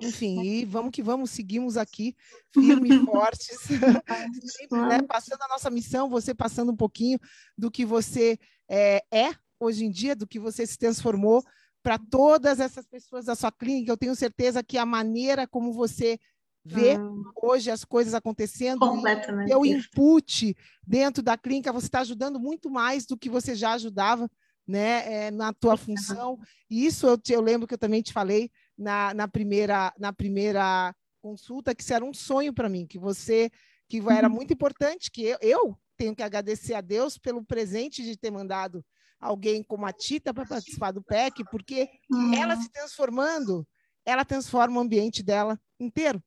enfim, 0.01 0.41
e 0.41 0.65
vamos 0.65 0.91
que 0.91 1.03
vamos, 1.03 1.29
seguimos 1.29 1.77
aqui, 1.77 2.15
firmes 2.51 2.91
e 2.91 3.05
fortes, 3.05 3.57
sempre, 4.57 4.81
né, 4.81 5.01
passando 5.03 5.41
a 5.43 5.47
nossa 5.47 5.69
missão, 5.69 6.09
você 6.09 6.33
passando 6.33 6.71
um 6.71 6.75
pouquinho 6.75 7.19
do 7.57 7.69
que 7.69 7.85
você 7.85 8.37
é, 8.67 9.03
é 9.11 9.31
hoje 9.59 9.85
em 9.85 9.91
dia, 9.91 10.15
do 10.15 10.27
que 10.27 10.39
você 10.39 10.65
se 10.65 10.77
transformou 10.77 11.43
para 11.83 11.97
todas 11.97 12.59
essas 12.59 12.85
pessoas 12.87 13.25
da 13.25 13.35
sua 13.35 13.51
clínica. 13.51 13.91
Eu 13.91 13.97
tenho 13.97 14.15
certeza 14.15 14.63
que 14.63 14.77
a 14.77 14.85
maneira 14.85 15.47
como 15.47 15.71
você 15.71 16.19
vê 16.63 16.97
hum. 16.97 17.23
hoje 17.41 17.71
as 17.71 17.83
coisas 17.83 18.13
acontecendo, 18.13 18.79
Completamente. 18.79 19.53
o 19.55 19.65
input 19.65 20.55
dentro 20.85 21.23
da 21.23 21.37
clínica, 21.37 21.71
você 21.71 21.87
está 21.87 22.01
ajudando 22.01 22.39
muito 22.39 22.69
mais 22.69 23.05
do 23.05 23.17
que 23.17 23.29
você 23.29 23.55
já 23.55 23.73
ajudava 23.73 24.29
né, 24.67 25.25
é, 25.25 25.31
na 25.31 25.53
tua 25.53 25.75
função. 25.75 26.39
E 26.69 26.85
isso 26.85 27.07
eu, 27.07 27.17
te, 27.17 27.33
eu 27.33 27.41
lembro 27.41 27.67
que 27.67 27.73
eu 27.73 27.79
também 27.79 28.01
te 28.01 28.13
falei 28.13 28.49
na, 28.77 29.13
na, 29.13 29.27
primeira, 29.27 29.93
na 29.97 30.13
primeira 30.13 30.95
consulta, 31.21 31.73
que 31.75 31.83
isso 31.83 31.93
era 31.93 32.05
um 32.05 32.13
sonho 32.13 32.53
para 32.53 32.69
mim, 32.69 32.85
que 32.85 32.99
você, 32.99 33.49
que 33.89 33.97
era 34.09 34.27
uhum. 34.27 34.35
muito 34.35 34.53
importante, 34.53 35.11
que 35.11 35.23
eu, 35.23 35.37
eu 35.41 35.77
tenho 35.97 36.15
que 36.15 36.23
agradecer 36.23 36.73
a 36.73 36.81
Deus 36.81 37.17
pelo 37.17 37.43
presente 37.43 38.03
de 38.03 38.17
ter 38.17 38.31
mandado 38.31 38.83
alguém 39.19 39.63
como 39.63 39.85
a 39.85 39.93
Tita 39.93 40.33
para 40.33 40.47
participar 40.47 40.91
do 40.91 41.03
PEC, 41.03 41.43
porque 41.51 41.89
uhum. 42.09 42.33
ela 42.33 42.55
se 42.55 42.69
transformando, 42.71 43.67
ela 44.03 44.25
transforma 44.25 44.77
o 44.77 44.81
ambiente 44.81 45.21
dela 45.21 45.59
inteiro. 45.79 46.21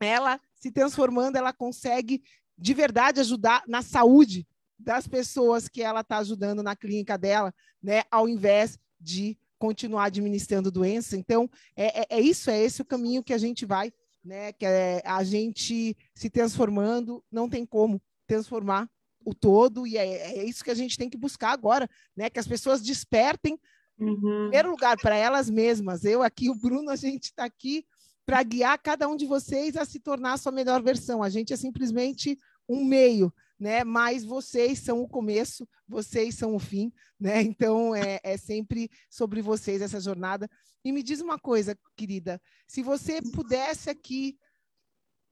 Ela 0.00 0.40
se 0.54 0.70
transformando, 0.70 1.36
ela 1.36 1.52
consegue 1.52 2.22
de 2.58 2.74
verdade 2.74 3.20
ajudar 3.20 3.62
na 3.66 3.82
saúde 3.82 4.46
das 4.78 5.06
pessoas 5.06 5.68
que 5.68 5.82
ela 5.82 6.00
está 6.00 6.18
ajudando 6.18 6.62
na 6.62 6.76
clínica 6.76 7.16
dela, 7.16 7.54
né, 7.82 8.02
ao 8.10 8.28
invés 8.28 8.78
de 9.00 9.38
continuar 9.58 10.04
administrando 10.04 10.70
doença. 10.70 11.16
Então, 11.16 11.48
é, 11.74 12.02
é, 12.02 12.06
é, 12.10 12.20
isso, 12.20 12.50
é 12.50 12.62
esse 12.62 12.82
o 12.82 12.84
caminho 12.84 13.22
que 13.22 13.32
a 13.32 13.38
gente 13.38 13.64
vai, 13.64 13.92
né? 14.24 14.52
Que 14.52 14.66
é 14.66 15.02
a 15.04 15.22
gente 15.24 15.96
se 16.14 16.28
transformando, 16.30 17.24
não 17.30 17.48
tem 17.48 17.64
como 17.64 18.00
transformar 18.26 18.88
o 19.24 19.34
todo, 19.34 19.86
e 19.86 19.96
é, 19.96 20.38
é 20.38 20.44
isso 20.44 20.62
que 20.62 20.70
a 20.70 20.74
gente 20.74 20.96
tem 20.96 21.08
que 21.08 21.16
buscar 21.16 21.52
agora, 21.52 21.88
né? 22.16 22.30
Que 22.30 22.38
as 22.38 22.46
pessoas 22.46 22.82
despertem, 22.82 23.58
uhum. 23.98 24.12
em 24.12 24.20
primeiro 24.20 24.70
lugar, 24.70 24.96
para 24.98 25.16
elas 25.16 25.48
mesmas. 25.48 26.04
Eu 26.04 26.22
aqui, 26.22 26.50
o 26.50 26.54
Bruno, 26.54 26.90
a 26.90 26.96
gente 26.96 27.24
está 27.24 27.44
aqui 27.44 27.84
para 28.26 28.42
guiar 28.42 28.76
cada 28.82 29.06
um 29.06 29.16
de 29.16 29.24
vocês 29.24 29.76
a 29.76 29.84
se 29.84 30.00
tornar 30.00 30.32
a 30.32 30.36
sua 30.36 30.50
melhor 30.50 30.82
versão. 30.82 31.22
A 31.22 31.30
gente 31.30 31.52
é 31.52 31.56
simplesmente 31.56 32.36
um 32.68 32.84
meio, 32.84 33.32
né? 33.58 33.84
Mas 33.84 34.24
vocês 34.24 34.80
são 34.80 35.00
o 35.00 35.08
começo, 35.08 35.66
vocês 35.86 36.34
são 36.34 36.56
o 36.56 36.58
fim, 36.58 36.92
né? 37.18 37.40
Então 37.42 37.94
é, 37.94 38.18
é 38.24 38.36
sempre 38.36 38.90
sobre 39.08 39.40
vocês 39.40 39.80
essa 39.80 40.00
jornada. 40.00 40.50
E 40.84 40.90
me 40.90 41.02
diz 41.02 41.20
uma 41.20 41.38
coisa, 41.38 41.78
querida, 41.96 42.42
se 42.66 42.82
você 42.82 43.22
pudesse 43.32 43.88
aqui, 43.88 44.36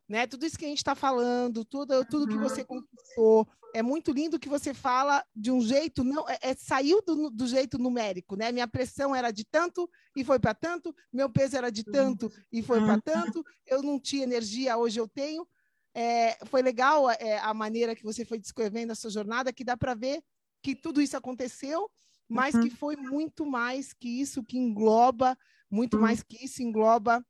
né? 0.09 0.27
Tudo 0.27 0.47
isso 0.47 0.59
que 0.59 0.65
a 0.65 0.69
gente 0.69 0.79
está 0.79 0.95
falando, 0.95 1.65
tudo, 1.65 2.05
tudo 2.05 2.29
que 2.29 2.39
você 2.39 2.65
conquistou, 2.65 3.49
é 3.75 3.83
muito 3.83 4.13
lindo 4.13 4.39
que 4.39 4.49
você 4.49 4.73
fala 4.73 5.25
de 5.35 5.51
um 5.51 5.61
jeito 5.61 6.05
não 6.05 6.29
é, 6.29 6.39
é 6.41 6.55
saiu 6.55 7.03
do, 7.03 7.29
do, 7.29 7.45
jeito 7.45 7.77
numérico, 7.77 8.37
né? 8.37 8.53
Minha 8.53 8.69
pressão 8.69 9.15
era 9.15 9.33
de 9.33 9.45
tanto 9.45 9.91
e 10.17 10.23
foi 10.23 10.39
para 10.39 10.55
tanto, 10.55 10.95
meu 11.13 11.29
peso 11.29 11.57
era 11.57 11.71
de 11.71 11.83
tanto 11.83 12.33
e 12.53 12.63
foi 12.63 12.81
para 12.81 13.01
tanto, 13.01 13.45
eu 13.67 13.83
não 13.83 13.99
tinha 13.99 14.23
energia, 14.23 14.77
hoje 14.79 15.01
eu 15.01 15.09
tenho. 15.09 15.47
É, 15.93 16.39
foi 16.47 16.63
legal 16.63 17.11
é, 17.11 17.39
a 17.39 17.53
maneira 17.53 17.97
que 17.97 18.05
você 18.05 18.25
foi 18.25 18.39
descrevendo 18.39 18.93
a 18.93 18.95
sua 18.95 19.11
jornada, 19.11 19.53
que 19.53 19.65
dá 19.65 19.77
para 19.77 19.93
ver 19.95 20.23
que 20.63 20.77
tudo 20.77 21.03
isso 21.03 21.17
aconteceu, 21.17 21.91
mas 22.29 22.55
uhum. 22.55 22.63
que 22.63 22.71
foi 22.71 22.95
muito 22.97 23.45
mais 23.45 23.93
que 23.93 24.09
isso, 24.09 24.45
que 24.45 24.57
engloba, 24.57 25.37
muito 25.69 25.95
uhum. 25.95 26.03
mais 26.03 26.23
que 26.23 26.45
isso 26.45 26.63
engloba 26.63 27.25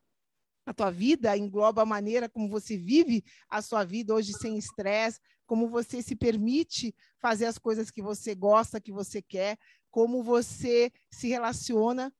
a 0.66 0.72
tua 0.72 0.90
vida, 0.90 1.36
engloba 1.36 1.82
a 1.82 1.86
maneira 1.86 2.28
como 2.28 2.48
você 2.48 2.76
vive 2.76 3.24
a 3.48 3.60
sua 3.60 3.84
vida 3.84 4.14
hoje 4.14 4.32
sem 4.32 4.56
estresse, 4.56 5.20
como 5.46 5.68
você 5.68 6.02
se 6.02 6.16
permite 6.16 6.94
fazer 7.18 7.46
as 7.46 7.58
coisas 7.58 7.90
que 7.90 8.02
você 8.02 8.34
gosta, 8.34 8.80
que 8.80 8.92
você 8.92 9.20
quer, 9.20 9.58
como 9.90 10.22
você 10.22 10.90
se 11.10 11.28
relaciona 11.28 12.12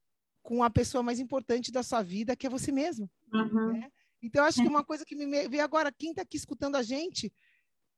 com 0.42 0.62
a 0.62 0.70
pessoa 0.70 1.02
mais 1.02 1.18
importante 1.18 1.72
da 1.72 1.82
sua 1.82 2.02
vida, 2.02 2.36
que 2.36 2.46
é 2.46 2.50
você 2.50 2.70
mesmo. 2.70 3.10
Uhum. 3.32 3.72
Né? 3.72 3.90
Então, 4.22 4.44
acho 4.44 4.60
que 4.60 4.66
é. 4.66 4.70
uma 4.70 4.84
coisa 4.84 5.04
que 5.04 5.14
me 5.14 5.48
veio 5.48 5.64
agora, 5.64 5.92
quem 5.92 6.10
está 6.10 6.22
aqui 6.22 6.36
escutando 6.36 6.76
a 6.76 6.82
gente, 6.82 7.32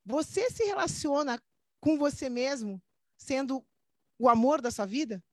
você 0.05 0.49
se 0.49 0.63
relaciona 0.63 1.41
com 1.79 1.97
você 1.97 2.29
mesmo, 2.29 2.81
sendo 3.17 3.65
o 4.17 4.29
amor 4.29 4.61
da 4.61 4.71
sua 4.71 4.85
vida? 4.85 5.23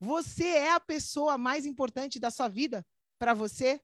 Você 0.00 0.44
é 0.44 0.72
a 0.72 0.80
pessoa 0.80 1.38
mais 1.38 1.66
importante 1.66 2.18
da 2.18 2.30
sua 2.30 2.48
vida 2.48 2.84
para 3.18 3.34
você? 3.34 3.80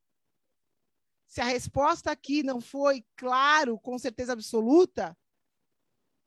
Se 1.26 1.40
a 1.40 1.44
resposta 1.44 2.10
aqui 2.10 2.42
não 2.42 2.60
foi 2.60 3.04
claro, 3.14 3.78
com 3.78 3.98
certeza 3.98 4.32
absoluta, 4.32 5.16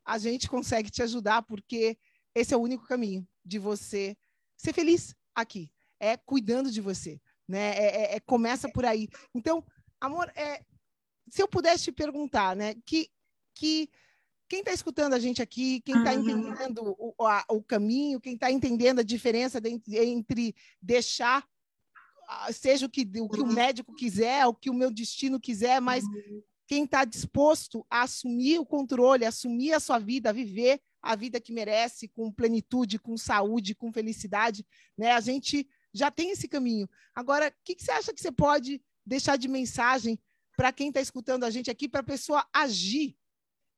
a 0.04 0.18
gente 0.18 0.48
consegue 0.48 0.90
te 0.90 1.02
ajudar, 1.02 1.42
porque 1.42 1.96
esse 2.34 2.52
é 2.52 2.56
o 2.56 2.60
único 2.60 2.86
caminho 2.86 3.26
de 3.44 3.58
você 3.58 4.16
ser 4.56 4.72
feliz 4.72 5.14
aqui. 5.34 5.70
É 5.98 6.16
cuidando 6.16 6.70
de 6.70 6.80
você. 6.80 7.20
Né? 7.48 7.76
É, 7.76 7.84
é, 7.84 8.16
é 8.16 8.20
começa 8.20 8.68
por 8.68 8.84
aí. 8.84 9.08
Então, 9.34 9.64
Amor, 10.04 10.30
é, 10.36 10.62
se 11.30 11.42
eu 11.42 11.48
pudesse 11.48 11.84
te 11.84 11.92
perguntar, 11.92 12.54
né, 12.54 12.74
que, 12.84 13.08
que 13.54 13.88
quem 14.46 14.58
está 14.60 14.70
escutando 14.70 15.14
a 15.14 15.18
gente 15.18 15.40
aqui, 15.40 15.80
quem 15.80 15.96
está 15.96 16.14
entendendo 16.14 16.94
o, 16.98 17.14
a, 17.26 17.42
o, 17.48 17.62
caminho, 17.62 18.20
quem 18.20 18.34
está 18.34 18.50
entendendo 18.50 18.98
a 18.98 19.02
diferença 19.02 19.58
de, 19.62 19.80
entre 19.96 20.54
deixar, 20.82 21.48
seja 22.52 22.84
o 22.84 22.90
que, 22.90 23.08
o 23.18 23.28
que 23.30 23.40
o 23.40 23.46
médico 23.46 23.94
quiser, 23.94 24.46
o 24.46 24.52
que 24.54 24.68
o 24.68 24.74
meu 24.74 24.90
destino 24.90 25.40
quiser, 25.40 25.80
mas 25.80 26.04
quem 26.66 26.84
está 26.84 27.04
disposto 27.04 27.86
a 27.90 28.02
assumir 28.02 28.58
o 28.58 28.66
controle, 28.66 29.24
assumir 29.24 29.72
a 29.72 29.80
sua 29.80 29.98
vida, 29.98 30.32
viver 30.32 30.80
a 31.02 31.14
vida 31.14 31.40
que 31.40 31.52
merece, 31.52 32.08
com 32.08 32.32
plenitude, 32.32 32.98
com 32.98 33.16
saúde, 33.16 33.74
com 33.74 33.92
felicidade, 33.92 34.66
né? 34.96 35.12
A 35.12 35.20
gente 35.20 35.68
já 35.92 36.10
tem 36.10 36.30
esse 36.30 36.48
caminho. 36.48 36.88
Agora, 37.14 37.48
o 37.48 37.52
que, 37.64 37.74
que 37.74 37.84
você 37.84 37.92
acha 37.92 38.12
que 38.12 38.20
você 38.20 38.32
pode 38.32 38.82
deixar 39.04 39.36
de 39.36 39.46
mensagem 39.46 40.18
para 40.56 40.72
quem 40.72 40.88
está 40.88 41.00
escutando 41.00 41.44
a 41.44 41.50
gente 41.50 41.70
aqui, 41.70 41.88
para 41.88 42.00
a 42.00 42.04
pessoa 42.04 42.46
agir 42.52 43.16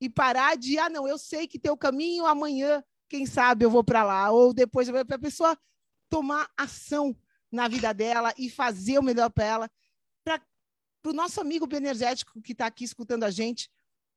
e 0.00 0.08
parar 0.08 0.56
de, 0.56 0.78
ah, 0.78 0.88
não, 0.88 1.08
eu 1.08 1.18
sei 1.18 1.46
que 1.46 1.58
tem 1.58 1.72
o 1.72 1.76
caminho, 1.76 2.26
amanhã, 2.26 2.84
quem 3.08 3.26
sabe 3.26 3.64
eu 3.64 3.70
vou 3.70 3.82
para 3.82 4.04
lá, 4.04 4.30
ou 4.30 4.52
depois, 4.52 4.88
para 4.90 5.16
a 5.16 5.18
pessoa 5.18 5.58
tomar 6.08 6.48
ação 6.56 7.16
na 7.50 7.68
vida 7.68 7.92
dela 7.92 8.32
e 8.36 8.50
fazer 8.50 8.98
o 8.98 9.02
melhor 9.02 9.30
para 9.30 9.44
ela. 9.44 9.70
Para 11.06 11.12
o 11.12 11.14
nosso 11.14 11.40
amigo 11.40 11.68
bioenergético 11.68 12.42
que 12.42 12.50
está 12.50 12.66
aqui 12.66 12.82
escutando 12.82 13.22
a 13.22 13.30
gente, 13.30 13.70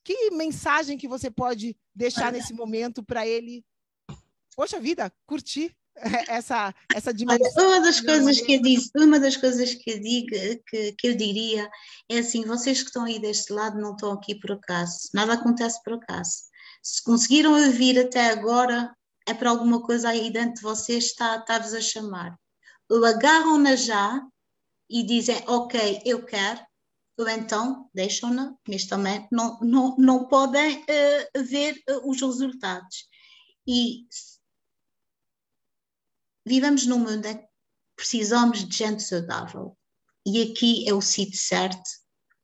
que 0.03 0.31
mensagem 0.31 0.97
que 0.97 1.07
você 1.07 1.29
pode 1.29 1.77
deixar 1.93 2.31
nesse 2.31 2.51
momento 2.51 3.03
para 3.03 3.27
ele, 3.27 3.63
poxa 4.55 4.79
vida, 4.79 5.13
curtir 5.23 5.71
essa, 6.27 6.73
essa 6.95 7.13
dimensão. 7.13 7.67
Uma 7.67 7.79
das 7.81 8.01
coisas 8.01 8.41
que 8.41 8.55
eu 8.55 8.61
disse, 8.63 8.89
uma 8.97 9.19
das 9.19 9.37
coisas 9.37 9.75
que 9.75 9.91
eu, 9.91 10.01
digo, 10.01 10.63
que, 10.65 10.93
que 10.93 11.07
eu 11.09 11.15
diria 11.15 11.69
é 12.09 12.17
assim: 12.17 12.43
vocês 12.43 12.79
que 12.81 12.87
estão 12.87 13.03
aí 13.03 13.19
deste 13.19 13.53
lado 13.53 13.79
não 13.79 13.91
estão 13.91 14.11
aqui 14.11 14.33
por 14.33 14.53
acaso, 14.53 15.09
nada 15.13 15.33
acontece 15.33 15.79
por 15.83 15.93
acaso. 15.93 16.45
Se 16.81 17.03
conseguiram 17.03 17.53
ouvir 17.53 17.99
até 17.99 18.31
agora, 18.31 18.91
é 19.27 19.33
para 19.35 19.51
alguma 19.51 19.79
coisa 19.83 20.09
aí 20.09 20.31
dentro 20.31 20.55
de 20.55 20.61
vocês 20.63 21.05
está, 21.05 21.35
está-vos 21.35 21.75
a 21.75 21.81
chamar. 21.81 22.35
Agarram-na 22.89 23.75
já 23.75 24.19
e 24.89 25.03
dizem, 25.03 25.43
ok, 25.45 26.01
eu 26.03 26.25
quero, 26.25 26.67
então 27.27 27.89
deixam-na, 27.93 28.55
mas 28.67 28.85
também 28.85 29.27
não, 29.31 29.59
não, 29.59 29.95
não 29.97 30.27
podem 30.27 30.77
uh, 30.83 31.43
ver 31.43 31.75
uh, 31.89 32.09
os 32.09 32.21
resultados. 32.21 33.09
E 33.67 34.05
Vivemos 36.49 36.87
num 36.87 36.97
mundo 36.97 37.27
em 37.27 37.37
que 37.37 37.47
precisamos 37.95 38.67
de 38.67 38.75
gente 38.75 39.03
saudável 39.03 39.77
e 40.25 40.41
aqui 40.41 40.89
é 40.89 40.93
o 40.95 40.99
sítio 40.99 41.39
certo 41.39 41.87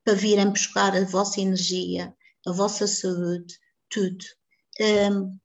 para 0.03 0.13
virem 0.13 0.51
buscar 0.51 0.95
a 0.95 1.03
vossa 1.05 1.41
energia, 1.41 2.15
a 2.45 2.51
vossa 2.51 2.85
saúde, 2.85 3.57
tudo. 3.89 4.23
Um, 4.79 5.39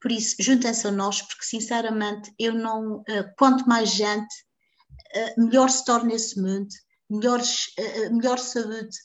por 0.00 0.12
isso, 0.12 0.36
juntem-se 0.38 0.86
a 0.86 0.92
nós, 0.92 1.22
porque 1.22 1.44
sinceramente, 1.44 2.32
eu 2.38 2.54
não. 2.54 2.98
Uh, 3.00 3.34
quanto 3.36 3.68
mais 3.68 3.90
gente, 3.90 4.32
melhor 5.36 5.68
se 5.68 5.84
torna 5.84 6.14
esse 6.14 6.40
mundo, 6.40 6.68
melhor, 7.10 7.40
uh, 7.40 8.16
melhor 8.16 8.38
saúde 8.38 8.96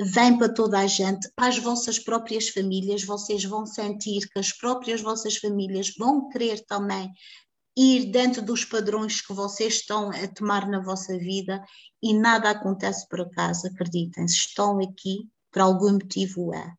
vem 0.00 0.38
para 0.38 0.52
toda 0.52 0.78
a 0.78 0.86
gente, 0.86 1.30
para 1.34 1.48
as 1.48 1.58
vossas 1.58 1.98
próprias 1.98 2.48
famílias, 2.48 3.04
vocês 3.04 3.44
vão 3.44 3.66
sentir 3.66 4.28
que 4.28 4.38
as 4.38 4.52
próprias 4.52 5.00
vossas 5.00 5.36
famílias 5.36 5.92
vão 5.96 6.28
querer 6.28 6.64
também 6.66 7.12
ir 7.76 8.10
dentro 8.10 8.42
dos 8.42 8.64
padrões 8.64 9.20
que 9.20 9.32
vocês 9.32 9.74
estão 9.74 10.10
a 10.10 10.28
tomar 10.28 10.68
na 10.68 10.80
vossa 10.80 11.16
vida 11.18 11.62
e 12.02 12.14
nada 12.14 12.50
acontece 12.50 13.08
por 13.08 13.20
acaso, 13.20 13.66
acreditem, 13.66 14.28
se 14.28 14.36
estão 14.36 14.78
aqui, 14.78 15.28
por 15.50 15.62
algum 15.62 15.92
motivo 15.92 16.54
é. 16.54 16.74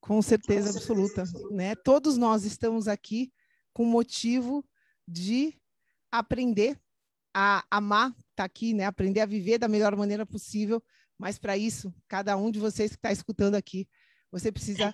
Com 0.00 0.22
certeza 0.22 0.70
absoluta, 0.70 1.24
né? 1.50 1.74
Todos 1.74 2.16
nós 2.16 2.44
estamos 2.44 2.88
aqui 2.88 3.32
com 3.72 3.84
motivo 3.84 4.64
de 5.06 5.58
aprender 6.10 6.80
a 7.34 7.64
amar 7.70 8.14
tá 8.38 8.44
aqui, 8.44 8.74
né? 8.74 8.84
Aprender 8.84 9.20
a 9.20 9.26
viver 9.26 9.58
da 9.58 9.68
melhor 9.68 9.94
maneira 9.96 10.24
possível. 10.24 10.82
Mas 11.18 11.38
para 11.38 11.56
isso, 11.56 11.92
cada 12.06 12.36
um 12.36 12.50
de 12.50 12.58
vocês 12.58 12.90
que 12.92 12.96
está 12.96 13.10
escutando 13.10 13.54
aqui, 13.56 13.88
você 14.30 14.52
precisa 14.52 14.92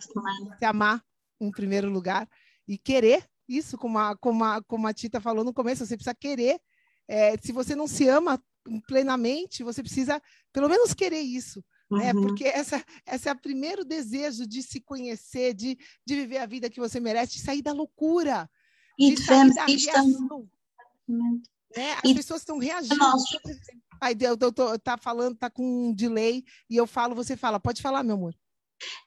se 0.58 0.64
amar 0.64 1.04
em 1.40 1.50
primeiro 1.50 1.90
lugar 1.90 2.28
e 2.66 2.78
querer 2.78 3.28
isso, 3.48 3.76
como 3.76 3.98
a, 3.98 4.16
como 4.16 4.42
a, 4.42 4.62
como 4.62 4.86
a 4.86 4.94
Tita 4.94 5.20
falou 5.20 5.44
no 5.44 5.52
começo, 5.52 5.84
você 5.84 5.96
precisa 5.96 6.14
querer. 6.14 6.58
É, 7.06 7.36
se 7.36 7.52
você 7.52 7.76
não 7.76 7.86
se 7.86 8.08
ama 8.08 8.42
plenamente, 8.86 9.62
você 9.62 9.82
precisa 9.82 10.20
pelo 10.52 10.68
menos 10.68 10.94
querer 10.94 11.20
isso. 11.20 11.62
Né? 11.90 12.12
Uhum. 12.14 12.22
Porque 12.22 12.44
essa, 12.44 12.82
essa 13.04 13.28
é 13.28 13.32
o 13.32 13.40
primeiro 13.40 13.84
desejo 13.84 14.46
de 14.46 14.62
se 14.62 14.80
conhecer, 14.80 15.52
de, 15.52 15.76
de 16.06 16.14
viver 16.14 16.38
a 16.38 16.46
vida 16.46 16.70
que 16.70 16.80
você 16.80 16.98
merece, 16.98 17.34
de 17.34 17.40
sair 17.40 17.60
da 17.60 17.72
loucura. 17.72 18.48
E 18.98 19.14
devemos 19.14 19.56
estar. 19.56 20.02
Né? 21.76 21.92
As 21.92 22.10
e 22.10 22.14
pessoas 22.14 22.40
estão 22.40 22.58
reagindo. 22.58 23.04
Aí 24.00 24.16
eu 24.20 24.36
tô, 24.36 24.52
tô, 24.52 24.78
tá 24.78 24.96
falando, 24.96 25.36
tá 25.36 25.48
com 25.48 25.88
um 25.88 25.94
delay, 25.94 26.44
e 26.68 26.76
eu 26.76 26.86
falo, 26.86 27.14
você 27.14 27.36
fala, 27.36 27.58
pode 27.60 27.80
falar, 27.80 28.02
meu 28.02 28.16
amor. 28.16 28.34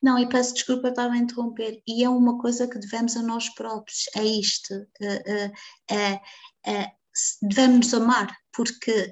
Não, 0.01 0.18
e 0.18 0.28
peço 0.28 0.53
desculpa, 0.53 0.89
estava 0.89 1.13
a 1.13 1.18
interromper. 1.18 1.82
E 1.88 2.03
é 2.03 2.09
uma 2.09 2.39
coisa 2.39 2.68
que 2.68 2.80
devemos 2.80 3.15
a 3.15 3.22
nós 3.22 3.49
próprios, 3.49 4.05
é 4.15 4.24
isto. 4.24 4.74
É, 5.01 5.51
é, 5.89 6.22
é, 6.65 6.91
devemos 7.43 7.91
nos 7.91 7.93
amar, 7.93 8.36
porque 8.53 9.11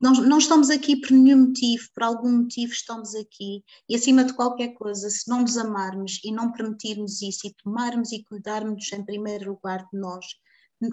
não, 0.00 0.12
não 0.12 0.38
estamos 0.38 0.70
aqui 0.70 0.96
por 0.96 1.10
nenhum 1.10 1.48
motivo, 1.48 1.88
por 1.94 2.02
algum 2.02 2.38
motivo 2.38 2.72
estamos 2.72 3.14
aqui. 3.14 3.62
E 3.88 3.94
acima 3.94 4.24
de 4.24 4.32
qualquer 4.32 4.68
coisa, 4.74 5.10
se 5.10 5.28
não 5.28 5.42
nos 5.42 5.58
amarmos 5.58 6.20
e 6.24 6.32
não 6.32 6.52
permitirmos 6.52 7.20
isso 7.20 7.46
e 7.46 7.54
tomarmos 7.62 8.12
e 8.12 8.24
cuidarmos 8.24 8.92
em 8.92 9.04
primeiro 9.04 9.50
lugar 9.50 9.86
de 9.92 9.98
nós, 9.98 10.24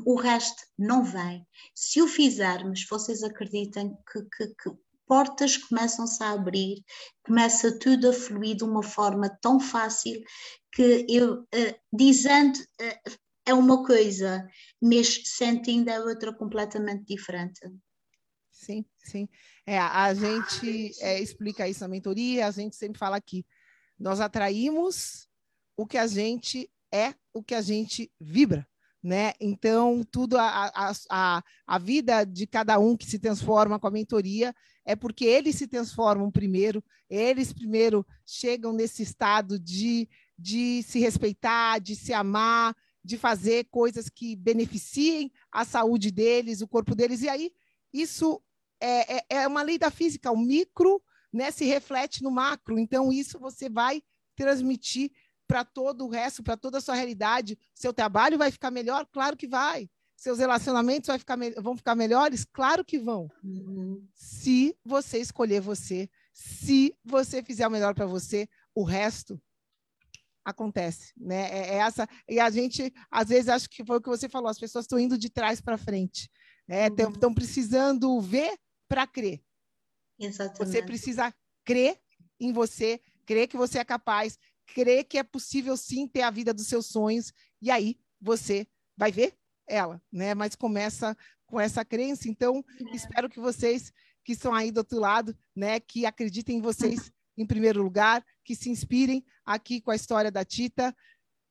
o 0.05 0.15
resto 0.15 0.61
não 0.77 1.03
vem. 1.03 1.45
Se 1.73 2.01
o 2.01 2.07
fizermos, 2.07 2.85
vocês 2.89 3.23
acreditem 3.23 3.95
que, 4.11 4.21
que, 4.23 4.47
que 4.55 4.71
portas 5.07 5.57
começam-se 5.57 6.23
a 6.23 6.31
abrir, 6.31 6.83
começa 7.23 7.77
tudo 7.77 8.09
a 8.09 8.13
fluir 8.13 8.55
de 8.55 8.63
uma 8.63 8.81
forma 8.81 9.29
tão 9.41 9.59
fácil 9.59 10.21
que 10.71 11.05
eu, 11.07 11.41
uh, 11.41 11.79
dizendo 11.93 12.57
uh, 12.57 13.11
é 13.45 13.53
uma 13.53 13.85
coisa, 13.85 14.47
mas 14.81 15.21
sentindo 15.23 15.89
é 15.89 15.99
outra 15.99 16.33
completamente 16.33 17.05
diferente. 17.05 17.59
Sim, 18.51 18.83
sim. 18.97 19.29
É, 19.67 19.77
a 19.77 20.13
gente 20.13 20.91
é, 20.99 21.21
explica 21.21 21.67
isso 21.67 21.81
na 21.81 21.87
mentoria, 21.87 22.47
a 22.47 22.51
gente 22.51 22.75
sempre 22.75 22.97
fala 22.97 23.17
aqui. 23.17 23.45
Nós 23.99 24.19
atraímos 24.19 25.29
o 25.77 25.85
que 25.85 25.97
a 25.97 26.07
gente 26.07 26.69
é, 26.91 27.13
o 27.33 27.43
que 27.43 27.53
a 27.53 27.61
gente 27.61 28.11
vibra 28.19 28.67
né? 29.05 29.33
Então, 29.39 30.03
tudo 30.03 30.35
a, 30.35 30.71
a, 31.11 31.43
a, 31.67 31.77
vida 31.77 32.25
de 32.25 32.47
cada 32.47 32.79
um 32.79 32.97
que 32.97 33.05
se 33.05 33.19
transforma 33.19 33.79
com 33.79 33.85
a 33.85 33.91
mentoria 33.91 34.51
é 34.83 34.95
porque 34.95 35.25
eles 35.25 35.57
se 35.57 35.67
transformam 35.67 36.31
primeiro, 36.31 36.83
eles 37.07 37.53
primeiro 37.53 38.03
chegam 38.25 38.73
nesse 38.73 39.03
estado 39.03 39.59
de, 39.59 40.09
de 40.35 40.81
se 40.81 40.97
respeitar, 40.99 41.77
de 41.77 41.95
se 41.95 42.13
amar, 42.13 42.75
de 43.03 43.15
fazer 43.15 43.65
coisas 43.65 44.09
que 44.09 44.35
beneficiem 44.35 45.31
a 45.51 45.63
saúde 45.63 46.09
deles, 46.09 46.61
o 46.61 46.67
corpo 46.67 46.95
deles, 46.95 47.21
e 47.21 47.29
aí 47.29 47.51
isso 47.93 48.41
é, 48.81 49.17
é, 49.17 49.25
é 49.29 49.47
uma 49.47 49.61
lei 49.61 49.77
da 49.77 49.91
física, 49.91 50.31
o 50.31 50.37
micro 50.37 50.99
né, 51.31 51.51
se 51.51 51.63
reflete 51.65 52.23
no 52.23 52.31
macro, 52.31 52.79
então 52.79 53.13
isso 53.13 53.37
você 53.37 53.69
vai 53.69 54.01
transmitir 54.35 55.11
para 55.47 55.63
todo 55.63 56.05
o 56.05 56.09
resto, 56.09 56.43
para 56.43 56.57
toda 56.57 56.77
a 56.77 56.81
sua 56.81 56.95
realidade. 56.95 57.57
Seu 57.73 57.93
trabalho 57.93 58.37
vai 58.37 58.51
ficar 58.51 58.71
melhor? 58.71 59.05
Claro 59.11 59.37
que 59.37 59.47
vai. 59.47 59.89
Seus 60.15 60.39
relacionamentos 60.39 61.07
vai 61.07 61.19
ficar 61.19 61.37
vão 61.61 61.75
ficar 61.75 61.95
melhores? 61.95 62.45
Claro 62.45 62.85
que 62.85 62.97
vão. 62.97 63.29
Uhum. 63.43 64.07
Se 64.13 64.75
você 64.83 65.19
escolher 65.19 65.61
você, 65.61 66.09
se 66.33 66.95
você 67.03 67.43
fizer 67.43 67.67
o 67.67 67.71
melhor 67.71 67.93
para 67.93 68.05
você, 68.05 68.47
o 68.73 68.83
resto 68.83 69.39
acontece, 70.43 71.11
né? 71.17 71.49
É, 71.51 71.75
é, 71.75 71.77
essa 71.77 72.07
e 72.29 72.39
a 72.39 72.49
gente 72.49 72.93
às 73.09 73.29
vezes 73.29 73.49
acho 73.49 73.69
que 73.69 73.83
foi 73.83 73.97
o 73.97 74.01
que 74.01 74.09
você 74.09 74.29
falou, 74.29 74.47
as 74.47 74.59
pessoas 74.59 74.85
estão 74.85 74.99
indo 74.99 75.17
de 75.17 75.29
trás 75.29 75.59
para 75.59 75.77
frente, 75.77 76.29
né? 76.67 76.87
Estão 76.87 77.29
uhum. 77.29 77.35
precisando 77.35 78.19
ver 78.21 78.57
para 78.87 79.05
crer. 79.05 79.41
Exatamente. 80.19 80.57
Você 80.57 80.81
precisa 80.81 81.33
crer 81.65 81.99
em 82.39 82.53
você, 82.53 83.01
crer 83.25 83.47
que 83.47 83.57
você 83.57 83.79
é 83.79 83.83
capaz, 83.83 84.37
crer 84.67 85.05
que 85.05 85.17
é 85.17 85.23
possível 85.23 85.77
sim 85.77 86.07
ter 86.07 86.21
a 86.21 86.31
vida 86.31 86.53
dos 86.53 86.67
seus 86.67 86.87
sonhos, 86.87 87.33
e 87.61 87.71
aí 87.71 87.97
você 88.19 88.67
vai 88.97 89.11
ver 89.11 89.37
ela, 89.67 90.01
né? 90.11 90.33
Mas 90.33 90.55
começa 90.55 91.15
com 91.45 91.59
essa 91.59 91.85
crença. 91.85 92.29
Então, 92.29 92.63
é. 92.79 92.95
espero 92.95 93.29
que 93.29 93.39
vocês 93.39 93.91
que 94.23 94.33
estão 94.33 94.53
aí 94.53 94.71
do 94.71 94.79
outro 94.79 94.99
lado, 94.99 95.37
né, 95.55 95.79
que 95.79 96.05
acreditem 96.05 96.57
em 96.57 96.61
vocês 96.61 97.11
em 97.37 97.45
primeiro 97.45 97.83
lugar, 97.83 98.25
que 98.43 98.55
se 98.55 98.69
inspirem 98.69 99.23
aqui 99.45 99.79
com 99.79 99.91
a 99.91 99.95
história 99.95 100.31
da 100.31 100.43
Tita 100.43 100.95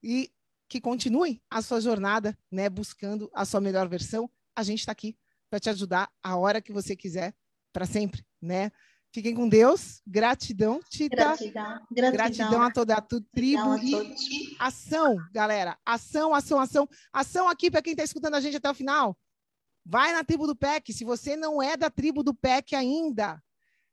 e 0.03 0.33
que 0.69 0.81
continuem 0.81 1.41
a 1.49 1.63
sua 1.63 1.81
jornada, 1.81 2.37
né, 2.51 2.69
buscando 2.69 3.31
a 3.33 3.45
sua 3.45 3.61
melhor 3.61 3.89
versão. 3.89 4.29
A 4.57 4.63
gente 4.63 4.81
está 4.81 4.93
aqui 4.93 5.17
para 5.49 5.61
te 5.61 5.71
ajudar 5.71 6.11
a 6.23 6.37
hora 6.37 6.61
que 6.61 6.73
você 6.73 6.97
quiser, 6.97 7.35
para 7.73 7.87
sempre, 7.87 8.27
né? 8.43 8.73
Fiquem 9.15 9.33
com 9.33 9.49
Deus. 9.49 10.03
Gratidão, 10.05 10.81
Tita. 10.91 11.15
Gratidão. 11.15 11.63
Gratidão, 11.89 12.13
Gratidão 12.13 12.63
a 12.63 12.73
toda 12.73 12.97
a 12.97 13.01
tua 13.01 13.23
tribo. 13.33 13.77
E 13.79 14.57
ação, 14.59 15.17
galera. 15.33 15.79
Ação, 15.87 16.35
ação, 16.35 16.59
ação. 16.59 16.89
Ação 17.13 17.49
aqui 17.49 17.71
para 17.71 17.81
quem 17.81 17.93
está 17.93 18.03
escutando 18.03 18.35
a 18.35 18.41
gente 18.41 18.57
até 18.57 18.69
o 18.69 18.75
final. 18.75 19.17
Vai 19.87 20.13
na 20.13 20.25
tribo 20.25 20.49
do 20.49 20.57
PEC. 20.57 20.93
Se 20.93 21.05
você 21.05 21.37
não 21.37 21.63
é 21.63 21.77
da 21.77 21.89
tribo 21.89 22.25
do 22.25 22.35
PEC 22.35 22.75
ainda, 22.75 23.41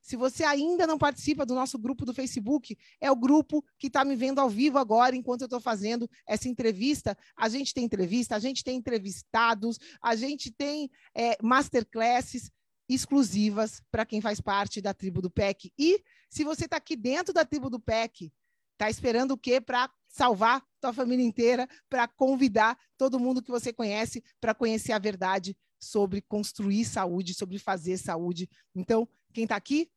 se 0.02 0.16
você 0.16 0.44
ainda 0.44 0.88
não 0.88 0.98
participa 0.98 1.46
do 1.46 1.54
nosso 1.54 1.78
grupo 1.78 2.04
do 2.04 2.16
Facebook, 2.16 2.76
é 3.00 3.12
o 3.12 3.16
grupo 3.16 3.64
que 3.78 3.88
está 3.88 4.04
me 4.04 4.16
vendo 4.16 4.40
ao 4.40 4.50
vivo 4.50 4.80
agora, 4.80 5.16
enquanto 5.16 5.42
eu 5.42 5.46
estou 5.46 5.62
fazendo 5.62 6.10
essa 6.28 6.50
entrevista. 6.50 7.16
A 7.38 7.48
gente 7.48 7.76
tem 7.76 7.86
entrevista, 7.86 8.36
a 8.36 8.40
gente 8.40 8.64
tem 8.64 8.76
entrevistados, 8.76 9.78
a 10.02 10.16
gente 10.16 10.52
tem 10.52 10.90
é, 11.14 11.38
masterclasses 11.44 12.50
exclusivas 12.94 13.82
para 13.90 14.06
quem 14.06 14.20
faz 14.20 14.42
parte 14.42 14.82
da 14.82 14.94
tribo 14.94 15.22
do 15.22 15.30
PEC. 15.30 15.72
E 15.78 16.04
se 16.30 16.44
você 16.44 16.66
está 16.66 16.78
aqui 16.78 16.96
dentro 16.96 17.34
da 17.34 17.46
tribo 17.46 17.70
do 17.70 17.80
PEC, 17.80 18.32
está 18.74 18.90
esperando 18.90 19.32
o 19.32 19.38
quê 19.38 19.62
para 19.62 19.90
salvar 20.08 20.66
tua 20.80 20.92
família 20.92 21.26
inteira, 21.26 21.68
para 21.90 22.08
convidar 22.08 22.78
todo 22.98 23.20
mundo 23.20 23.42
que 23.42 23.52
você 23.52 23.72
conhece 23.72 24.24
para 24.40 24.54
conhecer 24.54 24.92
a 24.92 25.00
verdade 25.00 25.56
sobre 25.80 26.22
construir 26.22 26.86
saúde, 26.86 27.34
sobre 27.34 27.58
fazer 27.58 27.98
saúde. 27.98 28.50
Então, 28.76 29.08
quem 29.34 29.44
está 29.44 29.56
aqui 29.56 29.90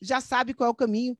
já 0.00 0.20
sabe 0.20 0.54
qual 0.54 0.68
é 0.68 0.70
o 0.70 0.74
caminho, 0.74 1.18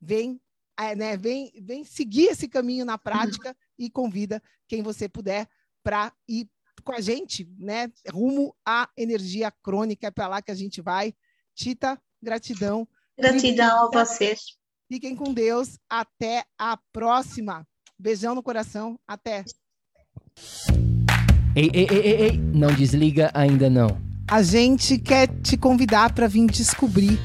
vem, 0.00 0.40
é, 0.76 0.96
né, 0.96 1.16
vem, 1.16 1.52
vem 1.62 1.84
seguir 1.84 2.26
esse 2.26 2.48
caminho 2.48 2.84
na 2.84 2.98
prática 2.98 3.56
e 3.78 3.88
convida 3.88 4.42
quem 4.66 4.82
você 4.82 5.08
puder 5.08 5.48
para 5.82 6.12
ir 6.26 6.48
com 6.82 6.92
a 6.92 7.00
gente, 7.00 7.48
né? 7.58 7.90
Rumo 8.10 8.54
à 8.66 8.88
energia 8.96 9.52
crônica, 9.62 10.06
é 10.06 10.10
para 10.10 10.28
lá 10.28 10.42
que 10.42 10.50
a 10.50 10.54
gente 10.54 10.80
vai. 10.80 11.14
Tita, 11.54 12.00
gratidão. 12.22 12.86
Gratidão 13.18 13.86
a 13.86 14.04
vocês. 14.04 14.40
Fiquem 14.90 15.14
com 15.14 15.32
Deus. 15.32 15.78
Até 15.88 16.44
a 16.58 16.78
próxima. 16.92 17.66
Beijão 17.98 18.34
no 18.34 18.42
coração. 18.42 18.98
Até. 19.06 19.44
Ei, 21.54 21.70
ei, 21.74 21.86
ei, 21.90 21.98
ei, 21.98 22.20
ei. 22.22 22.38
não 22.38 22.72
desliga 22.72 23.30
ainda 23.34 23.68
não. 23.68 24.00
A 24.30 24.42
gente 24.42 24.98
quer 24.98 25.28
te 25.42 25.56
convidar 25.56 26.14
para 26.14 26.28
vir 26.28 26.46
descobrir 26.46 27.18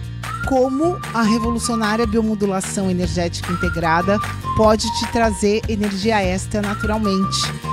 como 0.47 0.97
a 1.13 1.21
revolucionária 1.21 2.07
biomodulação 2.07 2.89
energética 2.89 3.51
integrada 3.51 4.17
pode 4.57 4.87
te 4.99 5.11
trazer 5.11 5.61
energia 5.69 6.21
extra 6.21 6.61
naturalmente 6.61 7.72